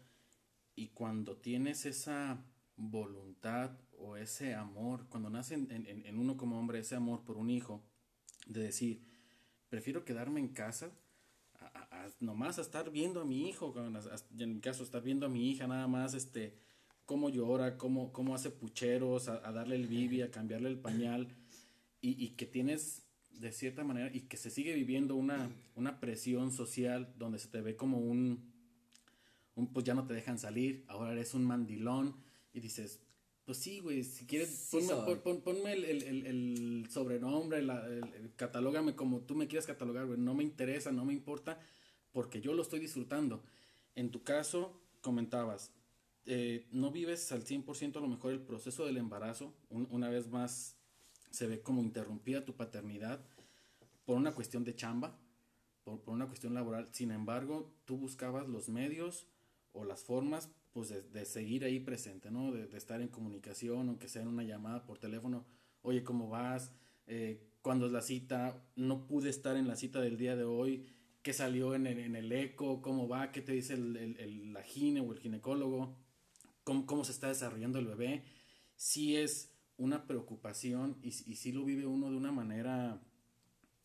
y 0.76 0.88
cuando 0.88 1.36
tienes 1.36 1.86
esa 1.86 2.42
voluntad 2.78 3.72
o 3.98 4.16
ese 4.16 4.56
amor, 4.56 5.08
cuando 5.10 5.30
nace 5.30 5.56
en, 5.56 5.70
en, 5.72 6.06
en, 6.06 6.18
uno 6.18 6.38
como 6.38 6.58
hombre 6.58 6.80
ese 6.80 6.96
amor 6.96 7.26
por 7.26 7.36
un 7.36 7.50
hijo, 7.50 7.84
de 8.48 8.62
decir, 8.62 9.04
prefiero 9.68 10.06
quedarme 10.06 10.40
en 10.40 10.48
casa, 10.48 10.90
a, 11.60 12.06
a, 12.06 12.10
nomás 12.22 12.60
a 12.60 12.62
estar 12.62 12.92
viendo 12.92 13.20
a 13.20 13.26
mi 13.26 13.50
hijo, 13.50 13.74
en 14.38 14.54
mi 14.54 14.62
caso, 14.62 14.84
estar 14.84 15.04
viendo 15.04 15.26
a 15.26 15.30
mi 15.30 15.52
hija 15.52 15.68
nada 15.68 15.88
más, 15.90 16.14
este, 16.14 16.56
cómo 17.06 17.28
llora, 17.28 17.78
cómo, 17.78 18.14
cómo 18.14 18.36
hace 18.36 18.50
pucheros, 18.50 19.28
a 19.28 19.52
darle 19.52 19.76
el 19.76 19.88
bibi, 19.88 20.22
a 20.22 20.32
cambiarle 20.32 20.70
el 20.70 20.80
pañal, 20.80 21.28
y, 22.02 22.24
y, 22.24 22.30
que 22.32 22.46
tienes 22.46 23.04
de 23.32 23.52
cierta 23.52 23.84
manera, 23.84 24.10
y 24.14 24.22
que 24.22 24.38
se 24.38 24.50
sigue 24.50 24.74
viviendo 24.74 25.16
una, 25.16 25.50
una 25.76 26.00
presión 26.00 26.52
social 26.52 27.14
donde 27.18 27.40
se 27.40 27.48
te 27.48 27.62
ve 27.62 27.76
como 27.76 28.00
un, 28.00 28.52
un, 29.56 29.72
pues 29.72 29.86
ya 29.86 29.94
no 29.94 30.06
te 30.06 30.14
dejan 30.14 30.38
salir, 30.38 30.86
ahora 30.88 31.14
eres 31.14 31.34
un 31.34 31.46
mandilón, 31.46 32.16
y 32.54 32.60
dices, 32.60 33.00
pues 33.46 33.58
sí, 33.58 33.80
güey, 33.80 34.04
si 34.04 34.26
quieres, 34.26 34.50
sí 34.50 34.78
ponme, 34.88 35.16
pon, 35.18 35.42
ponme 35.42 35.74
el, 35.74 35.86
el, 35.86 36.04
el, 36.04 36.26
el 36.26 36.88
sobrenombre, 36.90 37.62
la, 37.62 37.84
catalógame 38.36 38.96
como 38.96 39.22
tú 39.22 39.36
me 39.36 39.48
quieras 39.48 39.66
catalogar, 39.66 40.06
güey, 40.06 40.20
no 40.20 40.34
me 40.34 40.44
interesa, 40.44 40.92
no 40.92 41.06
me 41.06 41.14
importa, 41.14 41.60
porque 42.12 42.42
yo 42.42 42.54
lo 42.54 42.62
estoy 42.62 42.80
disfrutando. 42.80 43.44
En 43.96 44.12
tu 44.12 44.24
caso, 44.24 44.80
comentabas, 45.02 45.74
eh, 46.26 46.68
no 46.72 46.92
vives 46.92 47.32
al 47.32 47.44
100% 47.44 47.98
a 47.98 48.02
lo 48.02 48.08
mejor 48.08 48.34
el 48.34 48.42
proceso 48.42 48.86
del 48.86 48.98
embarazo, 48.98 49.54
un, 49.70 49.88
una 49.90 50.10
vez 50.10 50.28
más 50.28 50.79
se 51.30 51.48
ve 51.48 51.62
como 51.62 51.82
interrumpida 51.82 52.46
tu 52.46 52.56
paternidad 52.56 53.20
por 54.06 54.18
una 54.18 54.34
cuestión 54.34 54.64
de 54.64 54.76
chamba, 54.76 55.18
por, 55.84 56.02
por 56.02 56.14
una 56.14 56.28
cuestión 56.28 56.54
laboral, 56.54 56.90
sin 56.92 57.12
embargo, 57.12 57.72
tú 57.86 57.98
buscabas 57.98 58.48
los 58.48 58.70
medios 58.70 59.28
o 59.72 59.86
las 59.86 60.04
formas 60.04 60.50
pues 60.74 60.90
de, 60.90 61.02
de, 61.02 61.26
seguir 61.26 61.64
ahí 61.64 61.80
presente, 61.80 62.32
¿no? 62.32 62.52
De, 62.52 62.68
de, 62.68 62.78
estar 62.78 63.02
en 63.02 63.08
comunicación, 63.08 63.90
aunque 63.90 64.08
sea 64.08 64.22
en 64.22 64.28
una 64.28 64.44
llamada 64.44 64.86
por 64.86 65.00
teléfono, 65.00 65.46
oye, 65.82 66.04
¿cómo 66.04 66.30
vas? 66.30 66.72
Eh, 67.08 67.42
¿Cuándo 67.62 67.88
es 67.88 67.92
la 67.92 68.02
cita? 68.02 68.64
No 68.76 69.08
pude 69.08 69.30
estar 69.30 69.58
en 69.58 69.68
la 69.68 69.76
cita 69.76 70.00
del 70.00 70.18
día 70.18 70.36
de 70.36 70.44
hoy, 70.44 70.86
¿qué 71.22 71.34
salió 71.34 71.76
en 71.76 71.88
el, 71.88 72.00
en 72.00 72.16
el 72.16 72.32
eco? 72.32 72.82
¿Cómo 72.82 73.08
va? 73.08 73.32
¿Qué 73.32 73.42
te 73.42 73.54
dice 73.54 73.74
el, 73.74 73.98
el, 73.98 74.18
el 74.18 74.54
la 74.54 74.64
gine 74.64 75.02
o 75.02 75.12
el 75.12 75.20
ginecólogo? 75.20 75.96
¿Cómo, 76.64 76.86
¿Cómo, 76.86 77.04
se 77.04 77.12
está 77.12 77.28
desarrollando 77.28 77.80
el 77.80 77.88
bebé? 77.88 78.24
Sí 78.76 79.18
es 79.18 79.52
una 79.80 80.06
preocupación 80.06 80.98
y, 81.02 81.08
y 81.08 81.36
sí 81.36 81.52
lo 81.52 81.64
vive 81.66 81.88
uno 81.88 82.12
de 82.12 82.18
una 82.18 82.32
manera 82.32 83.02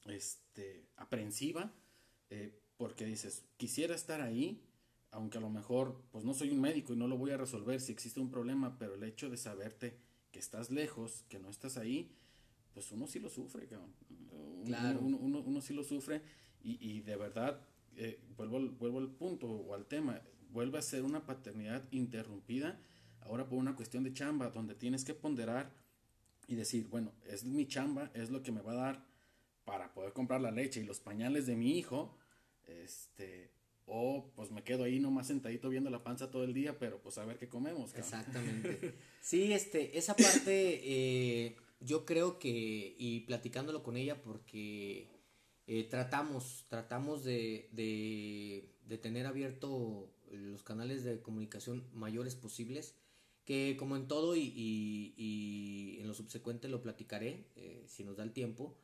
este, 0.07 0.86
aprensiva, 0.97 1.72
eh, 2.30 2.61
porque 2.76 3.07
dices, 3.07 3.45
quisiera 3.57 3.95
estar 3.95 4.20
ahí, 4.20 4.61
aunque 5.12 5.38
a 5.38 5.40
lo 5.40 5.49
mejor 5.49 6.03
pues 6.11 6.24
no 6.24 6.34
soy 6.34 6.51
un 6.51 6.61
médico 6.61 6.92
y 6.92 6.97
no 6.97 7.07
lo 7.07 7.16
voy 7.16 7.30
a 7.30 7.36
resolver 7.36 7.80
si 7.80 7.92
existe 7.92 8.20
un 8.20 8.30
problema, 8.30 8.76
pero 8.78 8.95
el 8.95 9.05
hecho 9.05 9.30
de 9.30 9.36
saberte 9.36 9.97
que 10.32 10.40
estás 10.40 10.70
lejos, 10.70 11.24
que 11.28 11.38
no 11.38 11.49
estás 11.49 11.76
ahí, 11.76 12.11
pues 12.72 12.90
uno 12.90 13.07
sí 13.07 13.20
lo 13.20 13.30
sufre, 13.30 13.66
cabrón. 13.68 13.95
Claro. 14.66 15.01
Uno, 15.01 15.16
uno, 15.18 15.40
uno, 15.40 15.61
sí 15.61 15.72
lo 15.72 15.84
sufre 15.84 16.22
y, 16.62 16.76
y 16.80 17.01
de 17.03 17.16
verdad, 17.16 17.61
eh, 17.97 18.18
vuelvo, 18.36 18.61
vuelvo 18.70 18.99
al 18.99 19.11
punto 19.11 19.47
o 19.47 19.74
al 19.74 19.86
tema, 19.86 20.20
vuelve 20.51 20.78
a 20.78 20.82
ser 20.82 21.05
una 21.05 21.24
paternidad 21.24 21.84
interrumpida, 21.92 22.80
ahora 23.20 23.47
por 23.47 23.59
una 23.59 23.76
cuestión 23.76 24.03
de 24.03 24.12
chamba, 24.12 24.51
donde 24.51 24.74
tienes 24.74 25.05
que 25.05 25.14
ponderar 25.14 25.84
y 26.49 26.55
decir, 26.55 26.88
bueno, 26.88 27.12
es 27.26 27.45
mi 27.45 27.66
chamba, 27.66 28.11
es 28.14 28.30
lo 28.30 28.42
que 28.42 28.53
me 28.53 28.62
va 28.62 28.72
a 28.72 28.76
dar 28.76 29.07
para 29.64 29.92
poder 29.95 30.12
comprar 30.12 30.40
la 30.40 30.51
leche 30.51 30.80
y 30.80 30.84
los 30.84 31.01
pañales 31.01 31.47
de 31.47 31.57
mi 31.57 31.78
hijo, 31.78 32.16
este, 32.66 33.51
o 33.86 34.30
pues 34.34 34.51
me 34.51 34.62
quedo 34.62 34.84
ahí 34.84 35.01
nomás 35.01 35.26
sentadito 35.26 35.68
viendo 35.68 35.90
la 35.90 36.03
panza 36.03 36.30
todo 36.30 36.45
el 36.45 36.55
día, 36.55 36.78
pero 36.78 37.01
pues 37.03 37.18
a 37.18 37.24
ver 37.24 37.38
qué 37.38 37.49
comemos. 37.49 37.92
Cabrón. 37.92 38.05
Exactamente. 38.05 38.95
Sí, 39.24 39.55
este, 39.55 39.97
esa 39.97 40.14
parte 40.14 40.82
eh, 40.84 41.57
yo 41.80 42.05
creo 42.05 42.38
que, 42.38 42.95
y 42.99 43.20
platicándolo 43.20 43.82
con 43.82 43.97
ella, 43.97 44.20
porque 44.22 45.09
eh, 45.66 45.84
tratamos, 45.84 46.66
tratamos 46.68 47.24
de, 47.24 47.70
de, 47.72 48.68
de, 48.86 48.99
tener 48.99 49.24
abierto 49.24 50.11
los 50.30 50.62
canales 50.62 51.05
de 51.05 51.22
comunicación 51.22 51.84
mayores 51.95 52.34
posibles, 52.34 52.95
que 53.45 53.76
como 53.78 53.97
en 53.97 54.09
todo 54.09 54.36
y, 54.36 54.40
y, 54.40 55.14
y 55.16 56.01
en 56.01 56.09
lo 56.09 56.14
subsecuente 56.14 56.68
lo 56.68 56.82
platicaré, 56.82 57.47
eh, 57.57 57.84
si 57.86 58.05
nos 58.05 58.16
da 58.16 58.24
el 58.24 58.32
tiempo, 58.32 58.76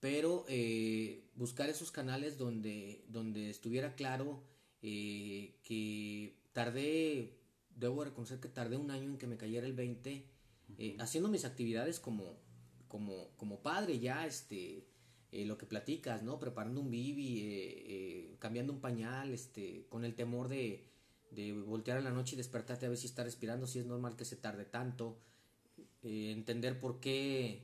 pero 0.00 0.44
eh, 0.48 1.30
buscar 1.36 1.70
esos 1.70 1.92
canales 1.92 2.36
donde, 2.36 3.04
donde 3.08 3.50
estuviera 3.50 3.94
claro 3.94 4.42
eh, 4.82 5.54
que 5.62 6.34
tardé, 6.52 7.38
debo 7.76 8.02
reconocer 8.02 8.40
que 8.40 8.48
tardé 8.48 8.76
un 8.76 8.90
año 8.90 9.10
en 9.10 9.16
que 9.16 9.28
me 9.28 9.36
cayera 9.36 9.64
el 9.64 9.74
20, 9.74 10.26
eh, 10.78 10.96
haciendo 10.98 11.28
mis 11.28 11.44
actividades 11.44 12.00
como, 12.00 12.36
como, 12.88 13.28
como 13.36 13.62
padre 13.62 14.00
ya, 14.00 14.26
este, 14.26 14.88
eh, 15.30 15.44
lo 15.44 15.56
que 15.56 15.66
platicas, 15.66 16.24
¿no? 16.24 16.40
Preparando 16.40 16.80
un 16.80 16.90
bibi, 16.90 18.36
cambiando 18.40 18.72
un 18.72 18.80
pañal, 18.80 19.32
este, 19.32 19.86
con 19.88 20.04
el 20.04 20.16
temor 20.16 20.48
de, 20.48 20.84
de 21.34 21.52
voltear 21.52 21.98
en 21.98 22.04
la 22.04 22.10
noche 22.10 22.34
y 22.34 22.38
despertarte 22.38 22.86
a 22.86 22.88
ver 22.88 22.98
si 22.98 23.06
está 23.06 23.24
respirando, 23.24 23.66
si 23.66 23.78
es 23.78 23.86
normal 23.86 24.16
que 24.16 24.24
se 24.24 24.36
tarde 24.36 24.64
tanto, 24.64 25.18
entender 26.02 26.78
por 26.78 27.00
qué 27.00 27.62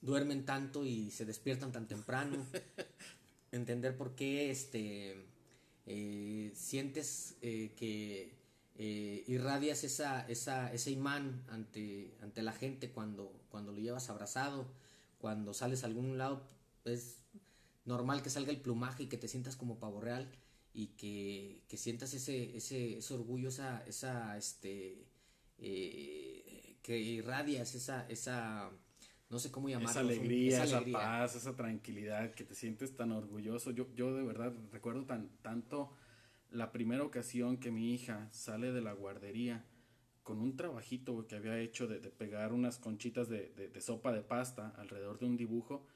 duermen 0.00 0.44
tanto 0.44 0.84
y 0.84 1.10
se 1.10 1.24
despiertan 1.24 1.72
tan 1.72 1.86
temprano. 1.86 2.36
Entender 3.52 3.96
por 3.96 4.14
qué 4.14 4.50
este, 4.50 5.24
eh, 5.86 6.52
sientes 6.54 7.36
eh, 7.40 7.72
que 7.76 8.34
eh, 8.76 9.24
irradias 9.26 9.84
esa, 9.84 10.26
esa, 10.28 10.72
ese 10.72 10.90
imán 10.90 11.44
ante, 11.48 12.14
ante 12.20 12.42
la 12.42 12.52
gente 12.52 12.90
cuando, 12.90 13.32
cuando 13.50 13.72
lo 13.72 13.78
llevas 13.78 14.10
abrazado, 14.10 14.66
cuando 15.18 15.54
sales 15.54 15.82
a 15.82 15.86
algún 15.86 16.18
lado, 16.18 16.42
es 16.84 17.16
normal 17.86 18.22
que 18.22 18.30
salga 18.30 18.50
el 18.50 18.60
plumaje 18.60 19.04
y 19.04 19.06
que 19.06 19.16
te 19.16 19.28
sientas 19.28 19.56
como 19.56 19.78
pavo 19.78 20.00
real. 20.00 20.30
Y 20.72 20.88
que, 20.88 21.62
que 21.68 21.76
sientas 21.76 22.14
ese, 22.14 22.56
ese, 22.56 22.98
ese 22.98 23.14
orgullo, 23.14 23.48
esa, 23.48 23.84
esa, 23.86 24.36
este, 24.36 25.06
eh, 25.58 26.76
que 26.82 26.98
irradias 26.98 27.74
esa, 27.74 28.06
esa, 28.08 28.70
no 29.30 29.38
sé 29.38 29.50
cómo 29.50 29.68
llamarlo. 29.68 29.90
Esa 29.90 30.00
alegría, 30.00 30.64
esa, 30.64 30.84
paz, 30.84 31.36
esa 31.36 31.56
tranquilidad, 31.56 32.34
que 32.34 32.44
te 32.44 32.54
sientes 32.54 32.94
tan 32.96 33.12
orgulloso. 33.12 33.70
Yo, 33.72 33.92
yo 33.94 34.14
de 34.14 34.22
verdad 34.22 34.52
recuerdo 34.70 35.04
tan, 35.04 35.28
tanto 35.42 35.92
la 36.50 36.72
primera 36.72 37.04
ocasión 37.04 37.58
que 37.58 37.70
mi 37.70 37.92
hija 37.92 38.28
sale 38.32 38.72
de 38.72 38.80
la 38.80 38.92
guardería 38.92 39.64
con 40.22 40.40
un 40.40 40.56
trabajito 40.56 41.26
que 41.26 41.36
había 41.36 41.58
hecho 41.58 41.86
de, 41.86 42.00
pegar 42.10 42.52
unas 42.52 42.78
conchitas 42.78 43.28
de, 43.30 43.48
de, 43.48 43.80
sopa 43.80 44.12
de 44.12 44.20
pasta 44.20 44.74
alrededor 44.76 45.18
de 45.18 45.24
un 45.26 45.38
dibujo, 45.38 45.86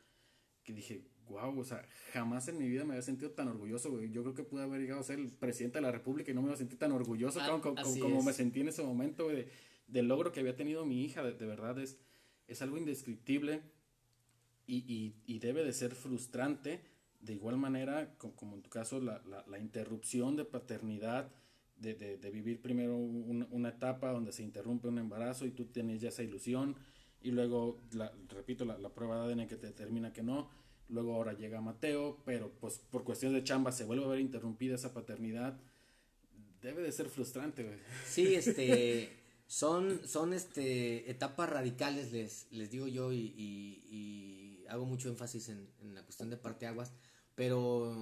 que 0.65 0.73
dije, 0.73 1.03
wow, 1.29 1.59
o 1.59 1.65
sea, 1.65 1.87
jamás 2.13 2.49
en 2.49 2.59
mi 2.59 2.69
vida 2.69 2.85
me 2.85 2.93
había 2.93 3.03
sentido 3.03 3.31
tan 3.31 3.49
orgulloso, 3.49 3.91
güey. 3.91 4.11
Yo 4.11 4.23
creo 4.23 4.35
que 4.35 4.43
pude 4.43 4.63
haber 4.63 4.81
llegado 4.81 5.01
a 5.01 5.05
ser 5.05 5.19
el 5.19 5.31
presidente 5.31 5.79
de 5.79 5.83
la 5.83 5.93
República 5.93 6.31
y 6.31 6.35
no 6.35 6.43
me 6.43 6.49
iba 6.49 6.55
a 6.55 6.59
sentir 6.59 6.79
tan 6.79 6.93
orgulloso 6.93 7.41
ah, 7.41 7.61
como, 7.61 8.23
me 8.23 8.33
sentí 8.33 8.61
en 8.61 8.69
ese 8.69 8.83
momento, 8.83 9.25
güey, 9.25 9.47
del 9.87 10.09
logro 10.09 10.33
que 10.33 10.41
había 10.41 10.57
tenido 10.57 10.85
mi 10.85 11.05
hija. 11.05 11.23
De, 11.23 11.47
verdad 11.47 11.79
es, 11.79 11.99
es 12.49 12.63
algo 12.63 12.79
indescriptible 12.79 13.63
y, 14.67 14.79
y, 14.93 15.15
y, 15.27 15.39
debe 15.39 15.65
de 15.65 15.73
ser 15.73 15.95
frustrante. 15.95 16.81
De 17.21 17.35
igual 17.35 17.57
manera, 17.57 18.17
como, 18.17 18.55
en 18.55 18.63
tu 18.63 18.71
caso, 18.71 19.01
la, 19.01 19.23
la, 19.27 19.45
la 19.47 19.59
interrupción 19.59 20.37
de 20.37 20.45
paternidad, 20.45 21.31
de, 21.77 21.95
de, 21.95 22.17
de 22.17 22.31
vivir 22.31 22.61
primero 22.61 22.97
una 22.97 23.69
etapa 23.71 24.13
donde 24.13 24.33
se 24.33 24.43
interrumpe 24.43 24.89
un 24.89 24.99
embarazo 24.99 25.47
y 25.47 25.51
tú 25.51 25.67
tienes 25.67 26.01
ya 26.01 26.11
esa 26.11 26.23
ilusión 26.23 26.77
y 27.23 27.31
luego, 27.31 27.81
la, 27.93 28.13
repito, 28.29 28.65
la, 28.65 28.79
la 28.79 28.89
prueba 28.91 29.27
de 29.27 29.33
ADN 29.33 29.47
que 29.47 29.57
te 29.57 29.69
determina 29.69 30.13
que 30.13 30.23
no 30.23 30.49
Luego 30.93 31.15
ahora 31.15 31.33
llega 31.33 31.61
Mateo, 31.61 32.19
pero 32.25 32.53
pues 32.61 32.79
por 32.91 33.03
cuestiones 33.03 33.41
de 33.41 33.45
chamba 33.45 33.73
se 33.73 33.85
vuelve 33.85 34.05
a 34.05 34.09
ver 34.09 34.21
interrumpida 34.21 34.75
esa 34.75 34.93
paternidad. 34.93 35.59
Debe 36.61 36.83
de 36.83 36.93
ser 36.93 37.09
frustrante, 37.09 37.65
güey. 37.65 37.79
Sí, 38.07 38.35
este, 38.35 39.11
son, 39.47 40.07
son 40.07 40.35
este, 40.35 41.11
etapas 41.11 41.49
radicales, 41.49 42.13
les, 42.13 42.47
les 42.53 42.71
digo 42.71 42.87
yo, 42.87 43.13
y, 43.13 43.35
y, 43.37 44.65
hago 44.69 44.87
mucho 44.87 45.09
énfasis 45.09 45.49
en, 45.49 45.69
en, 45.81 45.95
la 45.95 46.03
cuestión 46.03 46.31
de 46.31 46.37
parteaguas, 46.37 46.93
pero 47.35 47.95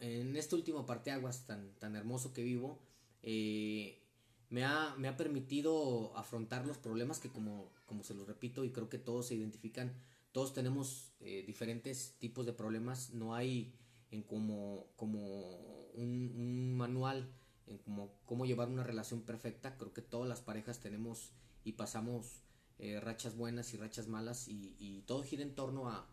en 0.00 0.36
este 0.36 0.54
último 0.56 0.86
parteaguas 0.86 1.46
tan, 1.46 1.74
tan 1.78 1.94
hermoso 1.94 2.32
que 2.32 2.42
vivo, 2.42 2.80
eh, 3.22 4.02
me, 4.50 4.64
ha, 4.64 4.94
me 4.96 5.08
ha 5.08 5.16
permitido 5.16 6.16
afrontar 6.16 6.66
los 6.66 6.78
problemas 6.78 7.18
que 7.18 7.28
como, 7.28 7.72
como 7.86 8.04
se 8.04 8.14
los 8.14 8.26
repito 8.26 8.64
y 8.64 8.70
creo 8.70 8.88
que 8.88 8.98
todos 8.98 9.26
se 9.26 9.34
identifican, 9.34 9.92
todos 10.36 10.52
tenemos 10.52 11.14
eh, 11.20 11.44
diferentes 11.46 12.14
tipos 12.18 12.44
de 12.44 12.52
problemas, 12.52 13.14
no 13.14 13.34
hay 13.34 13.72
en 14.10 14.22
como, 14.22 14.92
como 14.94 15.86
un, 15.94 16.76
manual 16.76 17.32
en 17.66 17.78
como 17.78 18.20
cómo 18.26 18.44
llevar 18.44 18.68
una 18.68 18.84
relación 18.84 19.22
perfecta, 19.22 19.78
creo 19.78 19.94
que 19.94 20.02
todas 20.02 20.28
las 20.28 20.42
parejas 20.42 20.78
tenemos 20.78 21.32
y 21.64 21.72
pasamos 21.72 22.42
eh, 22.78 23.00
rachas 23.00 23.34
buenas 23.34 23.72
y 23.72 23.78
rachas 23.78 24.08
malas 24.08 24.46
y, 24.46 25.02
todo 25.06 25.22
gira 25.22 25.42
en 25.42 25.54
torno 25.54 25.88
a, 25.88 26.06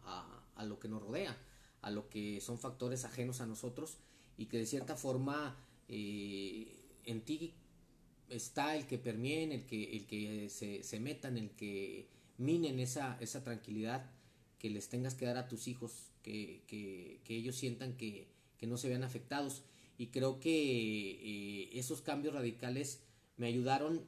a, 0.55 0.63
lo 0.63 0.79
que 0.79 0.87
nos 0.87 1.01
rodea, 1.01 1.37
a 1.81 1.91
lo 1.91 2.07
que 2.07 2.39
son 2.39 2.57
factores 2.57 3.03
ajenos 3.03 3.41
a 3.41 3.45
nosotros 3.45 3.97
y 4.37 4.45
que 4.45 4.57
de 4.57 4.65
cierta 4.65 4.95
forma 4.95 5.57
eh, 5.89 6.81
en 7.03 7.25
ti 7.25 7.55
está 8.29 8.77
el 8.77 8.87
que 8.87 8.97
permien, 8.97 9.51
el 9.51 9.65
que, 9.65 9.97
el 9.97 10.07
que 10.07 10.49
se, 10.49 10.81
se 10.81 11.01
metan, 11.01 11.37
el 11.37 11.51
que 11.57 12.22
minen 12.37 12.79
esa, 12.79 13.17
esa 13.19 13.43
tranquilidad 13.43 14.09
que 14.59 14.69
les 14.69 14.89
tengas 14.89 15.15
que 15.15 15.25
dar 15.25 15.37
a 15.37 15.47
tus 15.47 15.67
hijos, 15.67 16.11
que, 16.21 16.61
que, 16.67 17.19
ellos 17.27 17.55
sientan 17.55 17.97
que, 17.97 18.27
que, 18.57 18.67
no 18.67 18.77
se 18.77 18.89
vean 18.89 19.03
afectados. 19.03 19.63
Y 19.97 20.07
creo 20.07 20.39
que 20.39 20.51
eh, 20.51 21.69
esos 21.73 22.01
cambios 22.01 22.33
radicales 22.33 23.01
me 23.37 23.47
ayudaron 23.47 24.01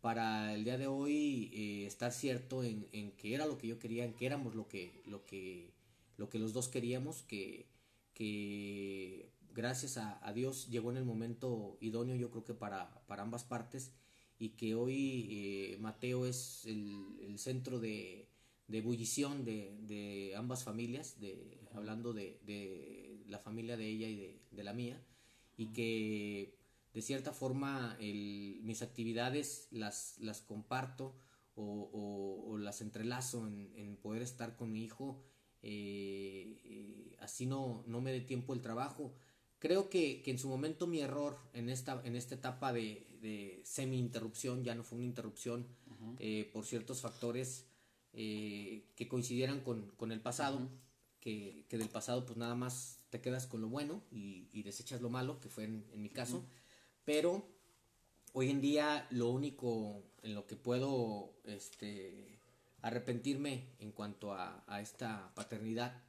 para 0.00 0.54
el 0.54 0.64
día 0.64 0.78
de 0.78 0.86
hoy 0.86 1.50
eh, 1.52 1.86
estar 1.86 2.12
cierto 2.12 2.64
en, 2.64 2.88
en, 2.92 3.12
que 3.12 3.34
era 3.34 3.46
lo 3.46 3.58
que 3.58 3.68
yo 3.68 3.78
quería, 3.78 4.04
en 4.04 4.14
que 4.14 4.26
éramos 4.26 4.54
lo 4.54 4.66
que, 4.68 5.02
lo 5.06 5.24
que, 5.26 5.70
lo 6.16 6.28
que 6.28 6.38
los 6.38 6.52
dos 6.52 6.68
queríamos, 6.68 7.22
que, 7.22 7.66
que 8.14 9.30
gracias 9.52 9.96
a, 9.96 10.24
a 10.26 10.32
Dios 10.32 10.68
llegó 10.68 10.90
en 10.90 10.96
el 10.96 11.04
momento 11.04 11.76
idóneo 11.80 12.16
yo 12.16 12.30
creo 12.30 12.44
que 12.44 12.54
para, 12.54 13.02
para 13.06 13.22
ambas 13.22 13.44
partes 13.44 13.92
y 14.40 14.48
que 14.50 14.74
hoy 14.74 15.28
eh, 15.30 15.76
Mateo 15.80 16.24
es 16.26 16.64
el, 16.64 17.18
el 17.20 17.38
centro 17.38 17.78
de, 17.78 18.26
de 18.68 18.78
ebullición 18.78 19.44
de, 19.44 19.76
de, 19.82 20.34
ambas 20.34 20.64
familias, 20.64 21.20
de, 21.20 21.60
hablando 21.74 22.14
de, 22.14 22.40
de, 22.46 23.22
la 23.28 23.38
familia 23.38 23.76
de 23.76 23.86
ella 23.86 24.08
y 24.08 24.40
de, 24.50 24.64
la 24.64 24.72
mía, 24.72 24.98
y 25.58 25.66
que 25.74 26.56
de 26.94 27.02
cierta 27.02 27.34
forma 27.34 27.98
el, 28.00 28.60
mis 28.62 28.80
actividades 28.80 29.68
las, 29.72 30.16
las 30.18 30.40
comparto 30.40 31.14
o, 31.54 32.46
o, 32.46 32.56
las 32.56 32.80
entrelazo 32.80 33.46
en, 33.46 33.70
en, 33.76 33.96
poder 33.96 34.22
estar 34.22 34.56
con 34.56 34.72
mi 34.72 34.82
hijo, 34.82 35.22
eh, 35.62 36.60
eh, 36.64 37.16
así 37.20 37.44
no, 37.44 37.84
no 37.86 38.00
me 38.00 38.10
dé 38.10 38.22
tiempo 38.22 38.54
el 38.54 38.62
trabajo. 38.62 39.12
Creo 39.60 39.90
que, 39.90 40.22
que, 40.22 40.30
en 40.30 40.38
su 40.38 40.48
momento 40.48 40.86
mi 40.86 41.00
error 41.00 41.38
en 41.52 41.68
esta, 41.68 42.00
en 42.04 42.16
esta 42.16 42.34
etapa 42.34 42.72
de, 42.72 43.06
de 43.20 43.60
semi-interrupción, 43.62 44.64
ya 44.64 44.74
no 44.74 44.82
fue 44.82 44.96
una 44.96 45.06
interrupción 45.06 45.66
eh, 46.18 46.48
por 46.50 46.64
ciertos 46.64 47.02
factores, 47.02 47.66
eh, 48.14 48.86
que 48.96 49.06
coincidieran 49.06 49.60
con, 49.60 49.90
con 49.98 50.12
el 50.12 50.20
pasado, 50.20 50.66
que, 51.20 51.66
que, 51.68 51.76
del 51.76 51.90
pasado 51.90 52.24
pues 52.24 52.38
nada 52.38 52.54
más 52.54 53.00
te 53.10 53.20
quedas 53.20 53.46
con 53.46 53.60
lo 53.60 53.68
bueno 53.68 54.02
y, 54.10 54.48
y 54.52 54.62
desechas 54.62 55.02
lo 55.02 55.10
malo, 55.10 55.40
que 55.40 55.50
fue 55.50 55.64
en, 55.64 55.84
en 55.92 56.00
mi 56.00 56.08
caso, 56.08 56.42
pero 57.04 57.46
hoy 58.32 58.48
en 58.48 58.62
día 58.62 59.06
lo 59.10 59.28
único 59.28 60.02
en 60.22 60.34
lo 60.34 60.46
que 60.46 60.56
puedo 60.56 61.34
este, 61.44 62.40
arrepentirme 62.80 63.66
en 63.78 63.92
cuanto 63.92 64.32
a, 64.32 64.64
a 64.66 64.80
esta 64.80 65.34
paternidad, 65.34 66.02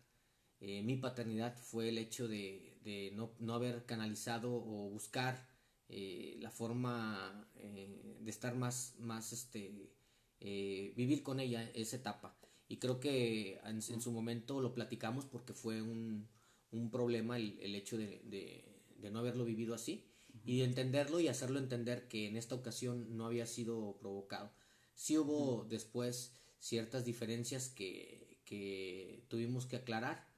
eh, 0.62 0.82
mi 0.84 0.96
paternidad 0.96 1.58
fue 1.58 1.90
el 1.90 1.98
hecho 1.98 2.30
de, 2.30 2.71
de 2.84 3.12
no, 3.16 3.32
no, 3.40 3.54
haber 3.54 3.86
canalizado 3.86 4.54
o 4.54 4.90
buscar 4.90 5.48
eh, 5.90 6.38
la 6.40 6.50
forma 6.50 7.48
eh, 7.56 8.18
de 8.20 8.32
estar 8.32 8.56
más, 8.56 8.96
más 9.00 9.34
este, 9.34 9.92
eh, 10.40 10.94
vivir 10.96 11.24
con 11.24 11.40
ella 11.40 11.70
esa 11.74 11.98
etapa. 11.98 12.38
Y 12.68 12.78
creo 12.78 13.00
que 13.00 13.60
en, 13.66 13.82
su 13.82 14.12
momento 14.12 14.62
lo 14.62 14.74
platicamos 14.74 15.26
porque 15.26 15.54
fue 15.54 15.82
un, 15.82 16.30
un 16.72 16.90
problema 16.90 17.36
el, 17.36 17.60
el 17.60 17.76
hecho 17.76 17.98
de, 17.98 18.22
de, 18.24 19.12
no 19.12 19.20
haberlo 19.20 19.44
vivido 19.44 19.76
así 19.76 20.06
y 20.46 20.62
entenderlo 20.62 21.20
y 21.20 21.28
hacerlo 21.28 21.60
entender 21.60 22.08
que 22.08 22.28
en 22.28 22.38
esta 22.38 22.56
ocasión 22.56 23.18
no 23.18 23.26
había 23.26 23.46
sido 23.46 23.98
provocado. 24.00 24.54
Sí 24.96 25.18
hubo 25.18 25.66
después 25.66 26.38
ciertas 26.60 27.04
diferencias 27.04 27.68
que, 27.68 28.40
que 28.46 29.26
tuvimos 29.28 29.66
que 29.66 29.76
aclarar 29.76 30.31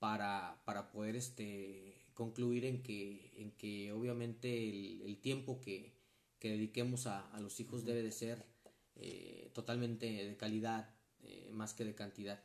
para, 0.00 0.60
para 0.64 0.90
poder 0.90 1.14
este, 1.14 2.08
concluir 2.14 2.64
en 2.64 2.82
que, 2.82 3.32
en 3.36 3.52
que 3.52 3.92
obviamente 3.92 4.68
el, 4.68 5.02
el 5.02 5.20
tiempo 5.20 5.60
que, 5.60 5.94
que 6.40 6.50
dediquemos 6.50 7.06
a, 7.06 7.30
a, 7.30 7.40
los 7.40 7.60
hijos 7.60 7.84
debe 7.84 8.02
de 8.02 8.10
ser 8.10 8.44
eh, 8.96 9.50
totalmente 9.54 10.06
de 10.06 10.36
calidad 10.36 10.92
eh, 11.20 11.50
más 11.52 11.74
que 11.74 11.84
de 11.84 11.94
cantidad. 11.94 12.42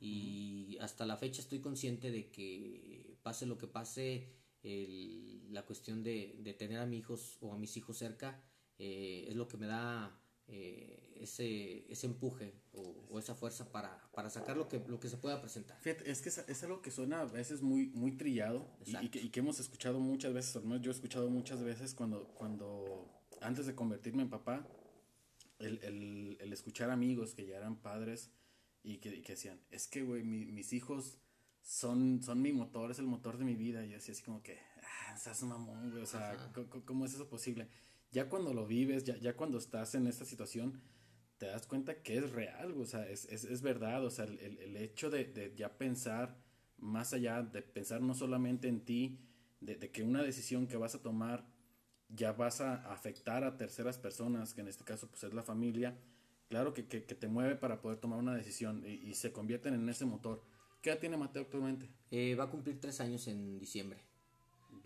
Y 0.00 0.76
hasta 0.80 1.06
la 1.06 1.16
fecha 1.16 1.40
estoy 1.40 1.60
consciente 1.60 2.10
de 2.10 2.30
que 2.30 3.16
pase 3.22 3.46
lo 3.46 3.58
que 3.58 3.68
pase, 3.68 4.32
el, 4.62 5.52
la 5.52 5.64
cuestión 5.64 6.02
de, 6.02 6.40
de, 6.40 6.54
tener 6.54 6.78
a 6.78 6.86
mis 6.86 7.00
hijos 7.00 7.36
o 7.40 7.52
a 7.52 7.58
mis 7.58 7.76
hijos 7.76 7.98
cerca 7.98 8.42
eh, 8.78 9.26
es 9.28 9.36
lo 9.36 9.46
que 9.46 9.58
me 9.58 9.66
da 9.66 10.18
ese, 10.46 11.90
ese 11.90 12.06
empuje 12.06 12.52
o, 12.72 13.18
esa 13.18 13.34
fuerza 13.34 13.70
para, 13.70 14.10
para, 14.12 14.28
sacar 14.28 14.56
lo 14.56 14.68
que, 14.68 14.82
lo 14.86 14.98
que 15.00 15.08
se 15.08 15.16
pueda 15.16 15.40
presentar. 15.40 15.78
Fíjate, 15.80 16.10
es 16.10 16.20
que 16.20 16.28
es, 16.28 16.38
es 16.38 16.64
algo 16.64 16.82
que 16.82 16.90
suena 16.90 17.20
a 17.20 17.24
veces 17.24 17.62
muy, 17.62 17.88
muy 17.88 18.12
trillado 18.12 18.68
y, 18.84 19.08
que, 19.08 19.20
y, 19.20 19.28
que, 19.30 19.40
hemos 19.40 19.60
escuchado 19.60 20.00
muchas 20.00 20.34
veces, 20.34 20.56
al 20.56 20.64
menos 20.64 20.82
yo 20.82 20.90
he 20.90 20.94
escuchado 20.94 21.30
muchas 21.30 21.62
veces 21.62 21.94
cuando, 21.94 22.28
cuando 22.34 23.08
antes 23.40 23.66
de 23.66 23.74
convertirme 23.74 24.22
en 24.22 24.30
papá, 24.30 24.66
el, 25.58 25.78
el, 25.82 26.36
el, 26.40 26.52
escuchar 26.52 26.90
amigos 26.90 27.34
que 27.34 27.46
ya 27.46 27.56
eran 27.56 27.76
padres 27.76 28.30
y 28.82 28.98
que, 28.98 29.22
que 29.22 29.32
decían, 29.32 29.60
es 29.70 29.86
que, 29.86 30.02
güey, 30.02 30.24
mi, 30.24 30.46
mis 30.46 30.72
hijos 30.72 31.18
son, 31.62 32.22
son 32.22 32.42
mi 32.42 32.52
motor, 32.52 32.90
es 32.90 32.98
el 32.98 33.06
motor 33.06 33.38
de 33.38 33.44
mi 33.44 33.54
vida. 33.54 33.84
Y 33.84 33.90
yo 33.90 33.98
así, 33.98 34.12
así 34.12 34.22
como 34.22 34.42
que, 34.42 34.58
ah, 34.82 35.16
seas 35.16 35.42
mamón, 35.44 35.90
güey, 35.90 36.02
o 36.02 36.06
sea, 36.06 36.36
¿cómo 36.84 37.06
es 37.06 37.14
eso 37.14 37.28
posible? 37.28 37.68
Ya 38.14 38.28
cuando 38.28 38.54
lo 38.54 38.64
vives, 38.64 39.02
ya, 39.02 39.16
ya 39.16 39.36
cuando 39.36 39.58
estás 39.58 39.96
en 39.96 40.06
esta 40.06 40.24
situación, 40.24 40.80
te 41.38 41.46
das 41.46 41.66
cuenta 41.66 42.00
que 42.00 42.16
es 42.16 42.30
real, 42.30 42.72
o 42.80 42.86
sea, 42.86 43.08
es, 43.08 43.24
es, 43.24 43.42
es 43.42 43.60
verdad, 43.60 44.04
o 44.04 44.10
sea, 44.10 44.24
el, 44.24 44.38
el 44.38 44.76
hecho 44.76 45.10
de, 45.10 45.24
de, 45.24 45.52
ya 45.56 45.76
pensar 45.76 46.36
más 46.78 47.12
allá, 47.12 47.42
de 47.42 47.60
pensar 47.60 48.00
no 48.02 48.14
solamente 48.14 48.68
en 48.68 48.84
ti, 48.84 49.18
de, 49.60 49.74
de 49.74 49.90
que 49.90 50.04
una 50.04 50.22
decisión 50.22 50.68
que 50.68 50.76
vas 50.76 50.94
a 50.94 51.02
tomar 51.02 51.44
ya 52.08 52.32
vas 52.32 52.60
a 52.60 52.74
afectar 52.92 53.42
a 53.42 53.56
terceras 53.56 53.98
personas, 53.98 54.54
que 54.54 54.60
en 54.60 54.68
este 54.68 54.84
caso 54.84 55.08
pues 55.08 55.24
es 55.24 55.34
la 55.34 55.42
familia, 55.42 55.98
claro 56.48 56.72
que, 56.72 56.86
que, 56.86 57.00
te 57.00 57.26
mueve 57.26 57.56
para 57.56 57.80
poder 57.80 57.98
tomar 57.98 58.20
una 58.20 58.36
decisión 58.36 58.84
y, 58.86 59.12
se 59.14 59.32
convierten 59.32 59.74
en 59.74 59.88
ese 59.88 60.04
motor. 60.04 60.44
¿Qué 60.80 60.90
edad 60.90 61.00
tiene 61.00 61.16
Mateo 61.16 61.42
actualmente? 61.42 61.90
Eh, 62.12 62.36
va 62.36 62.44
a 62.44 62.50
cumplir 62.50 62.78
tres 62.78 63.00
años 63.00 63.26
en 63.26 63.58
diciembre. 63.58 63.98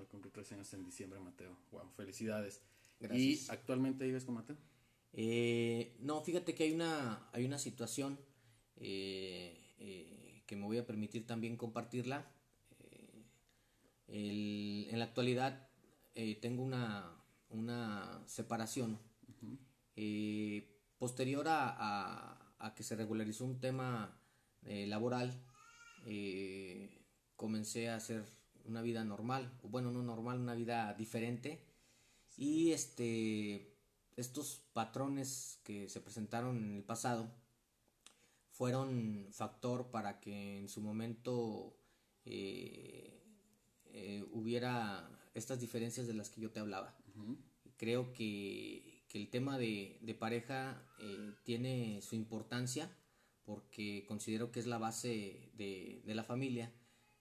Va 0.01 0.05
a 0.05 0.07
cumplir 0.07 0.33
tres 0.33 0.51
años 0.53 0.73
en 0.73 0.83
diciembre, 0.83 1.21
Mateo. 1.21 1.59
Wow, 1.73 1.91
felicidades. 1.95 2.63
¿Y 3.01 3.41
actualmente 3.49 4.05
vives 4.05 4.25
con 4.25 4.35
Mateo? 4.35 4.57
Eh, 5.13 5.97
no, 6.01 6.21
fíjate 6.21 6.55
que 6.55 6.65
hay 6.65 6.73
una, 6.73 7.29
hay 7.33 7.45
una 7.45 7.59
situación 7.59 8.19
eh, 8.77 9.75
eh, 9.79 10.43
que 10.47 10.57
me 10.57 10.67
voy 10.67 10.79
a 10.79 10.87
permitir 10.87 11.27
también 11.27 11.57
compartirla. 11.57 12.27
en 14.09 14.99
la 14.99 15.05
actualidad 15.05 15.69
tengo 16.41 16.63
una, 16.63 17.13
una 17.51 18.23
separación. 18.27 18.99
posterior 20.99 21.47
a, 21.49 22.57
a, 22.59 22.75
que 22.75 22.83
se 22.83 22.97
regularizó 22.97 23.45
un 23.45 23.61
tema 23.61 24.21
laboral, 24.65 25.33
comencé 27.37 27.89
a 27.89 27.97
hacer 27.97 28.25
una 28.65 28.83
vida 28.83 29.05
normal, 29.05 29.53
o 29.63 29.69
bueno, 29.69 29.91
no 29.91 30.03
normal, 30.03 30.41
una 30.41 30.55
vida 30.55 30.95
diferente. 30.95 31.68
Y 32.39 32.71
este 32.73 33.75
estos 34.19 34.65
patrones 34.73 35.61
que 35.63 35.89
se 35.89 36.01
presentaron 36.01 36.57
en 36.57 36.77
el 36.77 36.83
pasado 36.83 37.31
fueron 38.51 39.29
factor 39.31 39.93
para 39.93 40.19
que 40.19 40.59
en 40.59 40.69
su 40.69 40.81
momento 40.81 41.77
eh, 42.25 43.23
eh, 43.87 44.25
hubiera 44.33 45.09
estas 45.35 45.61
diferencias 45.61 46.09
de 46.09 46.15
las 46.15 46.31
que 46.31 46.41
yo 46.41 46.51
te 46.51 46.59
hablaba. 46.59 46.97
Creo 47.77 48.13
que, 48.13 49.05
el 49.15 49.31
tema 49.31 49.57
de, 49.59 50.17
pareja 50.19 50.83
eh, 51.01 51.33
tiene 51.45 52.03
su 52.03 52.17
importancia 52.17 52.91
porque 53.45 54.05
considero 54.07 54.51
que 54.51 54.61
es 54.61 54.67
la 54.67 54.79
base 54.79 55.51
de, 55.55 56.03
la 56.07 56.25
familia, 56.25 56.73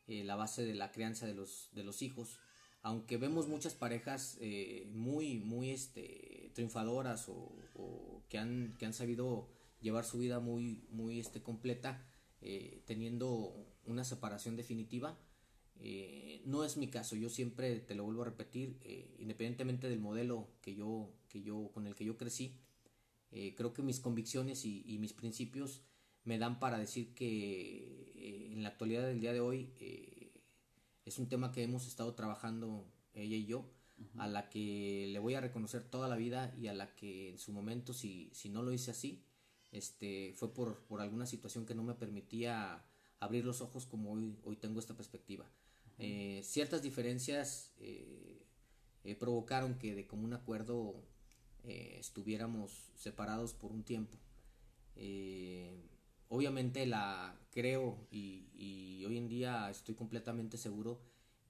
la 0.08 0.36
base 0.36 0.66
de 0.66 0.74
la 0.74 0.92
crianza 0.92 1.28
de 1.28 1.34
los, 1.36 1.70
de 1.74 1.84
los 1.84 2.02
hijos 2.02 2.40
aunque 2.82 3.18
vemos 3.18 3.48
muchas 3.48 3.74
parejas 3.74 4.38
eh, 4.40 4.88
muy, 4.94 5.40
muy 5.40 5.72
este, 5.72 6.52
triunfadoras 6.54 7.28
o, 7.30 8.24
que, 8.30 8.38
han, 8.38 8.76
que 8.78 8.86
han 8.86 8.94
sabido 8.94 9.50
llevar 9.82 10.06
su 10.06 10.18
vida 10.18 10.40
muy, 10.40 10.86
muy 10.90 11.20
este, 11.20 11.42
completa, 11.42 12.06
eh, 12.42 12.82
teniendo 12.86 13.54
una 13.86 14.04
separación 14.04 14.56
definitiva, 14.56 15.18
eh, 15.80 16.42
no 16.46 16.64
es 16.64 16.78
mi 16.78 16.88
caso. 16.88 17.16
Yo 17.16 17.30
siempre 17.30 17.80
te 17.80 17.96
lo 17.96 18.04
vuelvo 18.04 18.24
a 18.24 18.26
repetir, 18.26 18.80
independientemente 19.20 19.90
del 19.90 20.00
modelo 20.00 20.48
que 20.62 20.76
yo, 20.76 21.12
que 21.30 21.42
yo, 21.42 21.72
con 21.74 21.88
el 21.88 21.96
que 21.96 22.06
yo 22.06 22.18
crecí, 22.18 22.56
creo 23.30 23.74
que 23.74 23.84
mis 23.84 24.00
convicciones 24.00 24.66
y, 24.66 24.84
y, 24.88 24.98
mis 24.98 25.14
principios 25.14 25.84
me 26.24 26.40
dan 26.40 26.60
para 26.60 26.80
decir 26.80 27.14
que 27.14 28.50
en 28.54 28.64
la 28.64 28.70
actualidad 28.70 29.06
del 29.06 29.20
día 29.20 29.34
de 29.34 29.42
hoy 29.42 29.74
es 31.08 31.20
un 31.20 31.30
tema 31.30 31.54
que 31.54 31.64
hemos 31.64 31.88
estado 31.88 32.14
trabajando 32.16 32.86
ella 33.14 33.38
y 33.38 33.46
yo, 33.46 33.66
a 34.18 34.28
la 34.28 34.50
que 34.50 35.08
le 35.10 35.20
voy 35.20 35.36
a 35.36 35.42
reconocer 35.42 35.84
toda 35.84 36.10
la 36.10 36.18
vida 36.18 36.54
y 36.60 36.68
a 36.68 36.74
la 36.74 36.94
que 36.96 37.30
en 37.30 37.40
su 37.40 37.54
momento, 37.54 37.94
si, 37.94 38.30
si 38.34 38.50
no 38.50 38.62
lo 38.62 38.74
hice 38.74 38.92
así, 38.92 39.24
este, 39.72 40.34
fue 40.36 40.54
por, 40.54 40.84
por 40.84 41.02
alguna 41.02 41.26
situación 41.26 41.66
que 41.66 41.76
no 41.76 41.84
me 41.84 41.94
permitía 41.94 42.84
abrir 43.20 43.46
los 43.46 43.62
ojos 43.62 43.86
como 43.86 44.12
hoy, 44.12 44.38
hoy 44.44 44.58
tengo 44.58 44.80
esta 44.80 44.96
perspectiva. 44.96 45.46
Eh, 45.98 46.42
ciertas 46.44 46.84
diferencias 46.84 47.72
eh, 47.80 48.46
eh, 49.06 49.16
provocaron 49.16 49.80
que 49.80 49.96
de 49.96 50.06
común 50.06 50.34
acuerdo 50.34 51.04
estuviéramos 51.64 52.92
separados 52.96 53.54
por 53.54 53.74
un 53.74 53.84
tiempo 53.84 54.18
obviamente 56.30 56.86
la 56.86 57.38
creo 57.52 57.98
y, 58.12 59.04
hoy 59.06 59.18
en 59.18 59.30
día 59.30 59.70
estoy 59.70 59.96
completamente 59.96 60.58
seguro 60.58 61.00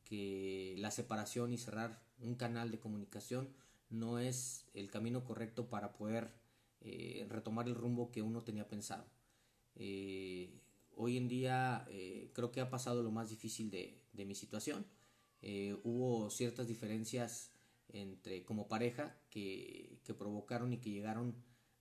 que 0.03 0.75
la 0.77 0.91
separación 0.91 1.51
y 1.53 1.57
cerrar 1.57 2.03
un 2.19 2.35
canal 2.35 2.69
de 2.69 2.79
comunicación 2.79 3.49
no 3.89 4.19
es 4.19 4.67
el 4.75 4.91
camino 4.91 5.23
correcto 5.23 5.69
para 5.69 5.93
poder 5.93 6.31
eh, 6.81 7.25
retomar 7.29 7.67
el 7.67 7.73
rumbo 7.73 8.11
que 8.11 8.21
uno 8.21 8.43
tenía 8.43 8.67
pensado. 8.67 9.05
Eh, 9.75 10.61
hoy 10.95 11.17
en 11.17 11.27
día 11.27 11.85
eh, 11.89 12.29
creo 12.33 12.51
que 12.51 12.61
ha 12.61 12.69
pasado 12.69 13.01
lo 13.01 13.11
más 13.11 13.29
difícil 13.29 13.71
de, 13.71 14.03
mi 14.13 14.35
situación. 14.35 14.85
hubo 15.83 16.29
ciertas 16.29 16.67
diferencias 16.67 17.51
entre 17.89 18.43
como 18.43 18.67
pareja 18.67 19.17
que, 19.29 19.99
que 20.03 20.13
provocaron 20.13 20.73
y 20.73 20.77
que 20.77 20.91
llegaron 20.91 21.35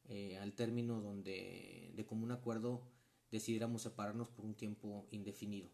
eh, 0.08 0.38
al 0.38 0.52
término 0.54 1.00
donde 1.00 1.92
de 1.94 2.06
común 2.06 2.30
acuerdo 2.30 2.86
decidiéramos 3.30 3.82
separarnos 3.82 4.28
por 4.28 4.44
un 4.44 4.54
tiempo 4.54 5.08
indefinido. 5.10 5.68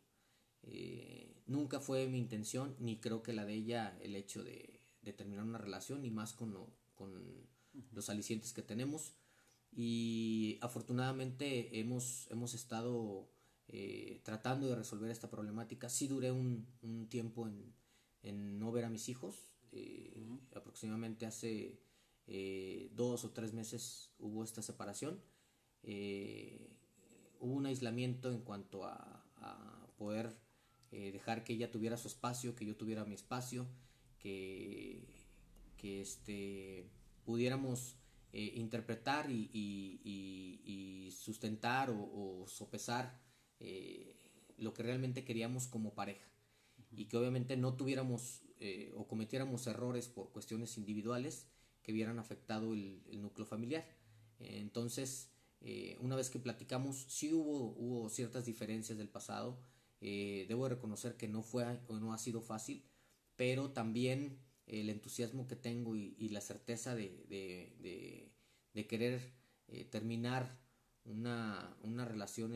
Eh, 0.63 1.43
nunca 1.47 1.81
fue 1.81 2.07
mi 2.07 2.19
intención, 2.19 2.75
ni 2.79 2.99
creo 2.99 3.23
que 3.23 3.35
la 3.35 3.45
de 3.45 3.55
ella, 3.55 3.99
el 4.01 4.17
hecho 4.17 4.43
de, 4.43 4.81
terminar 5.17 5.45
una 5.45 5.59
relación, 5.59 6.01
ni 6.01 6.11
más 6.11 6.33
con, 6.33 6.57
con 6.95 7.47
los 7.93 8.09
alicientes 8.09 8.53
que 8.53 8.63
tenemos. 8.63 9.15
Y 9.71 10.59
afortunadamente 10.63 11.79
hemos, 11.79 12.31
hemos 12.31 12.55
estado 12.55 13.31
eh, 13.69 14.21
tratando 14.25 14.69
de 14.69 14.77
resolver 14.77 15.11
esta 15.11 15.31
problemática. 15.31 15.89
Sí 15.91 16.09
duré 16.09 16.31
un, 16.31 16.67
un 16.81 17.09
tiempo 17.09 17.49
en, 17.49 17.75
en, 18.23 18.59
no 18.59 18.73
ver 18.73 18.85
a 18.85 18.91
mis 18.91 19.09
hijos, 19.09 19.35
aproximadamente 20.55 21.25
hace 21.25 21.81
eh, 22.35 22.89
dos 22.95 23.27
o 23.27 23.31
tres 23.33 23.53
meses 23.53 24.11
hubo 24.19 24.43
esta 24.43 24.63
separación. 24.63 25.21
Eh, 25.83 26.67
hubo 27.41 27.53
un 27.53 27.67
aislamiento 27.67 28.33
en 28.33 28.41
cuanto 28.41 28.87
a, 28.87 29.19
poder 29.99 30.35
eh, 30.91 31.13
dejar 31.13 31.45
que 31.45 31.53
ella 31.53 31.71
tuviera 31.71 31.97
su 31.97 32.09
espacio, 32.09 32.57
que 32.57 32.65
yo 32.65 32.75
tuviera 32.75 33.05
mi 33.05 33.15
espacio, 33.15 33.69
que, 34.19 35.07
que 35.77 36.01
este, 36.01 36.89
pudiéramos 37.25 37.99
interpretar 38.33 39.31
y, 39.31 41.11
sustentar 41.15 41.91
o, 41.91 42.47
sopesar 42.49 43.21
lo 44.57 44.73
que 44.73 44.83
realmente 44.83 45.23
queríamos 45.23 45.69
como 45.69 45.95
pareja. 45.95 46.27
Y 46.91 47.05
que 47.05 47.17
obviamente 47.19 47.57
no 47.59 47.75
tuviéramos 47.75 48.43
o 48.97 49.07
cometiéramos 49.07 49.67
errores 49.67 50.09
por 50.09 50.33
cuestiones 50.33 50.79
individuales 50.79 51.52
que 51.83 51.93
hubieran 51.93 52.19
afectado 52.19 52.73
el, 52.73 53.03
núcleo 53.21 53.47
familiar. 53.47 53.85
entonces, 54.39 55.33
eh, 55.65 55.97
una 56.01 56.17
vez 56.17 56.29
que 56.29 56.41
platicamos, 56.41 57.05
sí 57.09 57.33
hubo, 57.33 57.75
hubo 57.77 58.09
ciertas 58.09 58.47
diferencias 58.47 58.99
del 58.99 59.09
pasado. 59.09 59.61
Eh, 60.01 60.47
debo 60.49 60.69
reconocer 60.69 61.17
que 61.17 61.29
no 61.29 61.43
fue 61.43 61.65
o 61.87 61.97
no 61.97 62.13
ha 62.13 62.19
sido 62.19 62.41
fácil, 62.41 62.85
pero 63.37 63.71
también 63.71 64.41
el 64.67 64.91
entusiasmo 64.91 65.47
que 65.47 65.57
tengo 65.57 65.95
y, 65.95 66.29
la 66.31 66.41
certeza 66.41 66.95
de, 66.95 68.33
querer 68.89 69.33
eh, 69.69 69.85
terminar 69.85 70.59
una, 71.05 71.77
relación 72.05 72.53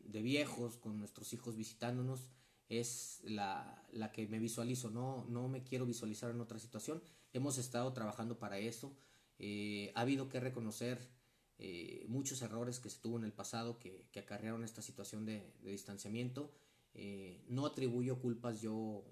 de 0.00 0.22
viejos 0.22 0.76
con 0.76 0.98
nuestros 0.98 1.32
hijos 1.32 1.56
visitándonos 1.56 2.28
es 2.68 3.20
la, 3.24 3.86
la, 3.92 4.10
que 4.10 4.26
me 4.26 4.38
visualizo, 4.40 4.90
no, 4.90 5.24
no 5.28 5.48
me 5.48 5.62
quiero 5.62 5.86
visualizar 5.86 6.30
en 6.30 6.40
otra 6.40 6.58
situación 6.58 7.02
Hemos 7.34 7.58
estado 7.58 7.92
trabajando 7.92 8.38
para 8.38 8.58
eso. 8.58 8.96
Eh, 9.40 9.90
ha 9.96 10.02
habido 10.02 10.28
que 10.28 10.38
reconocer 10.38 11.10
eh, 11.58 12.04
muchos 12.08 12.40
errores 12.42 12.78
que 12.78 12.88
se 12.88 13.00
tuvo 13.00 13.18
en 13.18 13.24
el 13.24 13.32
pasado 13.32 13.80
que, 13.80 14.06
acarrearon 14.16 14.62
esta 14.62 14.82
situación 14.82 15.26
de, 15.26 15.52
distanciamiento. 15.60 16.52
Eh, 16.94 17.44
no 17.48 17.66
atribuyo 17.66 18.20
culpas 18.20 18.60
yo 18.60 19.02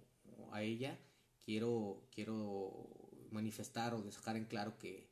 a 0.53 0.63
ella. 0.63 1.01
Quiero, 1.45 2.07
quiero 2.15 2.89
manifestar 3.33 3.93
o 3.93 4.03
dejar 4.03 4.37
en 4.37 4.45
claro 4.45 4.79
que, 4.79 5.11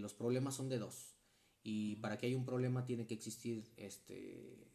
los 0.00 0.12
problemas 0.12 0.56
son 0.56 0.68
de 0.68 0.78
dos. 0.78 1.14
Y 1.62 1.96
para 1.96 2.18
que 2.18 2.26
haya 2.26 2.36
un 2.36 2.44
problema 2.44 2.84
tiene 2.84 3.06
que 3.06 3.14
existir 3.14 3.64
este, 3.76 4.68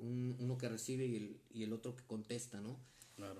uno 0.00 0.58
que 0.58 0.68
recibe 0.68 1.06
y 1.06 1.16
el, 1.16 1.40
y 1.50 1.62
el, 1.62 1.72
otro 1.72 1.94
que 1.94 2.04
contesta, 2.04 2.60
¿no? 2.60 2.76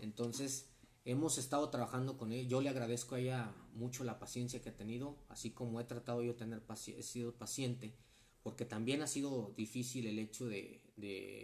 Entonces, 0.00 0.73
Hemos 1.06 1.36
estado 1.36 1.68
trabajando 1.68 2.16
con 2.16 2.32
ella. 2.32 2.48
Yo 2.48 2.62
le 2.62 2.70
agradezco 2.70 3.14
a 3.14 3.20
ella 3.20 3.54
mucho 3.74 4.04
la 4.04 4.18
paciencia 4.18 4.62
que 4.62 4.70
ha 4.70 4.76
tenido, 4.76 5.18
así 5.28 5.50
como 5.50 5.78
he 5.80 5.84
tratado 5.84 6.22
yo 6.22 6.32
de 6.32 6.38
tener 6.38 6.62
he 6.96 7.02
sido 7.02 7.34
paciente, 7.34 7.94
porque 8.42 8.64
también 8.64 9.02
ha 9.02 9.06
sido 9.06 9.52
difícil 9.54 10.06
el 10.06 10.18
hecho 10.18 10.46
de, 10.46 10.80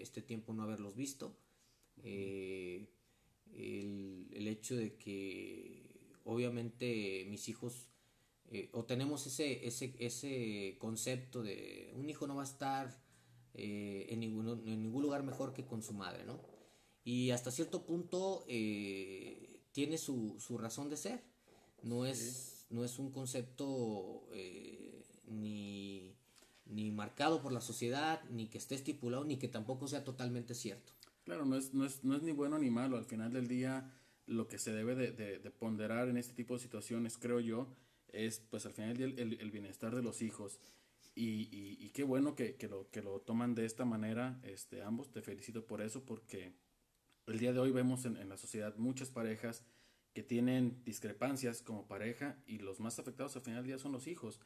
este 0.00 0.22
tiempo 0.22 0.54
no 0.54 0.62
haberlos 0.62 0.96
visto. 0.96 1.36
Eh, 2.02 2.88
el, 3.54 4.48
hecho 4.48 4.76
de 4.76 4.96
que 4.96 6.16
obviamente 6.24 7.26
mis 7.28 7.48
hijos 7.48 7.86
eh, 8.50 8.68
o 8.72 8.84
tenemos 8.84 9.26
ese, 9.26 9.66
ese, 9.66 9.94
ese 9.98 10.76
concepto 10.78 11.42
de 11.42 11.92
un 11.94 12.08
hijo 12.08 12.26
no 12.26 12.36
va 12.36 12.42
a 12.42 12.46
estar 12.46 13.00
eh, 13.54 14.06
en, 14.08 14.20
ningún, 14.20 14.66
en 14.66 14.82
ningún 14.82 15.02
lugar 15.02 15.22
mejor 15.22 15.52
que 15.52 15.66
con 15.66 15.82
su 15.82 15.92
madre, 15.92 16.24
¿no? 16.24 16.40
Y 17.04 17.30
hasta 17.30 17.50
cierto 17.50 17.86
punto 17.86 18.44
tiene 19.72 19.98
su, 19.98 20.36
su 20.38 20.58
razón 20.58 20.88
de 20.90 20.96
ser. 20.96 21.22
No 21.82 22.06
es, 22.06 22.66
no 22.70 22.84
es 22.84 22.98
un 22.98 23.10
concepto 23.10 24.28
eh, 24.32 25.02
ni, 25.26 26.14
ni 26.66 26.90
marcado 26.90 27.42
por 27.42 27.52
la 27.52 27.60
sociedad, 27.60 28.22
ni 28.30 28.48
que 28.48 28.58
esté 28.58 28.74
estipulado, 28.74 29.24
ni 29.24 29.38
que 29.38 29.48
tampoco 29.48 29.88
sea 29.88 30.04
totalmente 30.04 30.54
cierto. 30.54 30.92
Claro, 31.24 31.44
no 31.44 31.56
es, 31.56 31.74
no 31.74 31.84
es, 31.84 32.04
no 32.04 32.16
es 32.16 32.22
ni 32.22 32.32
bueno 32.32 32.58
ni 32.58 32.70
malo. 32.70 32.96
Al 32.96 33.04
final 33.04 33.32
del 33.32 33.48
día, 33.48 33.92
lo 34.26 34.48
que 34.48 34.58
se 34.58 34.72
debe 34.72 34.94
de, 34.94 35.50
ponderar 35.50 36.08
en 36.08 36.16
este 36.16 36.34
tipo 36.34 36.54
de 36.54 36.60
situaciones, 36.60 37.18
creo 37.18 37.40
yo, 37.40 37.68
es 38.08 38.40
pues 38.50 38.66
al 38.66 38.72
final 38.72 39.00
el, 39.00 39.38
el, 39.40 39.50
bienestar 39.50 39.94
de 39.94 40.02
los 40.02 40.22
hijos. 40.22 40.58
Y, 41.14 41.48
y, 41.52 41.90
qué 41.90 42.04
bueno 42.04 42.34
que, 42.34 42.54
que, 42.54 42.68
lo, 42.68 42.88
que 42.90 43.02
lo 43.02 43.20
toman 43.20 43.54
de 43.54 43.66
esta 43.66 43.84
manera 43.84 44.40
este, 44.42 44.82
ambos. 44.82 45.10
Te 45.10 45.22
felicito 45.22 45.66
por 45.66 45.82
eso 45.82 46.04
porque 46.04 46.54
el 47.30 47.38
día 47.38 47.52
de 47.52 47.60
hoy 47.60 47.70
vemos 47.70 48.04
en, 48.04 48.28
la 48.28 48.36
sociedad 48.36 48.76
muchas 48.76 49.10
parejas 49.10 49.64
que 50.14 50.22
tienen 50.22 50.82
discrepancias 50.84 51.62
como 51.62 51.86
pareja 51.86 52.36
y 52.46 52.58
los 52.58 52.80
más 52.80 52.98
afectados 52.98 53.36
al 53.36 53.42
final 53.42 53.62
del 53.62 53.68
día 53.68 53.78
son 53.78 53.92
los 53.92 54.06
hijos 54.06 54.40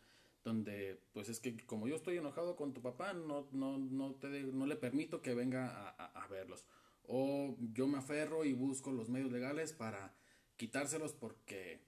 donde 0.44 1.00
pues 1.12 1.28
es 1.30 1.40
que 1.40 1.56
como 1.64 1.88
yo 1.88 1.96
estoy 1.96 2.18
enojado 2.18 2.54
con 2.56 2.74
tu 2.74 2.82
papá 2.82 3.14
no 3.14 3.48
no 3.52 3.78
no 3.78 4.14
te 4.14 4.42
no 4.42 4.66
le 4.66 4.76
permito 4.76 5.22
que 5.22 5.34
venga 5.34 5.94
a, 5.96 6.22
a, 6.22 6.28
verlos. 6.28 6.66
O 7.06 7.56
yo 7.72 7.86
me 7.86 7.98
aferro 7.98 8.44
y 8.44 8.52
busco 8.52 8.92
los 8.92 9.08
medios 9.08 9.32
legales 9.32 9.72
para 9.72 10.14
quitárselos 10.56 11.14
porque 11.14 11.80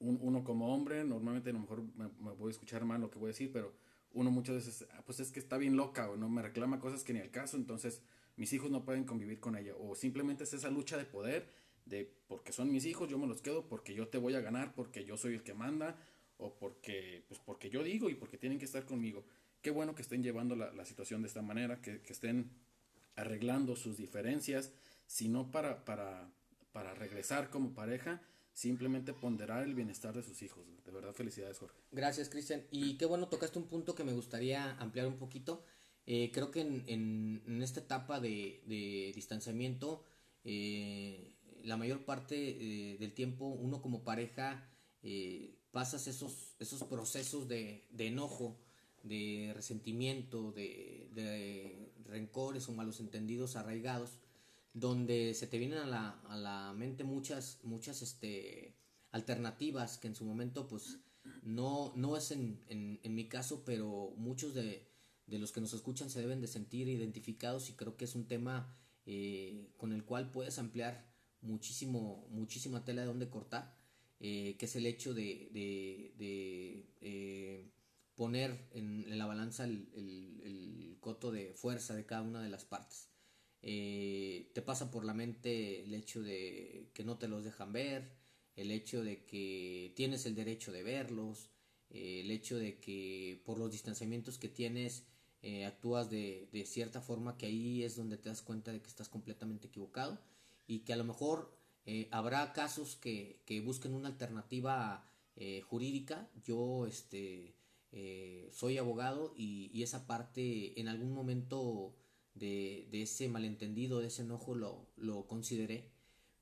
uno 0.00 0.44
como 0.44 0.74
hombre, 0.74 1.04
normalmente 1.04 1.50
a 1.50 1.52
lo 1.52 1.60
mejor 1.60 1.82
me, 1.94 2.06
voy 2.34 2.48
a 2.48 2.50
escuchar 2.50 2.84
mal 2.84 3.00
lo 3.00 3.10
que 3.10 3.18
voy 3.18 3.26
a 3.26 3.34
decir, 3.34 3.52
pero 3.52 3.74
uno 4.12 4.30
muchas 4.30 4.56
veces, 4.56 4.88
ah, 4.92 5.02
pues 5.04 5.20
es 5.20 5.30
que 5.30 5.38
está 5.38 5.58
bien 5.58 5.76
loca 5.76 6.08
o 6.10 6.16
no 6.16 6.28
me 6.28 6.42
reclama 6.42 6.80
cosas 6.80 7.04
que 7.04 7.12
ni 7.12 7.20
al 7.20 7.30
caso, 7.30 7.56
entonces 7.56 8.02
mis 8.40 8.54
hijos 8.54 8.70
no 8.70 8.86
pueden 8.86 9.04
convivir 9.04 9.38
con 9.38 9.54
ella. 9.54 9.74
O 9.78 9.94
simplemente 9.94 10.44
es 10.44 10.54
esa 10.54 10.70
lucha 10.70 10.96
de 10.96 11.04
poder, 11.04 11.46
de 11.84 12.10
porque 12.26 12.54
son 12.54 12.72
mis 12.72 12.86
hijos, 12.86 13.06
yo 13.06 13.18
me 13.18 13.26
los 13.26 13.42
quedo 13.42 13.68
porque 13.68 13.92
yo 13.92 14.08
te 14.08 14.16
voy 14.16 14.34
a 14.34 14.40
ganar, 14.40 14.74
porque 14.74 15.04
yo 15.04 15.18
soy 15.18 15.34
el 15.34 15.42
que 15.42 15.52
manda, 15.52 15.98
o 16.38 16.54
porque, 16.54 17.22
pues 17.28 17.38
porque 17.44 17.68
yo 17.68 17.82
digo 17.84 18.08
y 18.08 18.14
porque 18.14 18.38
tienen 18.38 18.58
que 18.58 18.64
estar 18.64 18.86
conmigo. 18.86 19.26
Qué 19.60 19.70
bueno 19.70 19.94
que 19.94 20.00
estén 20.00 20.22
llevando 20.22 20.56
la, 20.56 20.72
la 20.72 20.86
situación 20.86 21.20
de 21.20 21.28
esta 21.28 21.42
manera, 21.42 21.82
que, 21.82 22.00
que 22.00 22.14
estén 22.14 22.50
arreglando 23.14 23.76
sus 23.76 23.98
diferencias, 23.98 24.72
sino 25.06 25.50
para, 25.50 25.84
para, 25.84 26.32
para 26.72 26.94
regresar 26.94 27.50
como 27.50 27.74
pareja, 27.74 28.22
simplemente 28.54 29.12
ponderar 29.12 29.64
el 29.64 29.74
bienestar 29.74 30.14
de 30.14 30.22
sus 30.22 30.40
hijos. 30.40 30.64
De 30.86 30.90
verdad, 30.90 31.12
felicidades, 31.12 31.58
Jorge. 31.58 31.76
Gracias, 31.92 32.30
Cristian. 32.30 32.64
Y 32.70 32.96
qué 32.96 33.04
bueno, 33.04 33.28
tocaste 33.28 33.58
un 33.58 33.66
punto 33.66 33.94
que 33.94 34.02
me 34.02 34.14
gustaría 34.14 34.78
ampliar 34.78 35.06
un 35.08 35.18
poquito. 35.18 35.62
Eh, 36.12 36.32
creo 36.32 36.50
que 36.50 36.62
en, 36.62 37.40
en, 37.46 37.62
esta 37.62 37.78
etapa 37.78 38.18
de, 38.18 38.64
de 38.66 39.12
distanciamiento, 39.14 40.02
eh, 40.42 41.36
la 41.62 41.76
mayor 41.76 42.04
parte 42.04 42.34
eh, 42.34 42.98
del 42.98 43.12
tiempo 43.12 43.46
uno 43.46 43.80
como 43.80 44.02
pareja 44.02 44.68
pasas 45.70 46.08
esos, 46.08 46.56
esos 46.58 46.82
procesos 46.82 47.46
de, 47.46 47.86
de 47.92 48.08
enojo, 48.08 48.58
de 49.04 49.52
resentimiento, 49.54 50.50
de, 50.50 51.08
de, 51.14 51.92
rencores 52.06 52.68
o 52.68 52.72
malos 52.72 52.98
entendidos 52.98 53.54
arraigados, 53.54 54.18
donde 54.74 55.32
se 55.34 55.46
te 55.46 55.58
vienen 55.58 55.78
a 55.78 55.86
la, 55.86 56.20
a 56.28 56.36
la 56.36 56.72
mente 56.72 57.04
muchas, 57.04 57.60
muchas 57.62 58.02
este, 58.02 58.74
alternativas 59.12 59.96
que 59.96 60.08
en 60.08 60.16
su 60.16 60.24
momento 60.24 60.66
pues 60.66 60.98
no, 61.44 61.92
no 61.94 62.16
es 62.16 62.32
en, 62.32 62.60
en, 62.66 62.98
en 63.00 63.14
mi 63.14 63.28
caso, 63.28 63.62
pero 63.64 64.12
muchos 64.16 64.54
de, 64.54 64.89
de, 65.30 65.38
los 65.38 65.52
que 65.52 65.60
nos 65.60 65.72
escuchan 65.72 66.10
se 66.10 66.20
deben 66.20 66.40
de 66.40 66.46
sentir 66.46 66.88
identificados 66.88 67.70
y 67.70 67.74
creo 67.74 67.96
que 67.96 68.04
es 68.04 68.14
un 68.14 68.26
tema 68.26 68.76
eh, 69.06 69.70
con 69.76 69.92
el 69.92 70.04
cual 70.04 70.30
puedes 70.30 70.58
ampliar 70.58 71.10
muchísimo, 71.40 72.26
muchísima 72.30 72.84
tela 72.84 73.02
de 73.02 73.06
donde 73.06 73.30
cortar, 73.30 73.76
eh, 74.18 74.56
que 74.58 74.66
es 74.66 74.76
el 74.76 74.86
hecho 74.86 75.14
de, 75.14 75.48
de, 75.52 76.86
eh, 77.00 77.70
poner 78.14 78.68
en, 78.72 79.18
la 79.18 79.26
balanza 79.26 79.64
el, 79.64 80.96
coto 81.00 81.32
de 81.32 81.54
fuerza 81.54 81.94
de 81.94 82.04
cada 82.04 82.20
una 82.20 82.42
de 82.42 82.50
las 82.50 82.66
partes. 82.66 83.08
Te 83.62 84.62
pasa 84.62 84.90
por 84.90 85.04
la 85.04 85.14
mente 85.14 85.82
el 85.82 85.94
hecho 85.94 86.22
de 86.22 86.90
que 86.92 87.04
no 87.04 87.16
te 87.16 87.26
los 87.26 87.42
dejan 87.42 87.72
ver, 87.72 88.12
el 88.56 88.70
hecho 88.70 89.02
de 89.02 89.24
que 89.24 89.94
tienes 89.96 90.26
el 90.26 90.34
derecho 90.34 90.72
de 90.72 90.82
verlos, 90.82 91.48
el 91.90 92.30
hecho 92.30 92.58
de 92.58 92.78
que 92.78 93.42
por 93.44 93.58
los 93.58 93.72
distanciamientos 93.72 94.38
que 94.38 94.48
tienes 94.48 95.04
eh, 95.42 95.64
actúas 95.64 96.10
de, 96.10 96.48
cierta 96.66 97.00
forma 97.00 97.36
que 97.36 97.46
ahí 97.46 97.82
es 97.82 97.96
donde 97.96 98.18
te 98.18 98.28
das 98.28 98.42
cuenta 98.42 98.72
de 98.72 98.80
que 98.80 98.88
estás 98.88 99.08
completamente 99.08 99.68
equivocado 99.68 100.18
y 100.66 100.80
que 100.80 100.92
a 100.92 100.96
lo 100.96 101.04
mejor 101.04 101.58
habrá 102.12 102.52
casos 102.52 102.94
que, 102.94 103.42
que 103.46 103.60
busquen 103.60 103.94
una 103.94 104.08
alternativa 104.08 105.04
jurídica. 105.66 106.28
Yo 106.44 106.86
este, 106.86 107.56
eh, 107.92 108.48
soy 108.52 108.78
abogado 108.78 109.34
y, 109.36 109.82
esa 109.82 110.06
parte 110.06 110.78
en 110.80 110.86
algún 110.88 111.12
momento 111.12 111.96
de, 112.34 112.88
ese 112.92 113.28
malentendido, 113.28 114.00
de 114.00 114.08
ese 114.08 114.22
enojo 114.22 114.54
lo, 114.54 115.26
consideré, 115.26 115.90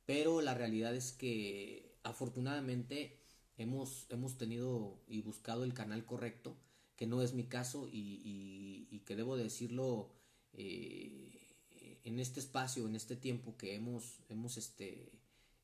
pero 0.05 0.43
la 0.43 0.55
realidad 0.55 0.95
es 0.95 1.13
que 1.13 1.95
afortunadamente 2.03 3.19
hemos 3.57 4.07
tenido 4.39 5.01
y 5.09 5.23
buscado 5.23 5.65
el 5.65 5.75
canal 5.75 6.05
correcto, 6.05 6.57
que 6.99 7.07
no 7.07 7.23
es 7.23 7.33
mi 7.33 7.45
caso 7.45 7.89
y, 7.91 9.03
que 9.07 9.17
debo 9.17 9.39
decirlo 9.39 10.11
eh, 10.53 12.01
en 12.05 12.19
este 12.19 12.41
espacio, 12.41 12.87
en 12.87 12.97
este 12.97 13.17
tiempo 13.17 13.57
que 13.57 13.75
hemos, 13.75 14.19
hemos 14.29 14.59
este, 14.59 15.13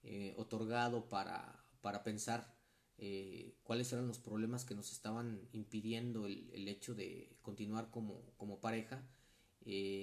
eh, 0.04 0.32
otorgado 0.38 1.08
para, 1.10 1.62
para 1.82 2.04
pensar 2.04 2.56
eh, 2.96 3.52
cuáles 3.64 3.92
eran 3.92 4.06
los 4.06 4.18
problemas 4.18 4.64
que 4.64 4.76
nos 4.76 4.92
estaban 4.92 5.46
impidiendo 5.52 6.26
el, 6.26 6.48
el 6.54 6.68
hecho 6.68 6.94
de 6.94 7.36
continuar 7.42 7.90
como, 7.90 8.22
como 8.38 8.60
pareja, 8.60 9.02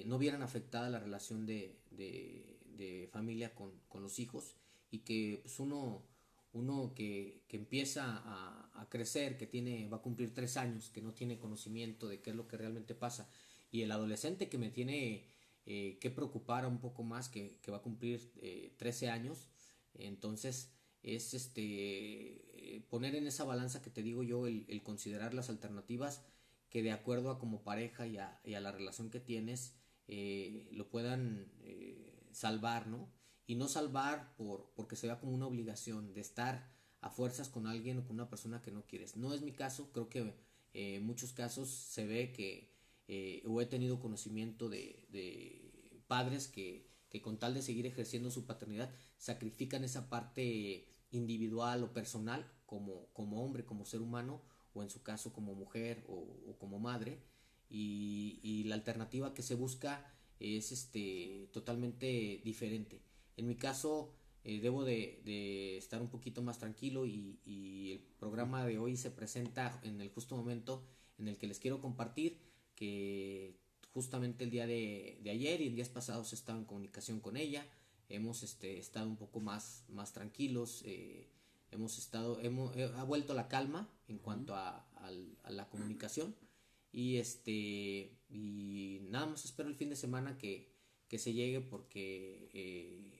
no 0.06 0.18
vieran 0.18 0.42
afectada 0.42 0.90
la 0.90 1.00
relación 1.00 1.46
de, 1.46 1.80
de, 1.90 2.60
de 2.76 3.08
familia 3.10 3.54
con, 3.54 3.72
con, 3.88 4.02
los 4.02 4.18
hijos 4.18 4.56
y 4.90 4.98
que 4.98 5.40
pues 5.42 5.58
uno, 5.60 6.02
uno 6.52 6.92
que, 6.94 7.44
que 7.48 7.56
empieza 7.56 8.04
a, 8.04 8.70
a, 8.80 8.88
crecer, 8.88 9.38
que 9.38 9.46
tiene, 9.46 9.88
va 9.88 9.98
a 9.98 10.02
cumplir 10.02 10.34
tres 10.34 10.56
años, 10.56 10.90
que 10.90 11.00
no 11.00 11.14
tiene 11.14 11.38
conocimiento 11.38 12.08
de 12.08 12.20
qué 12.20 12.30
es 12.30 12.36
lo 12.36 12.46
que 12.46 12.56
realmente 12.56 12.94
pasa, 12.94 13.30
y 13.70 13.82
el 13.82 13.92
adolescente 13.92 14.48
que 14.48 14.58
me 14.58 14.70
tiene 14.70 15.24
eh, 15.64 15.98
que 16.00 16.10
preocupar 16.10 16.66
un 16.66 16.78
poco 16.78 17.04
más, 17.04 17.28
que, 17.28 17.58
que 17.62 17.70
va 17.70 17.78
a 17.78 17.82
cumplir 17.82 18.32
eh, 18.42 18.74
13 18.78 19.10
años, 19.10 19.48
entonces 19.94 20.72
es 21.02 21.34
este 21.34 21.62
eh, 21.62 22.84
poner 22.90 23.14
en 23.14 23.26
esa 23.26 23.44
balanza 23.44 23.80
que 23.80 23.90
te 23.90 24.02
digo 24.02 24.22
yo 24.22 24.46
el, 24.46 24.64
el, 24.68 24.82
considerar 24.82 25.34
las 25.34 25.50
alternativas 25.50 26.24
que 26.68 26.82
de 26.82 26.92
acuerdo 26.92 27.30
a 27.30 27.38
como 27.38 27.62
pareja 27.62 28.06
y 28.06 28.18
a, 28.18 28.40
y 28.44 28.54
a 28.54 28.60
la 28.60 28.72
relación 28.72 29.10
que 29.10 29.20
tienes 29.20 29.74
eh, 30.08 30.68
lo 30.72 30.88
puedan 30.88 31.46
salvar, 32.32 32.86
¿no? 32.88 33.08
Y 33.52 33.54
no 33.54 33.68
salvar 33.68 34.34
por, 34.36 34.72
porque 34.74 34.96
se 34.96 35.06
vea 35.06 35.20
como 35.20 35.34
una 35.34 35.46
obligación 35.46 36.14
de 36.14 36.22
estar 36.22 36.72
a 37.02 37.10
fuerzas 37.10 37.50
con 37.50 37.66
alguien 37.66 37.98
o 37.98 38.04
con 38.06 38.14
una 38.14 38.30
persona 38.30 38.62
que 38.62 38.70
no 38.70 38.86
quieres. 38.86 39.14
No 39.14 39.34
es 39.34 39.42
mi 39.42 39.52
caso, 39.52 39.92
creo 39.92 40.08
que 40.08 40.32
en 40.72 41.04
muchos 41.04 41.34
casos 41.34 41.68
se 41.68 42.06
ve 42.06 42.32
que 42.32 42.72
o 43.44 43.60
he 43.60 43.66
tenido 43.66 44.00
conocimiento 44.00 44.70
de, 44.70 45.06
de 45.10 46.00
padres 46.06 46.48
que, 46.48 46.88
que 47.10 47.20
con 47.20 47.38
tal 47.38 47.52
de 47.52 47.60
seguir 47.60 47.84
ejerciendo 47.84 48.30
su 48.30 48.46
paternidad 48.46 48.90
sacrifican 49.18 49.84
esa 49.84 50.08
parte 50.08 50.88
individual 51.10 51.84
o 51.84 51.92
personal 51.92 52.50
como, 52.64 53.08
como 53.12 53.44
hombre, 53.44 53.66
como 53.66 53.84
ser 53.84 54.00
humano, 54.00 54.40
o 54.72 54.82
en 54.82 54.88
su 54.88 55.02
caso 55.02 55.30
como 55.34 55.54
mujer 55.54 56.06
o, 56.08 56.56
como 56.58 56.78
madre, 56.78 57.18
y, 57.68 58.40
y, 58.42 58.64
la 58.64 58.76
alternativa 58.76 59.34
que 59.34 59.42
se 59.42 59.56
busca 59.56 60.10
es 60.40 60.72
este, 60.72 61.50
totalmente 61.52 62.40
diferente. 62.44 63.11
En 63.36 63.46
mi 63.46 63.56
caso, 63.56 64.12
eh, 64.44 64.60
debo 64.60 64.84
de, 64.84 65.22
de, 65.24 65.76
estar 65.78 66.02
un 66.02 66.08
poquito 66.08 66.42
más 66.42 66.58
tranquilo 66.58 67.06
y, 67.06 67.40
y, 67.44 67.92
el 67.92 67.98
programa 68.18 68.64
de 68.66 68.78
hoy 68.78 68.96
se 68.96 69.10
presenta 69.10 69.80
en 69.82 70.00
el 70.00 70.10
justo 70.10 70.36
momento 70.36 70.84
en 71.18 71.28
el 71.28 71.38
que 71.38 71.46
les 71.46 71.58
quiero 71.58 71.80
compartir 71.80 72.38
que 72.74 73.56
justamente 73.92 74.44
el 74.44 74.50
día 74.50 74.66
de, 74.66 75.20
de 75.22 75.30
ayer 75.30 75.60
y 75.60 75.68
en 75.68 75.74
días 75.74 75.88
pasados 75.88 76.32
he 76.32 76.34
estado 76.34 76.58
en 76.58 76.64
comunicación 76.64 77.20
con 77.20 77.36
ella, 77.36 77.66
hemos 78.08 78.42
este, 78.42 78.78
estado 78.78 79.08
un 79.08 79.16
poco 79.16 79.40
más, 79.40 79.84
más 79.88 80.12
tranquilos, 80.12 80.82
eh, 80.86 81.28
hemos 81.70 81.98
estado, 81.98 82.40
hemos, 82.40 82.76
eh, 82.76 82.90
ha 82.96 83.04
vuelto 83.04 83.34
la 83.34 83.48
calma 83.48 83.88
en 84.08 84.18
cuanto 84.18 84.54
a, 84.54 84.86
a, 84.96 85.50
la 85.50 85.68
comunicación. 85.68 86.34
Y 86.92 87.16
este, 87.16 88.18
y 88.28 89.00
nada 89.08 89.26
más 89.26 89.44
espero 89.44 89.68
el 89.68 89.74
fin 89.74 89.88
de 89.88 89.96
semana 89.96 90.36
que, 90.36 90.70
que 91.08 91.18
se 91.18 91.32
llegue 91.32 91.60
porque 91.60 92.50
eh, 92.52 93.11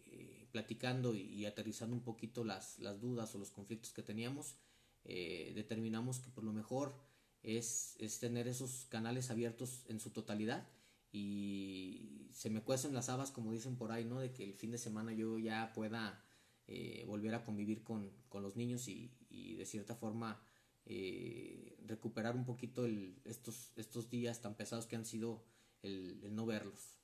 platicando 0.53 1.15
y, 1.15 1.47
aterrizando 1.47 1.97
un 1.97 2.03
poquito 2.03 2.45
las, 2.45 2.79
las 2.79 3.01
dudas 3.01 3.35
o 3.35 3.39
los 3.39 3.51
conflictos 3.51 3.93
que 3.93 4.03
teníamos, 4.03 4.57
determinamos 5.05 6.21
que 6.21 6.31
por 6.31 6.45
lo 6.45 6.53
mejor 6.53 6.95
es, 7.43 7.97
es 7.99 8.21
tener 8.21 8.47
esos 8.47 8.87
canales 8.89 9.31
abiertos 9.31 9.85
en 9.89 9.99
su 9.99 10.11
totalidad 10.11 10.69
y 11.13 12.29
se 12.33 12.49
me 12.49 12.63
cuecen 12.63 12.95
las 12.95 13.09
habas, 13.11 13.31
como 13.31 13.53
dicen 13.53 13.77
por 13.77 13.93
ahí, 13.93 14.05
¿no? 14.05 14.21
De 14.21 14.33
que 14.33 14.45
el 14.45 14.55
fin 14.55 14.71
de 14.71 14.79
semana 14.79 15.13
yo 15.13 15.39
ya 15.39 15.73
pueda 15.75 16.25
eh, 16.67 17.05
volver 17.07 17.35
a 17.35 17.45
convivir 17.45 17.83
con, 17.83 18.11
con 18.31 18.43
los 18.43 18.57
niños 18.57 18.89
y, 18.89 19.13
y, 19.29 19.55
de 19.55 19.67
cierta 19.67 19.95
forma 19.95 20.43
eh, 20.87 21.77
recuperar 21.87 22.35
un 22.35 22.47
poquito 22.47 22.87
el, 22.87 23.21
estos, 23.25 23.73
estos 23.77 24.09
días 24.09 24.41
tan 24.41 24.57
pesados 24.57 24.87
que 24.87 24.97
han 24.97 25.05
sido 25.05 25.45
el, 25.83 26.35
no 26.35 26.47
verlos. 26.47 26.97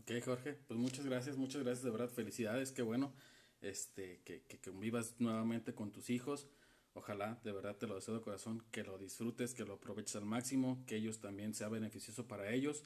Ok, 0.00 0.12
Jorge, 0.24 0.54
pues 0.66 0.80
muchas 0.80 1.04
gracias, 1.04 1.36
muchas 1.36 1.62
gracias, 1.62 1.84
de 1.84 1.90
verdad, 1.90 2.08
felicidades, 2.08 2.72
qué 2.72 2.80
bueno. 2.80 3.12
este, 3.60 4.22
que, 4.24 4.42
que 4.42 4.58
convivas 4.58 5.14
nuevamente 5.18 5.74
con 5.74 5.92
tus 5.92 6.08
hijos. 6.08 6.48
Ojalá, 6.94 7.38
de 7.44 7.52
verdad 7.52 7.76
te 7.76 7.86
lo 7.86 7.96
deseo 7.96 8.14
de 8.14 8.22
corazón, 8.22 8.64
que 8.70 8.82
lo 8.82 8.96
disfrutes, 8.96 9.52
que 9.52 9.64
lo 9.64 9.74
aproveches 9.74 10.16
al 10.16 10.24
máximo, 10.24 10.82
que 10.86 10.96
ellos 10.96 11.20
también 11.20 11.52
sea 11.54 11.68
beneficioso 11.68 12.26
para 12.26 12.50
ellos. 12.50 12.82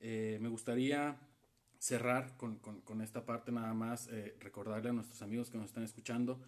Eh, 0.00 0.38
me 0.40 0.48
gustaría 0.48 1.18
cerrar 1.78 2.36
con, 2.38 2.58
con, 2.58 3.00
esta 3.02 3.26
parte 3.26 3.52
nada 3.52 3.74
más, 3.74 4.08
eh, 4.08 4.34
recordarle 4.40 4.88
a 4.88 4.92
nuestros 4.94 5.20
amigos 5.20 5.50
que 5.50 5.58
nos 5.58 5.66
están 5.66 5.84
escuchando 5.84 6.40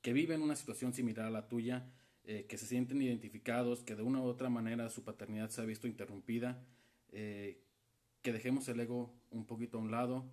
que 0.00 0.12
viven 0.12 0.40
una 0.40 0.56
situación 0.56 0.94
similar 0.94 1.26
a 1.26 1.30
la 1.30 1.48
tuya, 1.48 1.84
eh, 2.24 2.46
que 2.48 2.58
se 2.58 2.66
sienten 2.66 3.02
identificados, 3.02 3.82
que 3.82 3.96
de 3.96 4.02
una 4.02 4.20
u 4.20 4.24
otra 4.24 4.48
manera 4.48 4.88
su 4.88 5.02
paternidad 5.02 5.50
se 5.50 5.60
ha 5.60 5.64
visto 5.64 5.86
interrumpida, 5.86 6.64
que 8.22 8.32
dejemos 8.32 8.68
el 8.68 8.80
ego 8.80 9.12
un 9.30 9.44
poquito 9.46 9.78
a 9.78 9.80
un 9.80 9.90
lado, 9.90 10.24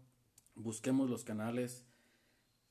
busquemos 0.56 1.10
los 1.10 1.24
canales 1.24 1.86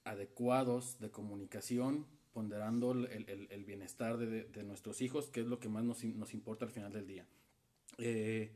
adecuados 0.04 0.98
de 1.00 1.10
comunicación, 1.10 2.06
ponderando 2.32 2.92
el, 2.92 3.48
el, 3.50 3.64
bienestar 3.64 4.16
de, 4.16 4.44
de, 4.44 4.62
nuestros 4.62 5.00
hijos, 5.00 5.28
que 5.28 5.40
es 5.40 5.46
lo 5.46 5.58
que 5.58 5.68
más 5.68 5.82
nos, 5.82 6.04
nos 6.04 6.34
importa 6.34 6.64
al 6.64 6.70
final 6.70 6.92
del 6.92 7.06
día. 7.06 7.26
Eh, 7.98 8.52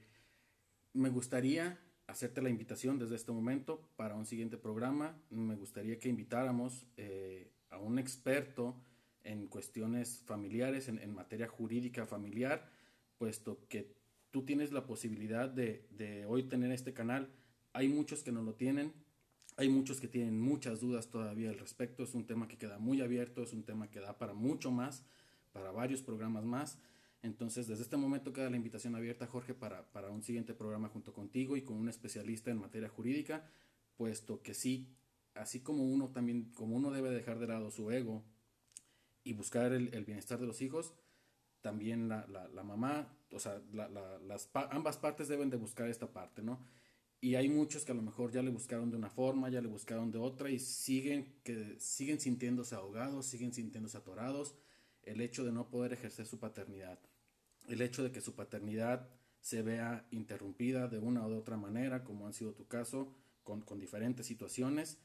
me 0.92 1.08
gustaría 1.08 1.78
hacerte 2.06 2.42
la 2.42 2.50
invitación 2.50 2.98
desde 2.98 3.16
este 3.16 3.32
momento 3.32 3.88
para 3.96 4.14
un 4.14 4.26
siguiente 4.26 4.56
programa. 4.56 5.20
Me 5.30 5.56
gustaría 5.56 5.98
que 5.98 6.08
invitáramos 6.08 6.86
eh, 6.96 7.50
a 7.70 7.78
un 7.78 7.98
experto 7.98 8.76
en 9.24 9.46
cuestiones 9.46 10.22
familiares, 10.26 10.88
en, 10.88 10.98
en, 10.98 11.14
materia 11.14 11.48
jurídica 11.48 12.06
familiar, 12.06 12.70
puesto 13.18 13.66
que 13.68 13.94
tú 14.32 14.42
tienes 14.42 14.72
la 14.72 14.86
posibilidad 14.86 15.48
de, 15.48 15.86
de 15.90 16.26
hoy 16.26 16.42
tener 16.44 16.72
este 16.72 16.92
canal. 16.92 17.30
Hay 17.72 17.88
muchos 17.88 18.24
que 18.24 18.32
no 18.32 18.42
lo 18.42 18.54
tienen, 18.54 18.92
hay 19.56 19.68
muchos 19.68 20.00
que 20.00 20.08
tienen 20.08 20.40
muchas 20.40 20.80
dudas 20.80 21.10
todavía 21.10 21.50
al 21.50 21.58
respecto. 21.58 22.02
Es 22.02 22.14
un 22.14 22.26
tema 22.26 22.48
que 22.48 22.58
queda 22.58 22.78
muy 22.78 23.02
abierto, 23.02 23.42
es 23.42 23.52
un 23.52 23.62
tema 23.62 23.90
que 23.90 24.00
da 24.00 24.18
para 24.18 24.32
mucho 24.32 24.70
más, 24.70 25.04
para 25.52 25.70
varios 25.70 26.02
programas 26.02 26.44
más. 26.44 26.78
Entonces, 27.22 27.68
desde 27.68 27.84
este 27.84 27.96
momento 27.96 28.32
queda 28.32 28.50
la 28.50 28.56
invitación 28.56 28.96
abierta, 28.96 29.26
Jorge, 29.26 29.54
para, 29.54 29.84
para 29.92 30.10
un 30.10 30.22
siguiente 30.22 30.54
programa 30.54 30.88
junto 30.88 31.12
contigo 31.12 31.56
y 31.56 31.62
con 31.62 31.76
un 31.76 31.88
especialista 31.88 32.50
en 32.50 32.58
materia 32.58 32.88
jurídica, 32.88 33.48
puesto 33.96 34.42
que 34.42 34.54
sí, 34.54 34.88
así 35.34 35.60
como 35.60 35.84
uno 35.84 36.08
también, 36.08 36.50
como 36.54 36.74
uno 36.74 36.90
debe 36.90 37.10
dejar 37.10 37.38
de 37.38 37.46
lado 37.46 37.70
su 37.70 37.90
ego 37.92 38.24
y 39.22 39.34
buscar 39.34 39.72
el, 39.72 40.04
bienestar 40.04 40.40
de 40.40 40.46
los 40.46 40.62
hijos, 40.62 40.94
también 41.60 42.08
la, 42.08 42.26
la 42.26 42.64
mamá, 42.64 43.14
o 43.32 43.38
sea, 43.38 43.60
la, 43.72 43.88
las, 43.88 44.50
ambas 44.70 44.96
partes 44.96 45.28
deben 45.28 45.50
de 45.50 45.56
buscar 45.56 45.88
esta 45.88 46.12
parte, 46.12 46.42
¿no? 46.42 46.60
Y 47.20 47.36
hay 47.36 47.48
muchos 47.48 47.84
que 47.84 47.92
a 47.92 47.94
lo 47.94 48.02
mejor 48.02 48.32
ya 48.32 48.42
le 48.42 48.50
buscaron 48.50 48.90
de 48.90 48.96
una 48.96 49.08
forma, 49.08 49.48
ya 49.48 49.60
le 49.60 49.68
buscaron 49.68 50.10
de 50.10 50.18
otra 50.18 50.50
y 50.50 50.58
siguen, 50.58 51.36
que 51.44 51.76
siguen 51.78 52.18
sintiéndose 52.18 52.74
ahogados, 52.74 53.26
siguen 53.26 53.52
sintiéndose 53.52 53.96
atorados. 53.96 54.56
El 55.04 55.20
hecho 55.20 55.44
de 55.44 55.52
no 55.52 55.68
poder 55.68 55.92
ejercer 55.92 56.26
su 56.26 56.40
paternidad, 56.40 56.98
el 57.68 57.80
hecho 57.80 58.02
de 58.02 58.10
que 58.10 58.20
su 58.20 58.34
paternidad 58.34 59.08
se 59.40 59.62
vea 59.62 60.06
interrumpida 60.10 60.88
de 60.88 60.98
una 60.98 61.26
u 61.26 61.36
otra 61.36 61.56
manera, 61.56 62.02
como 62.02 62.26
han 62.26 62.32
sido 62.32 62.54
tu 62.54 62.66
caso, 62.66 63.14
con, 63.44 63.60
con 63.62 63.78
diferentes 63.78 64.26
situaciones. 64.26 64.98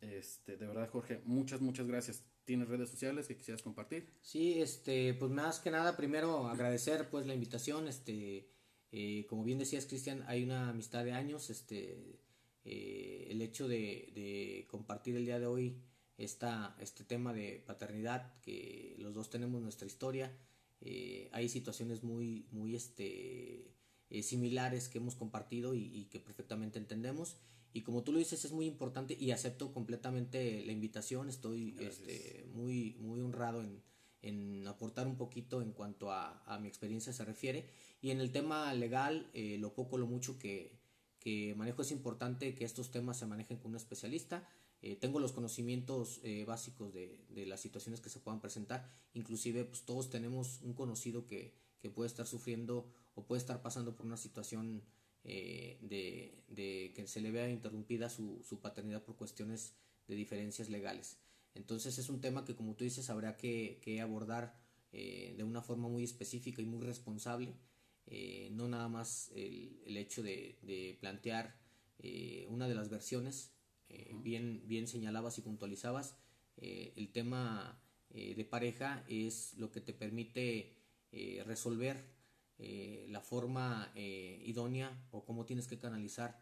Este, 0.00 0.56
de 0.56 0.66
verdad, 0.66 0.88
Jorge, 0.88 1.20
muchas, 1.24 1.60
muchas 1.60 1.86
gracias. 1.86 2.24
¿Tienes 2.48 2.66
redes 2.66 2.88
sociales 2.88 3.28
que 3.28 3.36
quisieras 3.36 3.60
compartir? 3.60 4.08
Sí, 4.22 4.62
este, 4.62 5.12
pues 5.12 5.30
más 5.30 5.60
que 5.60 5.70
nada, 5.70 5.98
primero 5.98 6.48
agradecer 6.48 7.10
pues 7.10 7.26
la 7.26 7.34
invitación, 7.34 7.86
este, 7.86 8.48
eh, 8.90 9.26
como 9.28 9.44
bien 9.44 9.58
decías, 9.58 9.84
Cristian, 9.84 10.24
hay 10.26 10.44
una 10.44 10.70
amistad 10.70 11.04
de 11.04 11.12
años. 11.12 11.50
Este, 11.50 12.22
eh, 12.64 13.26
el 13.28 13.42
hecho 13.42 13.68
de, 13.68 14.66
compartir 14.70 15.14
el 15.16 15.26
día 15.26 15.38
de 15.38 15.44
hoy 15.44 15.82
esta, 16.16 16.74
este 16.80 17.04
tema 17.04 17.34
de 17.34 17.62
paternidad, 17.66 18.40
que 18.40 18.96
los 18.98 19.12
dos 19.12 19.28
tenemos 19.28 19.60
nuestra 19.60 19.86
historia. 19.86 20.34
Eh, 20.80 21.28
hay 21.32 21.50
situaciones 21.50 22.02
muy, 22.02 22.48
muy 22.50 22.74
este, 22.74 23.74
similares 24.22 24.88
que 24.88 24.96
hemos 24.96 25.16
compartido 25.16 25.74
y, 25.74 26.06
que 26.06 26.18
perfectamente 26.18 26.78
entendemos. 26.78 27.36
Y 27.72 27.82
como 27.82 28.02
tú 28.02 28.12
lo 28.12 28.18
dices, 28.18 28.44
es 28.44 28.52
muy 28.52 28.66
importante 28.66 29.16
y 29.18 29.30
acepto 29.30 29.72
completamente 29.72 30.64
la 30.64 30.72
invitación. 30.72 31.28
Estoy 31.28 31.76
este, 31.80 32.46
muy, 32.54 32.96
muy 33.00 33.20
honrado 33.20 33.60
en, 33.62 33.82
en 34.22 34.66
aportar 34.66 35.06
un 35.06 35.16
poquito 35.16 35.62
en 35.62 35.72
cuanto 35.72 36.10
a, 36.10 36.42
a 36.44 36.58
mi 36.58 36.68
experiencia 36.68 37.12
se 37.12 37.24
refiere. 37.24 37.68
Y 38.00 38.10
en 38.10 38.20
el 38.20 38.32
tema 38.32 38.72
legal, 38.74 39.28
eh, 39.34 39.58
lo 39.58 39.74
poco, 39.74 39.98
lo 39.98 40.06
mucho 40.06 40.38
que, 40.38 40.78
que, 41.20 41.54
manejo 41.56 41.82
es 41.82 41.90
importante 41.90 42.54
que 42.54 42.64
estos 42.64 42.90
temas 42.90 43.18
se 43.18 43.26
manejen 43.26 43.58
con 43.58 43.72
un 43.72 43.76
especialista. 43.76 44.48
Eh, 44.80 44.96
tengo 44.96 45.18
los 45.18 45.32
conocimientos 45.32 46.20
eh, 46.22 46.44
básicos 46.44 46.94
de, 46.94 47.24
de, 47.30 47.46
las 47.46 47.60
situaciones 47.60 48.00
que 48.00 48.10
se 48.10 48.20
puedan 48.20 48.40
presentar. 48.40 48.88
Inclusive, 49.14 49.64
pues 49.64 49.82
todos 49.82 50.08
tenemos 50.10 50.60
un 50.62 50.74
conocido 50.74 51.26
que, 51.26 51.52
que 51.80 51.90
puede 51.90 52.06
estar 52.06 52.26
sufriendo 52.26 52.88
o 53.14 53.24
puede 53.24 53.40
estar 53.40 53.60
pasando 53.62 53.96
por 53.96 54.06
una 54.06 54.16
situación 54.16 54.82
de, 55.28 56.42
de, 56.48 56.92
que 56.94 57.06
se 57.06 57.20
le 57.20 57.30
vea 57.30 57.50
interrumpida 57.50 58.08
su, 58.08 58.42
su 58.44 58.60
paternidad 58.60 59.04
por 59.04 59.16
cuestiones 59.16 59.74
de 60.06 60.14
diferencias 60.14 60.70
legales. 60.70 61.18
Entonces 61.54 61.98
es 61.98 62.08
un 62.08 62.20
tema 62.20 62.44
que 62.44 62.54
como 62.54 62.74
tú 62.74 62.84
dices 62.84 63.10
habrá 63.10 63.36
que, 63.36 63.78
que 63.82 64.00
abordar 64.00 64.58
eh, 64.92 65.34
de 65.36 65.44
una 65.44 65.60
forma 65.60 65.88
muy 65.88 66.04
específica 66.04 66.62
y 66.62 66.66
muy 66.66 66.84
responsable, 66.84 67.54
eh, 68.06 68.48
no 68.52 68.68
nada 68.68 68.88
más 68.88 69.30
el, 69.34 69.82
el 69.84 69.96
hecho 69.98 70.22
de, 70.22 70.58
de 70.62 70.96
plantear 71.00 71.58
eh, 71.98 72.46
una 72.48 72.68
de 72.68 72.74
las 72.74 72.88
versiones, 72.88 73.52
bien, 74.22 74.64
bien 74.66 74.86
señalabas 74.86 75.38
y 75.38 75.40
puntualizabas, 75.40 76.14
el 76.58 77.10
tema 77.10 77.80
de 78.10 78.44
pareja 78.44 79.02
es 79.08 79.54
lo 79.56 79.70
que 79.72 79.80
te 79.80 79.94
permite 79.94 80.76
resolver 81.46 82.04
la 82.58 83.20
forma 83.20 83.92
idónea 83.94 85.06
o 85.12 85.24
cómo 85.24 85.46
tienes 85.46 85.68
que 85.68 85.78
canalizar 85.78 86.38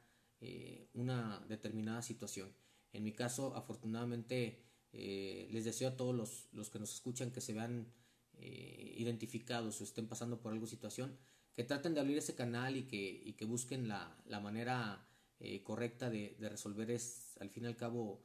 una 0.94 1.44
determinada 1.48 2.02
situación. 2.02 2.52
En 2.92 3.04
mi 3.04 3.12
caso, 3.12 3.54
afortunadamente, 3.54 4.66
eh, 4.92 5.48
les 5.50 5.66
deseo 5.66 5.90
a 5.90 5.96
todos 5.96 6.14
los, 6.14 6.48
los, 6.52 6.70
que 6.70 6.78
nos 6.78 6.94
escuchan 6.94 7.30
que 7.30 7.42
se 7.42 7.52
vean 7.52 7.92
eh, 8.38 8.94
identificados 8.96 9.78
o 9.80 9.84
estén 9.84 10.08
pasando 10.08 10.40
por 10.40 10.52
alguna 10.52 10.70
situación, 10.70 11.14
que 11.54 11.64
traten 11.64 11.92
de 11.92 12.00
abrir 12.00 12.16
ese 12.16 12.34
canal 12.34 12.76
y 12.76 12.84
que, 12.84 13.22
y 13.24 13.34
que 13.34 13.44
busquen 13.44 13.88
la, 13.88 14.16
la 14.24 14.40
manera 14.40 15.06
eh, 15.40 15.62
correcta 15.62 16.08
de, 16.08 16.36
de, 16.38 16.48
resolver. 16.48 16.90
Es, 16.90 17.36
al 17.40 17.50
fin 17.50 17.64
y 17.64 17.66
al 17.66 17.76
cabo, 17.76 18.22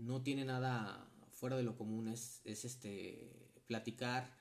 no 0.00 0.22
tiene 0.22 0.44
nada 0.44 1.08
fuera 1.30 1.56
de 1.56 1.62
lo 1.62 1.76
común, 1.76 2.08
es, 2.08 2.40
es 2.44 2.64
este, 2.64 3.62
platicar, 3.68 4.36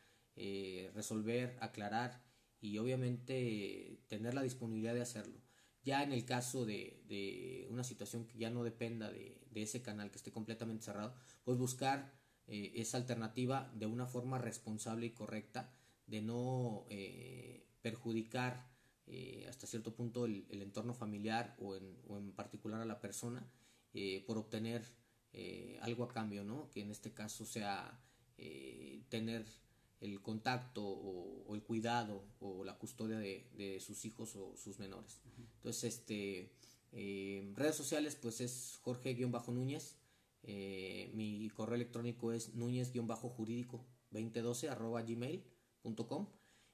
resolver, 0.94 1.58
aclarar 1.62 2.24
y 2.60 2.78
obviamente 2.78 4.00
tener 4.08 4.34
la 4.34 4.42
disponibilidad 4.42 4.94
de 4.94 5.02
hacerlo. 5.02 5.40
Ya 5.84 6.02
en 6.02 6.14
el 6.14 6.24
caso 6.24 6.66
de, 6.66 7.04
de 7.08 7.68
una 7.70 7.84
situación 7.84 8.26
que 8.26 8.38
ya 8.38 8.50
no 8.50 8.64
dependa 8.64 9.12
de, 9.12 9.46
de, 9.52 9.62
ese 9.62 9.82
canal, 9.82 10.10
que 10.12 10.18
esté 10.18 10.32
completamente 10.32 10.86
cerrado, 10.86 11.14
pues 11.44 11.58
buscar 11.58 12.14
eh, 12.48 12.74
esa 12.76 12.98
alternativa 12.98 13.72
de 13.74 13.86
una 13.86 14.06
forma 14.06 14.38
responsable 14.38 15.06
y 15.06 15.12
correcta, 15.12 15.74
de 16.08 16.22
no 16.22 16.86
eh, 16.90 17.68
perjudicar 17.82 18.68
eh, 19.08 19.46
hasta 19.50 19.68
cierto 19.68 19.96
punto 19.96 20.26
el, 20.26 20.46
el, 20.50 20.62
entorno 20.62 20.94
familiar 20.94 21.56
o 21.60 21.76
en, 21.76 21.98
o 22.08 22.18
en 22.18 22.34
particular 22.34 22.82
a 22.82 22.86
la 22.86 23.00
persona 23.02 23.46
por 24.26 24.40
obtener 24.40 24.84
algo 25.82 26.04
a 26.04 26.08
cambio, 26.08 26.44
¿no? 26.44 26.72
Que 26.72 26.82
en 26.82 26.90
este 26.90 27.14
caso 27.14 27.46
sea 27.46 28.04
tener 29.10 29.46
el 30.04 30.22
contacto 30.22 30.84
o, 30.84 31.56
el 31.56 31.64
cuidado 31.64 32.26
o 32.42 32.64
la 32.66 32.78
custodia 32.78 33.18
de, 33.18 33.48
de, 33.56 33.80
sus 33.80 34.04
hijos 34.06 34.36
o 34.36 34.56
sus 34.58 34.78
menores. 34.78 35.22
Entonces, 35.56 35.96
este, 35.96 36.52
eh, 36.92 37.52
redes 37.56 37.76
sociales, 37.76 38.18
pues 38.22 38.42
es 38.42 38.80
Jorge-Núñez. 38.84 39.96
Eh, 40.44 41.10
mi 41.14 41.50
correo 41.52 41.76
electrónico 41.76 42.34
es 42.34 42.54
núñez-jurídico 42.54 43.86
2012 44.12 44.70
arroba 44.70 45.02
gmail.com 45.02 46.28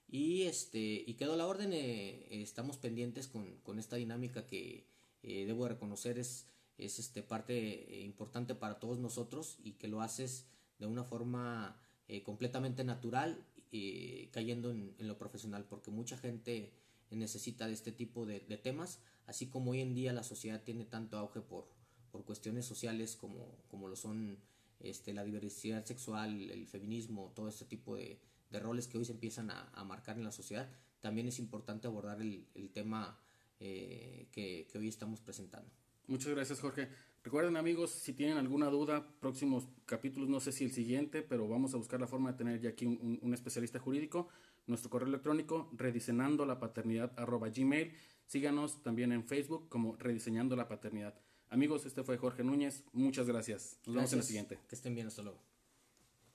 y 0.07 0.41
este 0.43 1.03
y 1.05 1.13
quedó 1.13 1.36
la 1.36 1.45
orden 1.45 1.71
eh, 1.73 2.41
estamos 2.41 2.77
pendientes 2.77 3.27
con, 3.27 3.57
con, 3.57 3.77
esta 3.77 3.97
dinámica 3.97 4.47
que 4.47 4.88
debo 5.21 5.67
reconocer 5.67 6.17
es, 6.17 6.47
es 6.80 6.97
este 6.97 7.21
parte 7.21 8.01
importante 8.01 8.55
para 8.55 8.80
todos 8.80 8.97
nosotros 8.97 9.59
y 9.63 9.73
que 9.73 9.88
lo 9.88 10.01
haces 10.01 10.47
de 10.80 10.88
una 10.88 11.03
forma 11.03 11.80
eh, 12.10 12.24
completamente 12.24 12.84
natural, 12.84 13.38
eh, 13.72 14.30
cayendo 14.32 14.72
en, 14.72 14.95
lo 14.97 15.18
profesional, 15.20 15.64
porque 15.70 15.91
mucha 15.91 16.18
gente 16.18 16.74
necesita 17.12 17.68
de 17.68 17.74
este 17.74 17.91
tipo 17.91 18.26
de, 18.26 18.39
temas, 18.39 18.99
así 19.28 19.45
como 19.45 19.72
hoy 19.72 19.82
en 19.82 19.93
día 19.93 20.12
la 20.12 20.24
sociedad 20.24 20.64
tiene 20.64 20.86
tanto 20.86 21.20
auge 21.20 21.39
por, 21.41 21.68
por 22.12 22.26
cuestiones 22.26 22.66
sociales 22.66 23.16
como, 23.16 23.55
como 23.70 23.88
lo 23.88 23.95
son 23.95 24.39
este, 24.80 25.14
la 25.14 25.24
diversidad 25.24 25.86
sexual, 25.86 26.49
el 26.49 26.68
feminismo, 26.68 27.32
todo 27.36 27.47
este 27.47 27.66
tipo 27.66 27.95
de, 27.95 28.20
roles 28.51 28.88
que 28.88 28.97
hoy 28.97 29.05
se 29.05 29.12
empiezan 29.12 29.51
a, 29.51 29.84
marcar 29.84 30.18
en 30.18 30.24
la 30.24 30.32
sociedad, 30.32 30.68
también 31.01 31.28
es 31.28 31.38
importante 31.38 31.88
abordar 31.88 32.20
el, 32.22 32.72
tema 32.74 33.20
eh, 33.60 34.28
que 34.32 34.68
hoy 34.76 34.88
estamos 34.88 35.22
presentando. 35.22 35.70
Muchas 36.07 36.34
gracias, 36.34 36.60
Jorge. 36.60 36.89
Recuerden 37.24 37.57
amigos, 37.57 37.91
si 37.91 38.13
tienen 38.13 38.38
alguna 38.38 38.67
duda, 38.67 39.05
próximos 39.20 39.67
capítulos, 39.86 40.30
no 40.30 40.39
sé 40.39 40.51
si 40.51 40.63
el 40.63 40.72
siguiente, 40.72 41.22
pero 41.22 41.47
vamos 41.47 41.74
a 41.74 41.78
buscar 41.78 41.99
la 41.99 42.07
forma 42.07 42.32
de 42.32 42.38
tener 42.38 42.61
ya 42.61 42.70
aquí 42.70 42.86
un, 42.86 43.34
especialista 43.34 43.80
jurídico. 43.80 44.30
Nuestro 44.67 44.89
correo 44.89 45.07
electrónico, 45.07 45.70
rediseñando 45.74 46.45
la 46.45 46.59
paternidad 46.59 47.11
arroba 47.17 47.49
gmail. 47.49 47.91
Síganos 48.26 48.84
también 48.84 49.11
en 49.11 49.24
Facebook 49.24 49.67
como 49.70 49.95
Rediseñando 49.95 50.55
la 50.55 50.67
Paternidad. 50.67 51.15
Amigos, 51.49 51.88
este 51.88 52.03
fue 52.03 52.17
Jorge 52.20 52.43
Núñez. 52.43 52.84
Muchas 52.93 53.26
gracias. 53.26 53.80
Nos 53.88 53.95
vemos 53.95 54.13
en 54.13 54.20
la 54.20 54.24
siguiente. 54.24 54.59
Que 54.67 54.76
estén 54.76 54.93
bien, 54.93 55.07
hasta 55.07 55.24
luego. 55.24 55.49